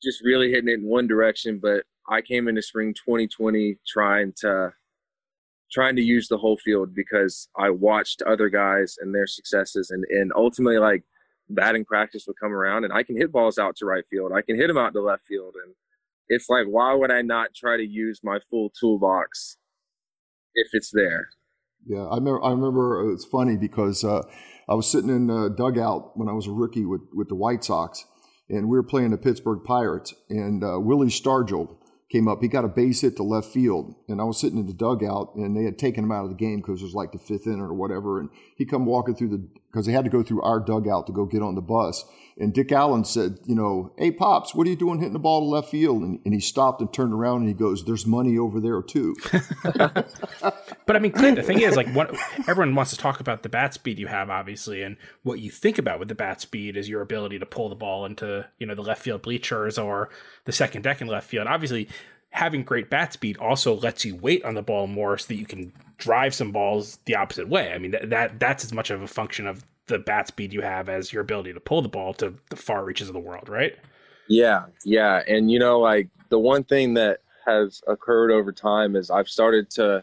just 0.03 0.23
really 0.25 0.51
hitting 0.51 0.71
it 0.71 0.81
in 0.81 0.87
one 0.89 1.07
direction. 1.07 1.61
But 1.63 1.85
i 2.09 2.23
came 2.23 2.49
into 2.49 2.63
spring 2.63 2.95
2020 2.95 3.77
trying 3.87 4.33
to 4.39 4.73
trying 5.71 5.97
to 5.97 6.03
use 6.03 6.29
the 6.29 6.39
whole 6.39 6.57
field 6.57 6.95
because 6.95 7.49
i 7.59 7.69
watched 7.69 8.23
other 8.23 8.49
guys 8.49 8.97
and 9.01 9.15
their 9.15 9.27
successes 9.27 9.91
and 9.91 10.05
and 10.11 10.33
ultimately 10.37 10.79
like 10.79 11.03
batting 11.51 11.85
practice 11.85 12.25
would 12.27 12.39
come 12.41 12.53
around 12.53 12.85
and 12.85 12.93
i 12.93 13.03
can 13.03 13.17
hit 13.17 13.33
balls 13.33 13.59
out 13.59 13.75
to 13.77 13.85
right 13.85 14.05
field. 14.11 14.33
I 14.35 14.43
can 14.43 14.57
hit 14.57 14.69
them 14.69 14.79
out 14.79 14.93
to 14.95 15.01
left 15.01 15.27
field 15.27 15.55
and 15.65 15.75
it's 16.29 16.49
like 16.49 16.67
why 16.67 16.95
would 16.95 17.11
i 17.11 17.23
not 17.23 17.55
try 17.55 17.77
to 17.77 17.87
use 17.87 18.21
my 18.23 18.39
full 18.49 18.71
toolbox 18.79 19.57
if 20.57 20.69
it's 20.73 20.91
there 20.93 21.29
yeah, 21.87 22.05
I 22.05 22.17
remember. 22.17 22.43
I 22.43 22.51
remember 22.51 23.13
it's 23.13 23.25
funny 23.25 23.57
because 23.57 24.03
uh, 24.05 24.23
I 24.69 24.75
was 24.75 24.91
sitting 24.91 25.11
in 25.11 25.31
a 25.31 25.49
dugout 25.49 26.17
when 26.17 26.29
I 26.29 26.33
was 26.33 26.47
a 26.47 26.53
rookie 26.53 26.85
with 26.85 27.03
with 27.13 27.29
the 27.29 27.37
White 27.37 27.65
Sox, 27.65 28.05
and 28.49 28.69
we 28.69 28.77
were 28.77 28.83
playing 28.83 29.11
the 29.11 29.19
Pittsburgh 29.19 29.61
Pirates, 29.65 30.13
and 30.29 30.65
uh, 30.65 30.81
Willie 30.81 31.09
Stargell 31.09 31.77
came 32.11 32.27
up. 32.27 32.43
He 32.43 32.49
got 32.49 32.65
a 32.65 32.69
base 32.69 33.03
hit 33.03 33.17
to 33.17 33.23
left 33.23 33.49
field, 33.49 33.95
and 34.09 34.21
I 34.21 34.25
was 34.25 34.41
sitting 34.41 34.59
in 34.59 34.67
the 34.67 34.75
dugout, 34.75 35.35
and 35.37 35.57
they 35.57 35.63
had 35.63 35.79
taken 35.79 36.03
him 36.03 36.13
out 36.13 36.25
of 36.25 36.31
the 36.31 36.37
game 36.37 36.61
because 36.61 36.81
it 36.81 36.85
was 36.85 36.95
like 36.95 37.13
the 37.13 37.19
fifth 37.19 37.47
inning 37.47 37.61
or 37.61 37.75
whatever. 37.75 38.19
And 38.19 38.31
he 38.57 38.65
come 38.65 38.85
walking 38.85 39.15
through 39.15 39.29
the 39.29 39.49
because 39.71 39.87
they 39.87 39.93
had 39.93 40.05
to 40.05 40.11
go 40.11 40.25
through 40.25 40.43
our 40.43 40.59
dugout 40.59 41.07
to 41.07 41.13
go 41.13 41.25
get 41.25 41.43
on 41.43 41.55
the 41.55 41.63
bus. 41.63 42.05
And 42.39 42.53
Dick 42.53 42.71
Allen 42.71 43.05
said, 43.05 43.39
you 43.47 43.55
know, 43.55 43.95
hey, 43.97 44.11
Pops, 44.11 44.55
what 44.55 44.67
are 44.67 44.71
you 44.71 44.77
doing 44.77 44.99
hitting 44.99 45.15
the 45.15 45.19
ball 45.19 45.41
to 45.41 45.47
left 45.47 45.71
field? 45.71 46.03
And, 46.03 46.21
and 46.25 46.35
he 46.35 46.41
stopped 46.41 46.83
and 46.83 46.93
turned 46.93 47.15
around 47.15 47.41
and 47.41 47.49
he 47.49 47.55
goes, 47.55 47.85
there's 47.85 48.07
money 48.07 48.37
over 48.37 48.61
there, 48.61 48.83
too. 48.83 49.17
but 49.73 50.97
I 50.97 50.99
mean, 50.99 51.13
Clint, 51.13 51.37
the 51.37 51.43
thing 51.43 51.63
is, 51.63 51.77
like, 51.77 51.89
what, 51.95 52.15
everyone 52.47 52.75
wants 52.75 52.91
to 52.91 52.99
talk 52.99 53.21
about 53.21 53.43
the 53.43 53.49
bat 53.49 53.73
speed 53.73 53.99
you 53.99 54.09
have, 54.09 54.29
obviously. 54.29 54.83
And 54.83 54.99
what 55.23 55.41
you 55.41 55.51
think 55.51 55.79
about 55.79 55.99
with 55.99 56.09
the 56.09 56.15
bat 56.15 56.43
speed 56.43 56.77
is 56.77 56.91
your 56.91 57.01
ability 57.01 57.39
to 57.39 57.47
pull 57.47 57.71
the 57.71 57.75
ball 57.75 58.05
into, 58.05 58.47
you 58.59 58.67
know, 58.67 58.75
the 58.75 58.83
left 58.83 59.01
field 59.01 59.23
bleachers 59.23 59.79
or 59.79 60.11
the 60.45 60.53
second 60.53 60.83
deck 60.83 61.01
in 61.01 61.07
left 61.07 61.29
field. 61.31 61.47
Obviously, 61.47 61.89
having 62.31 62.63
great 62.63 62.91
bat 62.91 63.15
speed 63.15 63.39
also 63.39 63.77
lets 63.77 64.05
you 64.05 64.15
wait 64.15 64.45
on 64.45 64.53
the 64.53 64.63
ball 64.63 64.87
more 64.87 65.17
so 65.17 65.29
that 65.29 65.37
you 65.37 65.47
can 65.47 65.73
drive 65.97 66.35
some 66.35 66.53
balls 66.53 66.99
the 67.07 67.17
opposite 67.17 67.49
way. 67.49 67.73
I 67.73 67.79
mean, 67.79 67.93
that, 67.93 68.11
that 68.11 68.39
that's 68.39 68.63
as 68.63 68.75
much 68.75 68.91
of 68.91 69.01
a 69.01 69.07
function 69.07 69.47
of 69.47 69.65
the 69.87 69.99
bat 69.99 70.29
speed 70.29 70.53
you 70.53 70.63
have 70.63 70.89
as 70.89 71.13
your 71.13 71.23
ability 71.23 71.53
to 71.53 71.61
pull 71.61 71.83
the 71.83 71.89
ball 71.89 72.13
to 72.15 72.35
the 72.51 72.57
far 72.57 72.85
reaches 72.85 73.09
of 73.09 73.15
the 73.15 73.21
world, 73.21 73.49
right? 73.49 73.77
Yeah, 74.29 74.67
yeah. 74.85 75.23
And 75.29 75.51
you 75.51 75.59
know, 75.59 75.79
like 75.79 76.09
the 76.29 76.39
one 76.39 76.65
thing 76.65 76.95
that 76.95 77.21
has 77.47 77.81
occurred 77.87 78.33
over 78.33 78.53
time 78.53 78.97
is 78.97 79.11
I've 79.11 79.29
started 79.29 79.71
to 79.71 80.03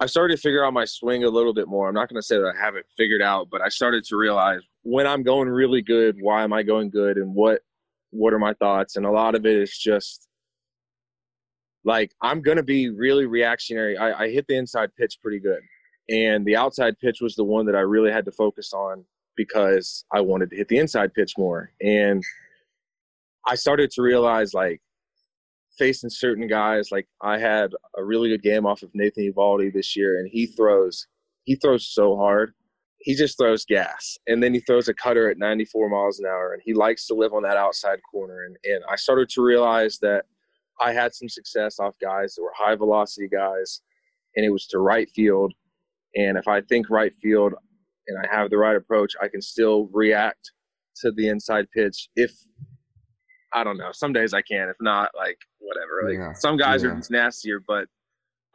I 0.00 0.06
started 0.06 0.36
to 0.36 0.42
figure 0.42 0.64
out 0.64 0.72
my 0.72 0.84
swing 0.84 1.24
a 1.24 1.28
little 1.28 1.54
bit 1.54 1.68
more. 1.68 1.88
I'm 1.88 1.94
not 1.94 2.08
going 2.08 2.20
to 2.20 2.26
say 2.26 2.36
that 2.36 2.52
I 2.54 2.58
have 2.58 2.74
it 2.74 2.84
figured 2.96 3.22
out, 3.22 3.48
but 3.50 3.62
I 3.62 3.68
started 3.68 4.04
to 4.04 4.16
realize 4.16 4.60
when 4.82 5.06
I'm 5.06 5.22
going 5.22 5.48
really 5.48 5.82
good, 5.82 6.16
why 6.20 6.42
am 6.42 6.52
I 6.52 6.62
going 6.62 6.90
good 6.90 7.16
and 7.16 7.34
what 7.34 7.60
what 8.10 8.32
are 8.32 8.38
my 8.38 8.54
thoughts? 8.54 8.96
And 8.96 9.06
a 9.06 9.10
lot 9.10 9.34
of 9.34 9.46
it 9.46 9.56
is 9.56 9.76
just 9.76 10.28
like 11.84 12.12
I'm 12.20 12.42
going 12.42 12.56
to 12.56 12.62
be 12.62 12.90
really 12.90 13.26
reactionary. 13.26 13.96
I, 13.96 14.24
I 14.24 14.30
hit 14.30 14.46
the 14.46 14.56
inside 14.56 14.94
pitch 14.96 15.18
pretty 15.22 15.40
good. 15.40 15.60
And 16.10 16.44
the 16.44 16.56
outside 16.56 16.98
pitch 16.98 17.22
was 17.22 17.34
the 17.34 17.44
one 17.44 17.64
that 17.64 17.74
I 17.74 17.80
really 17.80 18.12
had 18.12 18.26
to 18.26 18.32
focus 18.32 18.74
on 18.74 19.04
because 19.36 20.04
I 20.12 20.20
wanted 20.20 20.50
to 20.50 20.56
hit 20.56 20.68
the 20.68 20.78
inside 20.78 21.14
pitch 21.14 21.34
more. 21.36 21.70
And 21.80 22.22
I 23.46 23.54
started 23.56 23.90
to 23.92 24.02
realize 24.02 24.54
like 24.54 24.80
facing 25.78 26.10
certain 26.10 26.46
guys, 26.46 26.90
like 26.90 27.06
I 27.22 27.38
had 27.38 27.72
a 27.96 28.04
really 28.04 28.28
good 28.28 28.42
game 28.42 28.66
off 28.66 28.82
of 28.82 28.90
Nathan 28.94 29.30
Eovaldi 29.30 29.72
this 29.72 29.96
year 29.96 30.18
and 30.18 30.28
he 30.30 30.46
throws 30.46 31.06
he 31.44 31.56
throws 31.56 31.86
so 31.86 32.16
hard. 32.16 32.54
He 32.98 33.14
just 33.14 33.36
throws 33.36 33.66
gas. 33.66 34.16
And 34.26 34.42
then 34.42 34.54
he 34.54 34.60
throws 34.60 34.88
a 34.88 34.94
cutter 34.94 35.28
at 35.30 35.36
94 35.36 35.90
miles 35.90 36.18
an 36.20 36.26
hour 36.26 36.54
and 36.54 36.62
he 36.64 36.72
likes 36.72 37.06
to 37.08 37.14
live 37.14 37.34
on 37.34 37.42
that 37.42 37.58
outside 37.58 37.98
corner. 38.10 38.44
And 38.44 38.56
and 38.64 38.82
I 38.90 38.96
started 38.96 39.28
to 39.30 39.42
realize 39.42 39.98
that 40.00 40.24
I 40.80 40.92
had 40.92 41.14
some 41.14 41.28
success 41.28 41.78
off 41.78 41.94
guys 42.00 42.34
that 42.34 42.42
were 42.42 42.52
high 42.56 42.76
velocity 42.76 43.28
guys 43.28 43.82
and 44.36 44.44
it 44.44 44.50
was 44.50 44.66
to 44.68 44.78
right 44.78 45.08
field. 45.10 45.52
And 46.16 46.38
if 46.38 46.48
I 46.48 46.60
think 46.62 46.90
right 46.90 47.12
field, 47.20 47.54
and 48.06 48.18
I 48.18 48.34
have 48.34 48.50
the 48.50 48.58
right 48.58 48.76
approach, 48.76 49.12
I 49.20 49.28
can 49.28 49.42
still 49.42 49.88
react 49.92 50.52
to 50.96 51.10
the 51.10 51.28
inside 51.28 51.66
pitch. 51.70 52.08
If 52.16 52.32
I 53.52 53.64
don't 53.64 53.78
know, 53.78 53.90
some 53.92 54.12
days 54.12 54.34
I 54.34 54.42
can. 54.42 54.68
If 54.68 54.76
not, 54.80 55.10
like 55.16 55.38
whatever. 55.58 56.08
Like 56.08 56.18
yeah. 56.18 56.32
some 56.34 56.56
guys 56.56 56.82
yeah. 56.82 56.90
are 56.90 56.96
just 56.96 57.10
nastier, 57.10 57.60
but 57.66 57.86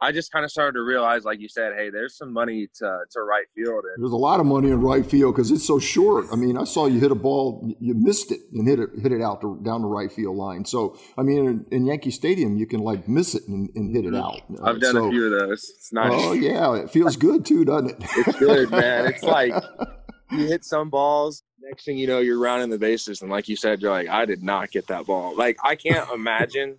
I 0.02 0.12
just 0.12 0.32
kind 0.32 0.46
of 0.46 0.50
started 0.50 0.78
to 0.78 0.82
realize, 0.82 1.24
like 1.24 1.40
you 1.40 1.48
said, 1.48 1.74
hey, 1.76 1.90
there's 1.90 2.16
some 2.16 2.32
money 2.32 2.68
to 2.76 2.98
to 3.10 3.20
right 3.20 3.44
field. 3.54 3.84
And, 3.84 4.02
there's 4.02 4.12
a 4.12 4.16
lot 4.16 4.40
of 4.40 4.46
money 4.46 4.70
in 4.70 4.80
right 4.80 5.04
field 5.04 5.34
because 5.34 5.50
it's 5.50 5.66
so 5.66 5.78
short. 5.78 6.26
I 6.32 6.36
mean, 6.36 6.56
I 6.56 6.64
saw 6.64 6.86
you 6.86 6.98
hit 6.98 7.10
a 7.10 7.16
ball, 7.16 7.70
you 7.78 7.92
missed 7.94 8.32
it 8.32 8.40
and 8.54 8.66
hit 8.66 8.80
it 8.80 8.88
hit 9.02 9.12
it 9.12 9.20
out 9.20 9.42
to, 9.42 9.60
down 9.62 9.82
the 9.82 9.88
right 9.88 10.10
field 10.10 10.36
line. 10.36 10.64
So, 10.64 10.96
I 11.18 11.22
mean, 11.22 11.46
in, 11.46 11.66
in 11.70 11.86
Yankee 11.86 12.10
Stadium, 12.10 12.56
you 12.56 12.66
can 12.66 12.80
like 12.80 13.08
miss 13.08 13.34
it 13.34 13.46
and, 13.46 13.68
and 13.74 13.94
hit 13.94 14.06
it 14.06 14.14
mm-hmm. 14.14 14.56
out. 14.56 14.66
I've 14.66 14.80
done 14.80 14.94
so, 14.94 15.08
a 15.08 15.10
few 15.10 15.26
of 15.26 15.38
those. 15.38 15.70
It's 15.76 15.92
nice. 15.92 16.12
Oh 16.14 16.32
yeah, 16.32 16.76
it 16.76 16.90
feels 16.90 17.16
good 17.16 17.44
too, 17.44 17.66
doesn't 17.66 17.90
it? 17.90 17.96
it's 18.00 18.38
good, 18.38 18.70
man. 18.70 19.06
It's 19.06 19.22
like 19.22 19.52
you 20.30 20.46
hit 20.46 20.64
some 20.64 20.88
balls. 20.88 21.42
Next 21.60 21.84
thing 21.84 21.98
you 21.98 22.06
know, 22.06 22.20
you're 22.20 22.38
rounding 22.40 22.70
the 22.70 22.78
bases, 22.78 23.20
and 23.20 23.30
like 23.30 23.48
you 23.48 23.56
said, 23.56 23.82
you're 23.82 23.90
like, 23.90 24.08
I 24.08 24.24
did 24.24 24.42
not 24.42 24.70
get 24.70 24.86
that 24.86 25.04
ball. 25.04 25.36
Like 25.36 25.58
I 25.62 25.74
can't 25.74 26.08
imagine 26.10 26.78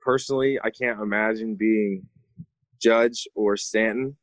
personally. 0.00 0.58
I 0.62 0.70
can't 0.70 1.00
imagine 1.00 1.54
being 1.54 2.08
Judge 2.80 3.26
or 3.34 3.56
Stanton 3.56 4.16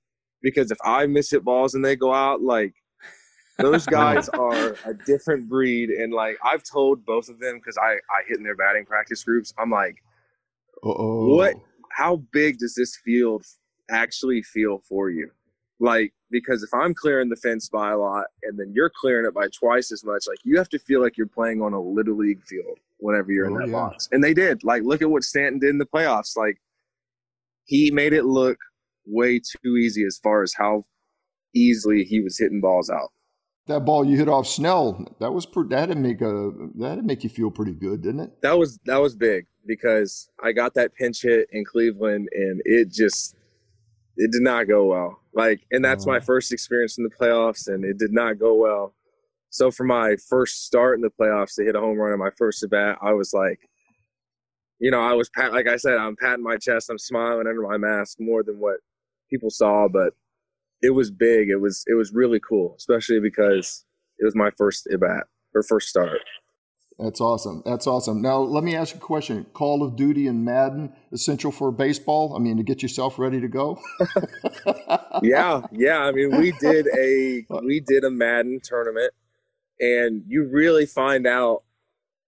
because 0.43 0.69
if 0.69 0.77
I 0.83 1.07
miss 1.07 1.31
hit 1.31 1.43
balls 1.43 1.73
and 1.73 1.83
they 1.83 1.95
go 1.95 2.13
out, 2.13 2.41
like 2.41 2.75
those 3.57 3.85
guys 3.87 4.29
are 4.29 4.75
a 4.85 4.93
different 5.05 5.49
breed. 5.49 5.89
And 5.89 6.13
like 6.13 6.37
I've 6.43 6.63
told 6.63 7.05
both 7.05 7.29
of 7.29 7.39
them 7.39 7.57
because 7.57 7.77
I 7.77 7.93
I 7.93 8.21
hit 8.27 8.37
in 8.37 8.43
their 8.43 8.55
batting 8.55 8.85
practice 8.85 9.23
groups. 9.23 9.53
I'm 9.57 9.71
like, 9.71 9.95
Uh-oh. 10.83 11.35
what? 11.35 11.55
How 11.91 12.17
big 12.31 12.57
does 12.59 12.75
this 12.75 12.97
field 12.97 13.45
actually 13.89 14.43
feel 14.43 14.81
for 14.87 15.09
you? 15.09 15.31
Like 15.79 16.13
because 16.29 16.63
if 16.63 16.73
I'm 16.73 16.93
clearing 16.93 17.29
the 17.29 17.35
fence 17.35 17.69
by 17.69 17.91
a 17.91 17.97
lot 17.97 18.25
and 18.43 18.59
then 18.59 18.73
you're 18.75 18.91
clearing 18.99 19.25
it 19.25 19.33
by 19.33 19.47
twice 19.47 19.91
as 19.91 20.03
much, 20.03 20.25
like 20.27 20.39
you 20.43 20.57
have 20.57 20.69
to 20.69 20.79
feel 20.79 21.01
like 21.01 21.17
you're 21.17 21.27
playing 21.27 21.61
on 21.61 21.73
a 21.73 21.81
little 21.81 22.17
league 22.17 22.43
field 22.43 22.79
whenever 22.97 23.31
you're 23.31 23.45
oh, 23.45 23.53
in 23.53 23.59
that 23.59 23.67
yeah. 23.67 23.73
box. 23.73 24.09
And 24.11 24.23
they 24.23 24.33
did. 24.33 24.63
Like 24.63 24.83
look 24.83 25.01
at 25.01 25.09
what 25.09 25.23
Stanton 25.23 25.59
did 25.59 25.69
in 25.69 25.77
the 25.77 25.85
playoffs. 25.85 26.35
Like 26.35 26.59
he 27.65 27.91
made 27.91 28.13
it 28.13 28.25
look 28.25 28.57
way 29.05 29.39
too 29.39 29.77
easy 29.77 30.05
as 30.05 30.17
far 30.17 30.43
as 30.43 30.53
how 30.53 30.83
easily 31.53 32.03
he 32.03 32.21
was 32.21 32.37
hitting 32.37 32.61
balls 32.61 32.89
out. 32.89 33.11
That 33.67 33.85
ball 33.85 34.05
you 34.05 34.17
hit 34.17 34.27
off 34.27 34.47
Snell, 34.47 35.07
that 35.19 35.31
was 35.31 35.47
that'd 35.69 35.97
make 35.97 36.21
a 36.21 36.51
that'd 36.75 37.05
make 37.05 37.23
you 37.23 37.29
feel 37.29 37.49
pretty 37.49 37.73
good, 37.73 38.01
didn't 38.01 38.21
it? 38.21 38.41
That 38.41 38.57
was 38.57 38.77
that 38.85 39.01
was 39.01 39.15
big 39.15 39.45
because 39.65 40.29
I 40.43 40.51
got 40.51 40.73
that 40.73 40.93
pinch 40.95 41.21
hit 41.21 41.47
in 41.51 41.63
Cleveland 41.63 42.27
and 42.33 42.61
it 42.65 42.91
just 42.91 43.35
it 44.17 44.31
did 44.31 44.41
not 44.41 44.67
go 44.67 44.85
well. 44.85 45.19
Like, 45.33 45.65
and 45.71 45.83
that's 45.83 46.05
my 46.05 46.19
first 46.19 46.51
experience 46.51 46.97
in 46.97 47.03
the 47.03 47.09
playoffs, 47.09 47.67
and 47.67 47.83
it 47.83 47.97
did 47.97 48.11
not 48.11 48.37
go 48.37 48.53
well. 48.53 48.93
So 49.49 49.71
for 49.71 49.83
my 49.83 50.15
first 50.29 50.65
start 50.65 50.97
in 50.97 51.01
the 51.01 51.09
playoffs 51.09 51.55
to 51.55 51.63
hit 51.63 51.75
a 51.75 51.79
home 51.79 51.97
run 51.97 52.13
in 52.13 52.19
my 52.19 52.29
first 52.37 52.63
at 52.63 52.69
bat, 52.69 52.97
I 53.01 53.13
was 53.13 53.33
like, 53.33 53.59
you 54.83 54.91
know, 54.91 54.99
I 54.99 55.13
was 55.13 55.29
pat 55.29 55.53
like 55.53 55.65
I 55.65 55.77
said, 55.77 55.97
I'm 55.97 56.17
patting 56.17 56.43
my 56.43 56.57
chest, 56.57 56.89
I'm 56.89 56.99
smiling 56.99 57.47
under 57.47 57.61
my 57.61 57.77
mask 57.77 58.17
more 58.19 58.43
than 58.43 58.59
what 58.59 58.81
people 59.29 59.49
saw, 59.49 59.87
but 59.87 60.13
it 60.81 60.89
was 60.89 61.09
big. 61.09 61.49
It 61.49 61.61
was 61.61 61.85
it 61.87 61.93
was 61.93 62.11
really 62.13 62.41
cool, 62.41 62.75
especially 62.77 63.21
because 63.21 63.85
it 64.19 64.25
was 64.25 64.35
my 64.35 64.51
first 64.57 64.85
at 64.91 64.99
bat 64.99 65.23
or 65.55 65.63
first 65.63 65.87
start. 65.87 66.19
That's 66.99 67.21
awesome. 67.21 67.63
That's 67.65 67.87
awesome. 67.87 68.21
Now 68.21 68.39
let 68.39 68.65
me 68.65 68.75
ask 68.75 68.93
you 68.93 68.99
a 68.99 69.03
question. 69.03 69.45
Call 69.53 69.83
of 69.83 69.95
Duty 69.95 70.27
and 70.27 70.43
Madden 70.43 70.91
essential 71.13 71.53
for 71.53 71.71
baseball? 71.71 72.35
I 72.35 72.39
mean, 72.39 72.57
to 72.57 72.63
get 72.63 72.83
yourself 72.83 73.17
ready 73.17 73.39
to 73.39 73.47
go? 73.47 73.79
yeah, 75.23 75.61
yeah. 75.71 75.99
I 75.99 76.11
mean, 76.11 76.35
we 76.37 76.51
did 76.59 76.87
a 76.87 77.45
we 77.63 77.79
did 77.79 78.03
a 78.03 78.11
Madden 78.11 78.59
tournament 78.61 79.13
and 79.79 80.23
you 80.27 80.45
really 80.51 80.85
find 80.85 81.25
out 81.25 81.63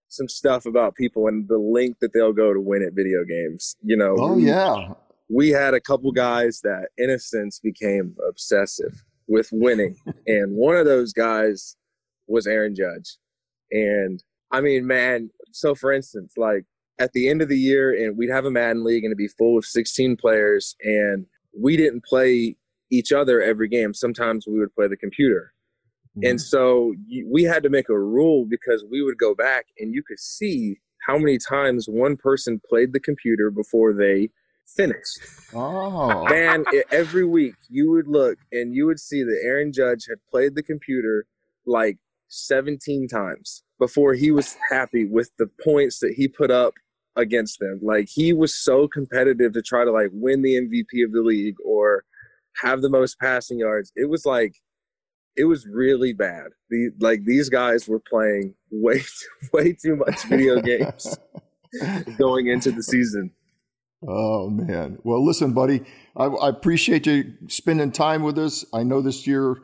some 0.08 0.28
stuff 0.28 0.66
about 0.66 0.94
people 0.94 1.26
and 1.26 1.48
the 1.48 1.58
link 1.58 1.96
that 2.00 2.12
they'll 2.12 2.32
go 2.32 2.52
to 2.52 2.60
win 2.60 2.82
at 2.82 2.94
video 2.94 3.24
games. 3.24 3.76
You 3.82 3.96
know. 3.96 4.16
Oh 4.18 4.34
we, 4.34 4.46
yeah. 4.46 4.92
We 5.28 5.48
had 5.48 5.74
a 5.74 5.80
couple 5.80 6.12
guys 6.12 6.60
that, 6.62 6.90
in 6.98 7.10
a 7.10 7.18
sense, 7.18 7.58
became 7.58 8.14
obsessive 8.28 9.02
with 9.26 9.48
winning, 9.52 9.96
and 10.26 10.54
one 10.56 10.76
of 10.76 10.86
those 10.86 11.12
guys 11.12 11.76
was 12.28 12.46
Aaron 12.46 12.74
Judge. 12.74 13.18
And 13.70 14.22
I 14.52 14.60
mean, 14.60 14.86
man. 14.86 15.30
So, 15.52 15.74
for 15.74 15.92
instance, 15.92 16.34
like 16.36 16.64
at 16.98 17.12
the 17.12 17.28
end 17.28 17.42
of 17.42 17.48
the 17.48 17.58
year, 17.58 17.92
and 17.92 18.16
we'd 18.16 18.30
have 18.30 18.44
a 18.44 18.50
Madden 18.50 18.84
league, 18.84 19.04
and 19.04 19.10
it'd 19.10 19.18
be 19.18 19.28
full 19.28 19.58
of 19.58 19.64
16 19.64 20.16
players, 20.16 20.76
and 20.82 21.26
we 21.58 21.76
didn't 21.76 22.04
play 22.04 22.56
each 22.90 23.12
other 23.12 23.42
every 23.42 23.68
game. 23.68 23.94
Sometimes 23.94 24.46
we 24.46 24.58
would 24.58 24.74
play 24.74 24.88
the 24.88 24.96
computer. 24.96 25.52
Mm-hmm. 26.16 26.30
And 26.30 26.40
so 26.40 26.94
we 27.26 27.42
had 27.42 27.62
to 27.62 27.68
make 27.68 27.88
a 27.88 27.98
rule 27.98 28.46
because 28.48 28.84
we 28.90 29.02
would 29.02 29.18
go 29.18 29.34
back 29.34 29.66
and 29.78 29.94
you 29.94 30.02
could 30.02 30.18
see 30.18 30.78
how 31.06 31.18
many 31.18 31.38
times 31.38 31.86
one 31.88 32.16
person 32.16 32.60
played 32.68 32.92
the 32.92 33.00
computer 33.00 33.50
before 33.50 33.92
they 33.92 34.30
finished. 34.66 35.20
Oh. 35.54 36.26
And 36.26 36.66
every 36.90 37.24
week 37.24 37.54
you 37.68 37.90
would 37.90 38.08
look 38.08 38.38
and 38.50 38.74
you 38.74 38.86
would 38.86 38.98
see 38.98 39.22
that 39.22 39.40
Aaron 39.42 39.72
Judge 39.72 40.06
had 40.08 40.18
played 40.28 40.54
the 40.54 40.62
computer 40.62 41.26
like 41.66 41.98
17 42.28 43.08
times 43.08 43.62
before 43.78 44.14
he 44.14 44.30
was 44.30 44.56
happy 44.70 45.04
with 45.04 45.30
the 45.38 45.48
points 45.62 46.00
that 46.00 46.14
he 46.16 46.26
put 46.26 46.50
up 46.50 46.74
against 47.14 47.60
them. 47.60 47.78
Like 47.82 48.08
he 48.08 48.32
was 48.32 48.54
so 48.54 48.88
competitive 48.88 49.52
to 49.52 49.62
try 49.62 49.84
to 49.84 49.92
like 49.92 50.10
win 50.12 50.42
the 50.42 50.54
MVP 50.54 51.04
of 51.04 51.12
the 51.12 51.22
league 51.22 51.56
or 51.64 52.04
have 52.62 52.80
the 52.82 52.90
most 52.90 53.18
passing 53.20 53.58
yards. 53.58 53.92
It 53.94 54.08
was 54.08 54.26
like 54.26 54.56
it 55.36 55.44
was 55.44 55.66
really 55.66 56.12
bad. 56.12 56.48
The 56.70 56.90
like 57.00 57.24
these 57.24 57.48
guys 57.48 57.88
were 57.88 58.00
playing 58.00 58.54
way 58.70 58.98
too, 59.00 59.48
way 59.52 59.72
too 59.72 59.96
much 59.96 60.24
video 60.24 60.60
games 60.62 61.16
going 62.18 62.48
into 62.48 62.70
the 62.70 62.82
season. 62.82 63.32
Oh 64.06 64.50
man! 64.50 64.98
Well, 65.04 65.24
listen, 65.24 65.52
buddy, 65.52 65.82
I, 66.16 66.24
I, 66.26 66.48
appreciate 66.48 67.06
you 67.06 67.34
spending 67.48 67.92
time 67.92 68.22
with 68.22 68.38
us. 68.38 68.64
I 68.72 68.82
know 68.82 69.00
this 69.00 69.26
year 69.26 69.56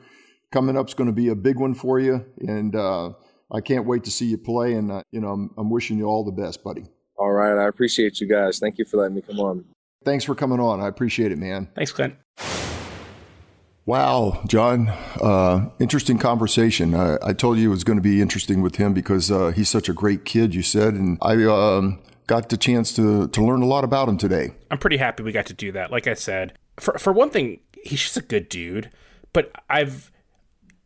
coming 0.51 0.77
up 0.77 0.89
is 0.89 0.95
going 0.95 1.09
to 1.09 1.13
be 1.13 1.29
a 1.29 1.35
big 1.35 1.59
one 1.59 1.75
for 1.75 2.01
you, 2.01 2.25
and 2.41 2.75
uh, 2.75 3.11
I 3.53 3.61
can't 3.61 3.87
wait 3.87 4.05
to 4.05 4.11
see 4.11 4.27
you 4.27 4.39
play. 4.39 4.73
And 4.75 4.91
uh, 4.91 5.03
you 5.11 5.21
know, 5.21 5.29
I'm, 5.29 5.51
I'm 5.59 5.71
wishing 5.71 5.99
you 5.99 6.07
all 6.07 6.25
the 6.25 6.33
best, 6.33 6.65
buddy. 6.65 6.87
All 7.17 7.31
right, 7.31 7.63
I 7.63 7.69
appreciate 7.69 8.21
you 8.21 8.27
guys. 8.27 8.59
Thank 8.59 8.79
you 8.79 8.85
for 8.85 8.97
letting 8.97 9.17
me 9.17 9.23
come 9.23 9.39
on. 9.39 9.65
Thanks 10.05 10.25
for 10.25 10.35
coming 10.35 10.61
on. 10.61 10.81
I 10.81 10.89
appreciate 10.89 11.31
it, 11.31 11.39
man. 11.39 11.69
Thanks, 11.75 11.93
Clint. 11.93 12.15
Wow, 13.85 14.45
John, 14.47 14.91
uh, 15.21 15.69
interesting 15.81 16.17
conversation. 16.17 16.95
I, 16.95 17.19
I, 17.21 17.33
told 17.33 17.59
you 17.59 17.69
it 17.69 17.71
was 17.71 17.83
going 17.83 17.99
to 17.99 18.03
be 18.03 18.23
interesting 18.23 18.63
with 18.63 18.77
him 18.77 18.95
because 18.95 19.29
uh, 19.29 19.51
he's 19.51 19.69
such 19.69 19.89
a 19.89 19.93
great 19.93 20.25
kid, 20.25 20.55
you 20.55 20.63
said, 20.63 20.95
and 20.95 21.19
I 21.21 21.45
um, 21.47 21.99
got 22.29 22.49
the 22.49 22.57
chance 22.57 22.93
to, 22.95 23.27
to 23.27 23.45
learn 23.45 23.61
a 23.61 23.67
lot 23.67 23.83
about 23.83 24.09
him 24.09 24.19
today. 24.19 24.53
I'm 24.71 24.79
pretty 24.79 24.99
happy 24.99 25.25
we 25.25 25.33
got 25.33 25.47
to 25.47 25.55
do 25.55 25.73
that. 25.73 25.91
Like 25.91 26.07
I 26.07 26.15
said, 26.15 26.57
for, 26.79 26.97
for 26.97 27.13
one 27.13 27.31
thing, 27.31 27.59
he's 27.83 28.03
just 28.03 28.17
a 28.17 28.23
good 28.23 28.49
dude, 28.49 28.89
but 29.33 29.51
I've 29.69 30.13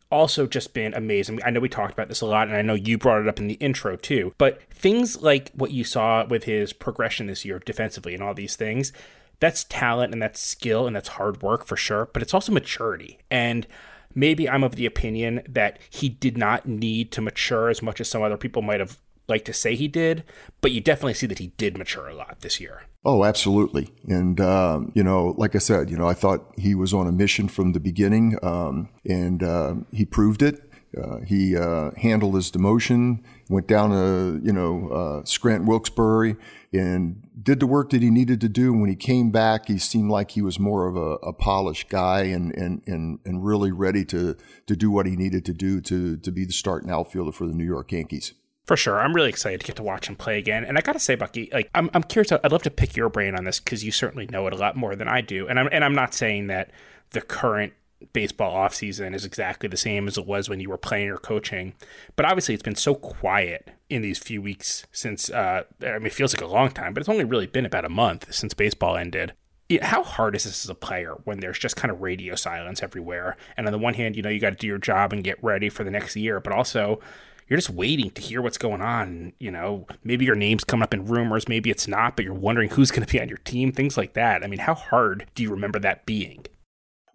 also 0.09 0.47
just 0.47 0.73
been 0.73 0.95
amazing. 0.95 1.39
I 1.45 1.51
know 1.51 1.59
we 1.59 1.69
talked 1.69 1.93
about 1.93 2.07
this 2.07 2.21
a 2.21 2.25
lot, 2.25 2.47
and 2.47 2.57
I 2.57 2.63
know 2.63 2.73
you 2.73 2.97
brought 2.97 3.21
it 3.21 3.27
up 3.27 3.39
in 3.39 3.45
the 3.45 3.55
intro 3.55 3.95
too, 3.95 4.33
but 4.39 4.63
things 4.73 5.21
like 5.21 5.51
what 5.53 5.69
you 5.69 5.83
saw 5.83 6.25
with 6.25 6.45
his 6.45 6.73
progression 6.73 7.27
this 7.27 7.45
year 7.45 7.59
defensively 7.59 8.15
and 8.15 8.23
all 8.23 8.33
these 8.33 8.55
things 8.55 8.91
that's 9.39 9.63
talent 9.65 10.13
and 10.13 10.21
that's 10.21 10.39
skill 10.39 10.87
and 10.87 10.95
that's 10.95 11.09
hard 11.09 11.41
work 11.41 11.65
for 11.65 11.75
sure, 11.75 12.09
but 12.13 12.21
it's 12.21 12.33
also 12.33 12.51
maturity. 12.51 13.19
And 13.29 13.67
maybe 14.15 14.49
I'm 14.49 14.63
of 14.63 14.75
the 14.75 14.85
opinion 14.85 15.43
that 15.47 15.79
he 15.89 16.09
did 16.09 16.37
not 16.37 16.65
need 16.65 17.11
to 17.13 17.21
mature 17.21 17.69
as 17.69 17.81
much 17.81 18.01
as 18.01 18.09
some 18.09 18.23
other 18.23 18.37
people 18.37 18.61
might 18.61 18.79
have 18.79 18.97
liked 19.27 19.45
to 19.45 19.53
say 19.53 19.75
he 19.75 19.87
did, 19.87 20.23
but 20.61 20.71
you 20.71 20.81
definitely 20.81 21.13
see 21.13 21.27
that 21.27 21.39
he 21.39 21.47
did 21.57 21.77
mature 21.77 22.07
a 22.07 22.15
lot 22.15 22.37
this 22.41 22.59
year. 22.59 22.83
Oh, 23.05 23.23
absolutely. 23.23 23.89
And, 24.07 24.39
um, 24.41 24.91
you 24.95 25.03
know, 25.03 25.35
like 25.37 25.55
I 25.55 25.59
said, 25.59 25.89
you 25.89 25.97
know, 25.97 26.07
I 26.07 26.13
thought 26.13 26.53
he 26.57 26.75
was 26.75 26.93
on 26.93 27.07
a 27.07 27.11
mission 27.11 27.47
from 27.47 27.73
the 27.73 27.79
beginning, 27.79 28.37
um, 28.41 28.89
and 29.05 29.43
uh, 29.43 29.75
he 29.91 30.05
proved 30.05 30.41
it. 30.41 30.66
Uh, 30.95 31.19
he 31.19 31.55
uh, 31.55 31.91
handled 31.97 32.35
his 32.35 32.49
demotion, 32.49 33.21
went 33.49 33.67
down 33.67 33.89
to, 33.89 34.39
you 34.43 34.53
know, 34.53 34.89
uh, 34.89 35.25
Scranton 35.25 35.67
Wilkes-Barre 35.67 36.35
and 36.71 37.27
did 37.41 37.59
the 37.59 37.67
work 37.67 37.89
that 37.89 38.01
he 38.01 38.09
needed 38.09 38.39
to 38.41 38.49
do. 38.49 38.73
When 38.73 38.89
he 38.89 38.95
came 38.95 39.29
back, 39.29 39.67
he 39.67 39.77
seemed 39.77 40.09
like 40.09 40.31
he 40.31 40.41
was 40.41 40.59
more 40.59 40.87
of 40.87 40.95
a, 40.95 41.15
a 41.25 41.33
polished 41.33 41.89
guy 41.89 42.23
and, 42.23 42.53
and, 42.55 42.81
and, 42.85 43.19
and 43.25 43.45
really 43.45 43.71
ready 43.71 44.05
to, 44.05 44.35
to 44.65 44.75
do 44.75 44.89
what 44.89 45.05
he 45.05 45.15
needed 45.15 45.45
to 45.45 45.53
do 45.53 45.81
to, 45.81 46.17
to 46.17 46.31
be 46.31 46.45
the 46.45 46.53
starting 46.53 46.89
outfielder 46.89 47.31
for 47.31 47.45
the 47.45 47.53
New 47.53 47.65
York 47.65 47.91
Yankees. 47.91 48.33
For 48.65 48.75
sure. 48.75 48.99
I'm 48.99 49.13
really 49.13 49.29
excited 49.29 49.61
to 49.61 49.65
get 49.65 49.77
to 49.77 49.83
watch 49.83 50.09
him 50.09 50.15
play 50.15 50.37
again. 50.37 50.65
And 50.65 50.77
I 50.77 50.81
got 50.81 50.93
to 50.93 50.99
say, 50.99 51.15
Bucky, 51.15 51.49
like, 51.53 51.69
I'm, 51.73 51.89
I'm 51.93 52.03
curious. 52.03 52.31
I'd 52.31 52.51
love 52.51 52.63
to 52.63 52.69
pick 52.69 52.97
your 52.97 53.07
brain 53.07 53.33
on 53.35 53.45
this 53.45 53.59
because 53.61 53.83
you 53.83 53.91
certainly 53.91 54.27
know 54.27 54.45
it 54.47 54.53
a 54.53 54.57
lot 54.57 54.75
more 54.75 54.95
than 54.95 55.07
I 55.07 55.21
do. 55.21 55.47
And 55.47 55.57
I'm, 55.57 55.69
and 55.71 55.85
I'm 55.85 55.95
not 55.95 56.13
saying 56.13 56.47
that 56.47 56.71
the 57.11 57.21
current 57.21 57.73
baseball 58.13 58.53
offseason 58.53 59.15
is 59.15 59.25
exactly 59.25 59.67
the 59.69 59.77
same 59.77 60.07
as 60.07 60.17
it 60.17 60.25
was 60.25 60.49
when 60.49 60.59
you 60.59 60.69
were 60.69 60.77
playing 60.77 61.09
or 61.09 61.17
coaching. 61.17 61.73
But 62.15 62.25
obviously, 62.25 62.53
it's 62.53 62.63
been 62.63 62.75
so 62.75 62.95
quiet 62.95 63.69
in 63.89 64.01
these 64.01 64.19
few 64.19 64.41
weeks 64.41 64.85
since, 64.91 65.29
uh, 65.29 65.63
I 65.81 65.97
mean, 65.97 66.07
it 66.07 66.13
feels 66.13 66.33
like 66.33 66.41
a 66.41 66.51
long 66.51 66.71
time, 66.71 66.93
but 66.93 67.01
it's 67.01 67.09
only 67.09 67.23
really 67.23 67.47
been 67.47 67.65
about 67.65 67.85
a 67.85 67.89
month 67.89 68.33
since 68.33 68.53
baseball 68.53 68.97
ended. 68.97 69.33
How 69.81 70.03
hard 70.03 70.35
is 70.35 70.45
this 70.45 70.63
as 70.63 70.69
a 70.69 70.75
player 70.75 71.15
when 71.25 71.39
there's 71.39 71.59
just 71.59 71.75
kind 71.75 71.91
of 71.91 72.01
radio 72.01 72.35
silence 72.35 72.81
everywhere? 72.81 73.35
And 73.57 73.65
on 73.65 73.73
the 73.73 73.79
one 73.79 73.95
hand, 73.95 74.15
you 74.15 74.21
know, 74.21 74.29
you 74.29 74.39
got 74.39 74.51
to 74.51 74.55
do 74.55 74.67
your 74.67 74.77
job 74.77 75.11
and 75.11 75.23
get 75.23 75.43
ready 75.43 75.69
for 75.69 75.83
the 75.83 75.91
next 75.91 76.15
year, 76.15 76.39
but 76.39 76.53
also 76.53 77.01
you're 77.47 77.57
just 77.57 77.69
waiting 77.69 78.11
to 78.11 78.21
hear 78.21 78.41
what's 78.41 78.57
going 78.57 78.81
on. 78.81 79.33
You 79.39 79.51
know, 79.51 79.85
maybe 80.03 80.25
your 80.25 80.35
name's 80.35 80.63
coming 80.63 80.83
up 80.83 80.93
in 80.93 81.05
rumors, 81.05 81.49
maybe 81.49 81.69
it's 81.69 81.87
not, 81.87 82.15
but 82.15 82.23
you're 82.23 82.33
wondering 82.33 82.69
who's 82.69 82.91
going 82.91 83.05
to 83.05 83.11
be 83.11 83.19
on 83.19 83.27
your 83.27 83.39
team, 83.39 83.71
things 83.71 83.97
like 83.97 84.13
that. 84.13 84.43
I 84.43 84.47
mean, 84.47 84.59
how 84.59 84.73
hard 84.73 85.25
do 85.35 85.43
you 85.43 85.51
remember 85.51 85.79
that 85.79 86.05
being? 86.05 86.45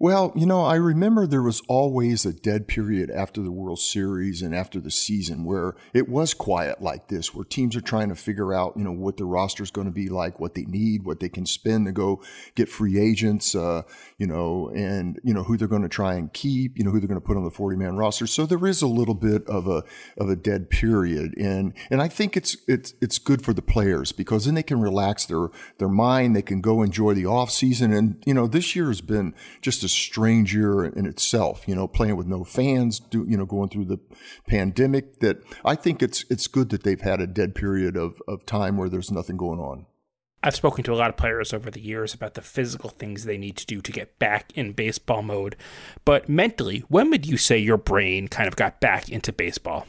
Well, 0.02 0.32
you 0.34 0.46
know, 0.46 0.64
I 0.64 0.74
remember 0.74 1.28
there 1.28 1.44
was 1.44 1.62
always 1.68 2.26
a 2.26 2.32
dead 2.32 2.66
period 2.66 3.08
after 3.08 3.40
the 3.40 3.52
World 3.52 3.78
Series 3.78 4.42
and 4.42 4.52
after 4.52 4.80
the 4.80 4.90
season 4.90 5.44
where 5.44 5.76
it 5.94 6.08
was 6.08 6.34
quiet 6.34 6.82
like 6.82 7.06
this, 7.06 7.32
where 7.32 7.44
teams 7.44 7.76
are 7.76 7.80
trying 7.80 8.08
to 8.08 8.16
figure 8.16 8.52
out, 8.52 8.76
you 8.76 8.82
know, 8.82 8.90
what 8.90 9.16
the 9.16 9.24
roster 9.24 9.62
is 9.62 9.70
going 9.70 9.86
to 9.86 9.92
be 9.92 10.08
like, 10.08 10.40
what 10.40 10.56
they 10.56 10.64
need, 10.64 11.04
what 11.04 11.20
they 11.20 11.28
can 11.28 11.46
spend 11.46 11.86
to 11.86 11.92
go 11.92 12.20
get 12.56 12.68
free 12.68 12.98
agents, 12.98 13.54
uh, 13.54 13.82
you 14.18 14.26
know, 14.26 14.72
and, 14.74 15.20
you 15.22 15.32
know, 15.32 15.44
who 15.44 15.56
they're 15.56 15.68
going 15.68 15.82
to 15.82 15.88
try 15.88 16.14
and 16.14 16.32
keep, 16.32 16.76
you 16.76 16.82
know, 16.82 16.90
who 16.90 16.98
they're 16.98 17.06
going 17.06 17.20
to 17.20 17.24
put 17.24 17.36
on 17.36 17.44
the 17.44 17.50
40 17.52 17.76
man 17.76 17.94
roster. 17.94 18.26
So 18.26 18.44
there 18.44 18.66
is 18.66 18.82
a 18.82 18.88
little 18.88 19.14
bit 19.14 19.46
of 19.46 19.68
a, 19.68 19.84
of 20.18 20.28
a 20.28 20.34
dead 20.34 20.68
period. 20.68 21.32
And, 21.38 21.74
and 21.92 22.02
I 22.02 22.08
think 22.08 22.36
it's, 22.36 22.56
it's, 22.66 22.92
it's 23.00 23.20
good 23.20 23.44
for 23.44 23.52
the 23.52 23.62
players 23.62 24.10
because 24.10 24.46
then 24.46 24.56
they 24.56 24.64
can 24.64 24.80
relax 24.80 25.26
their, 25.26 25.50
their 25.78 25.88
mind. 25.88 26.34
They 26.34 26.42
can 26.42 26.60
go 26.60 26.82
enjoy 26.82 27.14
the 27.14 27.26
off 27.26 27.52
season. 27.52 27.92
And, 27.92 28.20
you 28.26 28.34
know, 28.34 28.48
this 28.48 28.74
year 28.74 28.88
has 28.88 29.00
been 29.00 29.32
just 29.60 29.84
a 29.84 29.91
strange 29.92 30.54
year 30.54 30.84
in 30.84 31.06
itself, 31.06 31.64
you 31.66 31.74
know, 31.74 31.86
playing 31.86 32.16
with 32.16 32.26
no 32.26 32.44
fans, 32.44 32.98
do, 32.98 33.24
you 33.28 33.36
know, 33.36 33.46
going 33.46 33.68
through 33.68 33.86
the 33.86 33.98
pandemic 34.46 35.20
that 35.20 35.42
I 35.64 35.74
think 35.74 36.02
it's, 36.02 36.24
it's 36.30 36.46
good 36.46 36.70
that 36.70 36.82
they've 36.82 37.00
had 37.00 37.20
a 37.20 37.26
dead 37.26 37.54
period 37.54 37.96
of, 37.96 38.20
of 38.26 38.46
time 38.46 38.76
where 38.76 38.88
there's 38.88 39.10
nothing 39.10 39.36
going 39.36 39.60
on. 39.60 39.86
I've 40.44 40.56
spoken 40.56 40.82
to 40.84 40.92
a 40.92 40.96
lot 40.96 41.10
of 41.10 41.16
players 41.16 41.52
over 41.52 41.70
the 41.70 41.80
years 41.80 42.14
about 42.14 42.34
the 42.34 42.42
physical 42.42 42.90
things 42.90 43.24
they 43.24 43.38
need 43.38 43.56
to 43.58 43.66
do 43.66 43.80
to 43.80 43.92
get 43.92 44.18
back 44.18 44.50
in 44.56 44.72
baseball 44.72 45.22
mode. 45.22 45.54
But 46.04 46.28
mentally, 46.28 46.80
when 46.88 47.10
would 47.10 47.26
you 47.26 47.36
say 47.36 47.58
your 47.58 47.76
brain 47.76 48.26
kind 48.26 48.48
of 48.48 48.56
got 48.56 48.80
back 48.80 49.08
into 49.08 49.32
baseball? 49.32 49.86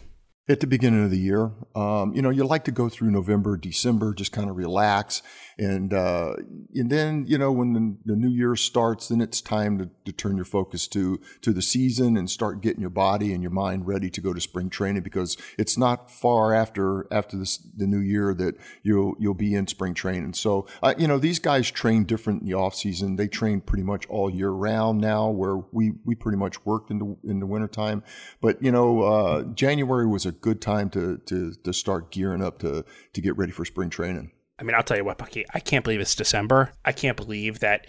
At 0.47 0.59
the 0.59 0.67
beginning 0.67 1.05
of 1.05 1.09
the 1.09 1.17
year. 1.17 1.51
Um, 1.73 2.13
you 2.13 2.21
know, 2.21 2.29
you 2.29 2.43
like 2.43 2.65
to 2.65 2.71
go 2.71 2.89
through 2.89 3.09
November, 3.09 3.57
December, 3.57 4.13
just 4.13 4.31
kind 4.31 4.49
of 4.49 4.57
relax 4.57 5.23
and 5.57 5.93
uh, 5.93 6.33
and 6.73 6.89
then 6.89 7.25
you 7.27 7.37
know 7.37 7.51
when 7.51 7.73
the, 7.73 8.13
the, 8.13 8.15
new 8.15 8.29
year 8.29 8.55
starts, 8.55 9.09
then 9.09 9.21
it's 9.21 9.41
time 9.41 9.77
to, 9.77 9.89
to, 10.05 10.11
turn 10.11 10.35
your 10.35 10.45
focus 10.45 10.87
to 10.87 11.19
to 11.41 11.51
the 11.51 11.61
season 11.61 12.17
and 12.17 12.29
start 12.29 12.61
getting 12.61 12.81
your 12.81 12.89
body 12.89 13.33
and 13.33 13.43
your 13.43 13.51
mind 13.51 13.85
ready 13.85 14.09
to 14.09 14.21
go 14.21 14.33
to 14.33 14.41
spring 14.41 14.69
training 14.69 15.03
because 15.03 15.37
it's 15.57 15.77
not 15.77 16.09
far 16.09 16.53
after 16.53 17.07
after 17.11 17.37
this, 17.37 17.57
the 17.57 17.85
new 17.85 17.99
year 17.99 18.33
that 18.33 18.55
you'll 18.81 19.15
you'll 19.19 19.33
be 19.33 19.53
in 19.53 19.67
spring 19.67 19.93
training. 19.93 20.33
So 20.33 20.67
uh, 20.81 20.93
you 20.97 21.07
know 21.07 21.19
these 21.19 21.39
guys 21.39 21.69
train 21.69 22.05
different 22.05 22.41
in 22.41 22.47
the 22.47 22.55
off 22.55 22.75
season. 22.75 23.15
They 23.15 23.27
train 23.27 23.61
pretty 23.61 23.83
much 23.83 24.07
all 24.07 24.29
year 24.29 24.49
round 24.49 24.99
now, 24.99 25.29
where 25.29 25.57
we 25.71 25.93
we 26.05 26.15
pretty 26.15 26.37
much 26.37 26.65
worked 26.65 26.89
in 26.89 26.99
the 26.99 27.17
in 27.29 27.39
the 27.39 27.45
wintertime. 27.45 28.03
But 28.41 28.61
you 28.61 28.71
know 28.71 29.01
uh, 29.01 29.43
January 29.43 30.07
was 30.07 30.25
a 30.25 30.31
good 30.31 30.61
time 30.61 30.89
to 30.91 31.17
to 31.25 31.53
to 31.53 31.73
start 31.73 32.11
gearing 32.11 32.41
up 32.41 32.59
to 32.59 32.85
to 33.13 33.21
get 33.21 33.37
ready 33.37 33.51
for 33.51 33.65
spring 33.65 33.89
training. 33.89 34.31
I 34.59 34.63
mean, 34.63 34.75
I'll 34.75 34.83
tell 34.83 34.97
you 34.97 35.05
what, 35.05 35.17
Bucky, 35.17 35.45
I 35.53 35.59
can't 35.59 35.83
believe 35.83 35.99
it's 35.99 36.15
December. 36.15 36.73
I 36.85 36.91
can't 36.91 37.17
believe 37.17 37.59
that 37.59 37.87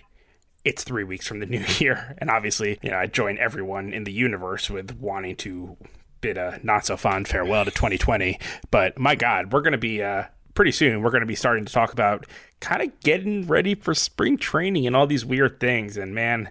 it's 0.65 0.83
three 0.83 1.05
weeks 1.05 1.27
from 1.27 1.41
the 1.41 1.47
new 1.55 1.65
year. 1.79 2.17
And 2.19 2.31
obviously, 2.31 2.79
you 2.83 2.91
know, 2.91 2.97
I 2.97 3.07
join 3.07 3.39
everyone 3.39 3.93
in 3.93 4.05
the 4.05 4.12
universe 4.12 4.71
with 4.71 4.99
wanting 4.99 5.37
to 5.37 5.77
bid 6.21 6.39
a 6.39 6.59
not 6.62 6.87
so 6.87 6.97
fond 6.97 7.29
farewell 7.29 7.65
to 7.65 7.71
2020. 7.71 8.39
But 8.71 8.99
my 8.99 9.15
God, 9.15 9.53
we're 9.53 9.61
going 9.61 9.73
to 9.73 9.79
be, 9.79 10.03
uh, 10.03 10.25
pretty 10.55 10.73
soon, 10.73 11.03
we're 11.03 11.11
going 11.11 11.21
to 11.21 11.27
be 11.27 11.35
starting 11.35 11.65
to 11.65 11.73
talk 11.73 11.93
about 11.93 12.27
kind 12.61 12.81
of 12.81 12.99
getting 13.01 13.47
ready 13.47 13.75
for 13.75 13.93
spring 13.93 14.39
training 14.39 14.87
and 14.87 14.97
all 14.97 15.07
these 15.07 15.25
weird 15.25 15.61
things. 15.61 15.97
And 15.97 16.15
man, 16.15 16.51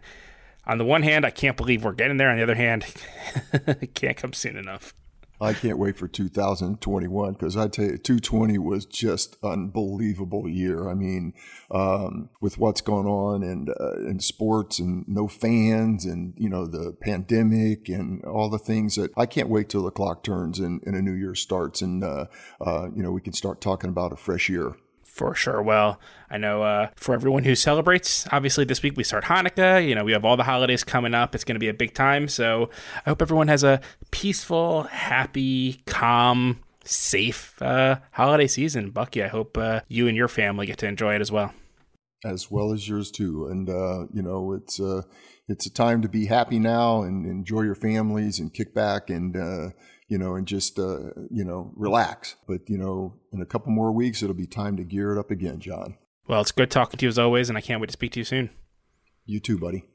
on 0.68 0.78
the 0.78 0.86
one 0.86 1.04
hand, 1.04 1.26
I 1.26 1.32
can't 1.32 1.58
believe 1.58 1.84
we're 1.84 1.94
getting 1.94 2.18
there. 2.18 2.30
On 2.30 2.38
the 2.38 2.44
other 2.44 2.56
hand, 2.56 2.86
it 3.54 3.96
can't 3.96 4.18
come 4.18 4.34
soon 4.34 4.58
enough. 4.58 4.94
I 5.44 5.54
can't 5.54 5.78
wait 5.78 5.98
for 5.98 6.08
2021 6.08 7.34
because 7.34 7.58
I 7.58 7.68
tell 7.68 7.86
you, 7.86 7.98
220 7.98 8.58
was 8.60 8.86
just 8.86 9.38
unbelievable 9.44 10.48
year. 10.48 10.90
I 10.90 10.94
mean, 10.94 11.34
um, 11.70 12.30
with 12.40 12.58
what's 12.58 12.80
going 12.82 13.08
on 13.08 13.44
and 13.44 13.70
uh, 13.70 13.98
in 14.08 14.20
sports 14.20 14.80
and 14.80 15.06
no 15.08 15.28
fans 15.28 16.06
and 16.06 16.34
you 16.38 16.50
know 16.50 16.66
the 16.66 16.96
pandemic 17.02 17.90
and 17.90 18.24
all 18.24 18.50
the 18.50 18.58
things 18.58 18.96
that 18.96 19.12
I 19.18 19.26
can't 19.26 19.50
wait 19.50 19.68
till 19.68 19.84
the 19.84 19.92
clock 19.92 20.24
turns 20.24 20.60
and, 20.60 20.82
and 20.86 20.96
a 20.96 21.02
new 21.02 21.14
year 21.14 21.36
starts 21.36 21.82
and 21.82 22.04
uh, 22.04 22.26
uh, 22.62 22.90
you 22.96 23.04
know 23.04 23.12
we 23.12 23.22
can 23.22 23.34
start 23.34 23.60
talking 23.60 23.90
about 23.90 24.14
a 24.14 24.18
fresh 24.18 24.48
year. 24.48 24.76
For 25.14 25.36
sure. 25.36 25.62
Well, 25.62 26.00
I 26.28 26.40
know 26.40 26.64
uh, 26.64 26.90
for 26.96 27.14
everyone 27.14 27.44
who 27.44 27.54
celebrates, 27.54 28.28
obviously 28.32 28.66
this 28.66 28.82
week 28.82 28.98
we 28.98 29.04
start 29.04 29.26
Hanukkah. 29.26 29.88
You 29.88 29.94
know, 29.94 30.04
we 30.04 30.12
have 30.14 30.26
all 30.26 30.36
the 30.36 30.44
holidays 30.44 30.84
coming 30.84 31.14
up. 31.14 31.36
It's 31.36 31.44
going 31.44 31.54
to 31.54 31.60
be 31.60 31.70
a 31.70 31.74
big 31.74 31.94
time. 31.94 32.28
So 32.28 32.72
I 33.06 33.12
hope 33.12 33.22
everyone 33.22 33.48
has 33.48 33.64
a 33.64 33.80
peaceful, 34.10 34.84
happy, 34.84 35.84
calm, 35.86 36.62
safe 36.84 37.62
uh, 37.62 38.00
holiday 38.14 38.48
season. 38.48 38.90
Bucky, 38.90 39.22
I 39.22 39.28
hope 39.28 39.56
uh, 39.56 39.82
you 39.88 40.08
and 40.08 40.18
your 40.18 40.28
family 40.28 40.66
get 40.66 40.80
to 40.80 40.88
enjoy 40.88 41.14
it 41.14 41.22
as 41.22 41.32
well. 41.32 41.54
As 42.26 42.50
well 42.50 42.74
as 42.74 42.90
yours 42.90 43.12
too. 43.12 43.50
And, 43.52 43.70
uh, 43.70 44.08
you 44.12 44.24
know, 44.24 44.54
it's, 44.54 44.80
uh, 44.80 45.04
it's 45.48 45.68
a 45.68 45.72
time 45.72 46.02
to 46.02 46.10
be 46.10 46.26
happy 46.26 46.58
now 46.58 47.04
and 47.04 47.28
enjoy 47.28 47.62
your 47.62 47.76
families 47.76 48.40
and 48.40 48.52
kick 48.52 48.74
back 48.74 49.12
and, 49.12 49.38
uh, 49.38 49.70
you 50.14 50.20
know, 50.20 50.36
and 50.36 50.48
just, 50.48 50.78
uh, 50.78 51.10
you 51.32 51.44
know, 51.44 51.72
relax. 51.76 52.36
But, 52.48 52.70
you 52.70 52.78
know, 52.78 53.16
in 53.32 53.42
a 53.42 53.48
couple 53.48 53.72
more 53.72 53.92
weeks, 53.92 54.22
it'll 54.22 54.36
be 54.36 54.46
time 54.46 54.78
to 54.78 54.84
gear 54.84 55.12
it 55.12 55.18
up 55.18 55.32
again, 55.32 55.60
John. 55.60 55.98
Well, 56.28 56.40
it's 56.40 56.52
good 56.52 56.70
talking 56.70 57.00
to 57.00 57.06
you 57.06 57.10
as 57.10 57.18
always, 57.18 57.50
and 57.50 57.58
I 57.58 57.62
can't 57.62 57.82
wait 57.82 57.88
to 57.88 57.94
speak 57.94 58.12
to 58.12 58.20
you 58.20 58.24
soon. 58.24 58.52
You 59.26 59.40
too, 59.40 59.58
buddy. 59.58 59.86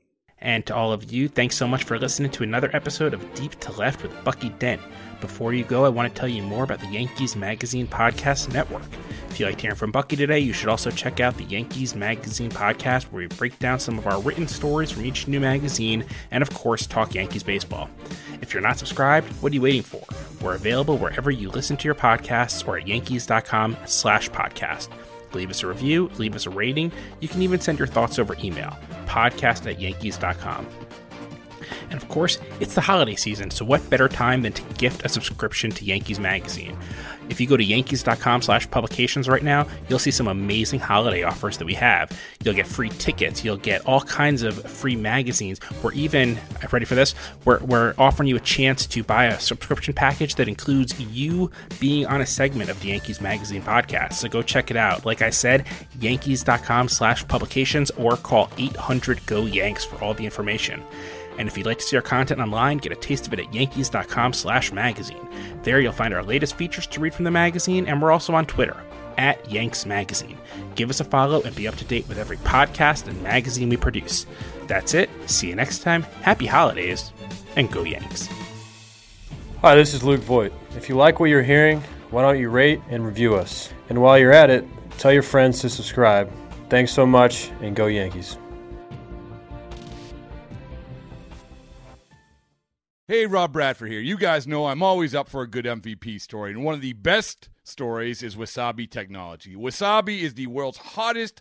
And 0.41 0.67
to 0.67 0.75
all 0.75 0.93
of 0.93 1.13
you, 1.13 1.29
thanks 1.29 1.57
so 1.57 1.69
much 1.69 1.85
for 1.85 2.01
listening 2.01 2.33
to 2.33 2.43
another 2.43 2.69
episode 2.75 3.15
of 3.15 3.33
Deep 3.35 3.61
to 3.61 3.71
Left 3.71 4.03
with 4.03 4.25
Bucky 4.25 4.49
Dent. 4.49 4.83
Before 5.21 5.53
you 5.53 5.65
go, 5.65 5.85
I 5.85 5.89
want 5.89 6.13
to 6.13 6.19
tell 6.19 6.29
you 6.29 6.43
more 6.43 6.65
about 6.65 6.81
the 6.81 6.87
Yankees 6.87 7.35
Magazine 7.35 7.87
Podcast 7.87 8.53
Network. 8.53 8.87
If 9.31 9.39
you 9.39 9.47
liked 9.47 9.61
hearing 9.61 9.77
from 9.77 9.93
Bucky 9.93 10.17
today, 10.17 10.39
you 10.39 10.53
should 10.53 10.69
also 10.69 10.91
check 10.91 11.21
out 11.21 11.37
the 11.37 11.45
Yankees 11.45 11.95
Magazine 11.95 12.51
podcast, 12.51 13.05
where 13.05 13.21
we 13.21 13.27
break 13.27 13.59
down 13.59 13.79
some 13.79 13.99
of 13.99 14.07
our 14.07 14.21
written 14.21 14.49
stories 14.49 14.91
from 14.91 15.05
each 15.05 15.29
new 15.29 15.39
magazine, 15.39 16.05
and 16.31 16.43
of 16.43 16.53
course, 16.55 16.87
talk 16.87 17.15
Yankees 17.15 17.43
baseball. 17.43 17.91
If 18.41 18.55
you're 18.55 18.63
not 18.63 18.79
subscribed, 18.79 19.29
what 19.43 19.53
are 19.53 19.55
you 19.55 19.63
waiting 19.63 19.83
for? 19.83 20.03
We're 20.41 20.55
available 20.55 20.97
wherever 20.97 21.31
you 21.31 21.51
listen 21.51 21.77
to 21.77 21.85
your 21.85 21.95
podcasts 21.95 22.67
or 22.67 22.79
at 22.79 22.89
yankees.com 22.89 23.77
slash 23.87 24.31
podcast. 24.31 24.89
Leave 25.35 25.51
us 25.51 25.63
a 25.63 25.67
review, 25.67 26.11
leave 26.17 26.35
us 26.35 26.47
a 26.47 26.51
rating. 26.51 26.91
You 27.21 27.29
can 27.29 27.43
even 27.43 27.61
send 27.61 27.79
your 27.79 27.89
thoughts 27.89 28.19
over 28.19 28.35
email, 28.43 28.77
podcast 29.07 29.71
at 29.71 29.81
yankees.com. 29.81 30.67
And 31.91 31.95
of 31.95 32.09
course, 32.09 32.39
it's 32.61 32.75
the 32.75 32.81
holiday 32.81 33.17
season, 33.17 33.51
so 33.51 33.65
what 33.65 33.89
better 33.91 34.09
time 34.09 34.43
than 34.43 34.53
to 34.53 34.63
gift 34.75 35.05
a 35.05 35.09
subscription 35.09 35.71
to 35.73 35.85
Yankees 35.85 36.19
Magazine? 36.19 36.77
If 37.29 37.41
you 37.41 37.47
go 37.47 37.57
to 37.57 37.65
yankees.com 37.65 38.43
slash 38.43 38.71
publications 38.71 39.29
right 39.29 39.43
now, 39.43 39.67
you'll 39.89 39.99
see 39.99 40.11
some 40.11 40.29
amazing 40.29 40.81
holiday 40.81 41.23
offers 41.23 41.59
that 41.59 41.67
we 41.67 41.75
have. 41.75 42.11
You'll 42.43 42.55
get 42.55 42.67
free 42.67 42.89
tickets, 42.89 43.45
you'll 43.45 43.57
get 43.57 43.85
all 43.87 44.01
kinds 44.01 44.43
of 44.43 44.63
free 44.65 44.97
magazines. 44.97 45.61
We're 45.83 45.93
even, 45.93 46.39
ready 46.73 46.87
for 46.87 46.95
this? 46.95 47.15
We're, 47.45 47.59
we're 47.61 47.95
offering 47.99 48.29
you 48.29 48.37
a 48.37 48.41
chance 48.41 48.87
to 48.87 49.03
buy 49.03 49.27
a 49.27 49.39
subscription 49.39 49.95
package 49.95 50.37
that 50.37 50.49
includes 50.49 50.99
you 50.99 51.51
being 51.81 52.07
on 52.07 52.21
a 52.21 52.27
segment 52.27 52.71
of 52.71 52.81
the 52.81 52.89
Yankees 52.89 53.21
Magazine 53.21 53.63
podcast. 53.63 54.15
So 54.15 54.29
go 54.29 54.43
check 54.43 54.71
it 54.71 54.77
out. 54.77 55.05
Like 55.05 55.23
I 55.23 55.31
said, 55.31 55.67
yankees.com 56.01 56.89
slash 56.89 57.27
publications 57.29 57.91
or 57.93 58.17
call 58.17 58.51
800 58.57 59.27
GO 59.27 59.45
Yanks 59.47 59.85
for 59.85 60.03
all 60.03 60.15
the 60.15 60.25
information. 60.25 60.83
And 61.39 61.49
if 61.49 61.57
you'd 61.57 61.67
like 61.67 61.79
to 61.79 61.85
see 61.85 61.97
our 61.97 62.03
content 62.03 62.41
online, 62.41 62.79
get 62.79 62.93
a 62.93 62.97
taste 62.97 63.27
of 63.27 63.33
it 63.33 63.41
at 63.41 63.55
yankees.com 63.55 64.33
slash 64.33 64.73
magazine. 64.73 65.27
There 65.63 65.81
you'll 65.81 65.93
find 65.93 66.13
our 66.13 66.23
latest 66.23 66.57
features 66.57 66.87
to 66.89 67.01
read 67.01 67.15
from 67.15 67.25
the 67.25 67.31
magazine, 67.31 67.87
and 67.87 68.03
we're 68.03 68.11
also 68.11 68.35
on 68.35 68.45
Twitter 68.45 68.77
at 69.17 69.51
Yanks 69.51 69.87
Magazine. 69.87 70.39
Give 70.75 70.91
us 70.91 71.01
a 71.01 71.05
follow 71.05 71.43
and 71.43 71.55
be 71.55 71.69
up 71.69 71.77
to 71.77 71.85
date 71.85 72.09
with 72.09 72.19
every 72.19 72.37
podcast 72.39 73.09
and 73.09 73.23
magazine 73.23 73.69
we 73.69 73.77
produce. 73.77 74.27
That's 74.67 74.95
it. 74.95 75.11
See 75.27 75.49
you 75.49 75.55
next 75.55 75.81
time. 75.81 76.03
Happy 76.23 76.47
holidays, 76.47 77.13
and 77.57 77.71
go 77.71 77.83
Yanks. 77.83 78.29
Hi, 79.61 79.75
this 79.75 79.95
is 79.95 80.05
Luke 80.05 80.21
Voit. 80.21 80.53
If 80.77 80.89
you 80.89 80.97
like 80.97 81.19
what 81.19 81.31
you're 81.31 81.43
hearing, 81.43 81.83
why 82.11 82.23
don't 82.23 82.39
you 82.39 82.49
rate 82.49 82.81
and 82.91 83.05
review 83.05 83.35
us? 83.35 83.73
And 83.89 84.01
while 84.01 84.19
you're 84.19 84.33
at 84.33 84.51
it, 84.51 84.65
tell 84.99 85.13
your 85.13 85.23
friends 85.23 85.61
to 85.61 85.69
subscribe. 85.69 86.31
Thanks 86.69 86.93
so 86.93 87.07
much, 87.07 87.51
and 87.61 87.75
go 87.75 87.87
Yankees. 87.87 88.39
Hey, 93.11 93.25
Rob 93.25 93.55
Bradford 93.55 93.91
here. 93.91 94.01
You 94.01 94.19
guys 94.19 94.47
know 94.47 94.67
I'm 94.67 94.83
always 94.83 95.15
up 95.15 95.31
for 95.31 95.41
a 95.41 95.49
good 95.49 95.65
MVP 95.65 96.21
story, 96.21 96.51
and 96.51 96.63
one 96.63 96.75
of 96.75 96.83
the 96.83 96.93
best 96.93 97.49
stories 97.65 98.23
is 98.23 98.37
Wasabi 98.37 98.91
Technology. 98.91 99.57
Wasabi 99.57 100.21
is 100.21 100.35
the 100.35 100.47
world's 100.47 100.77
hottest 100.77 101.41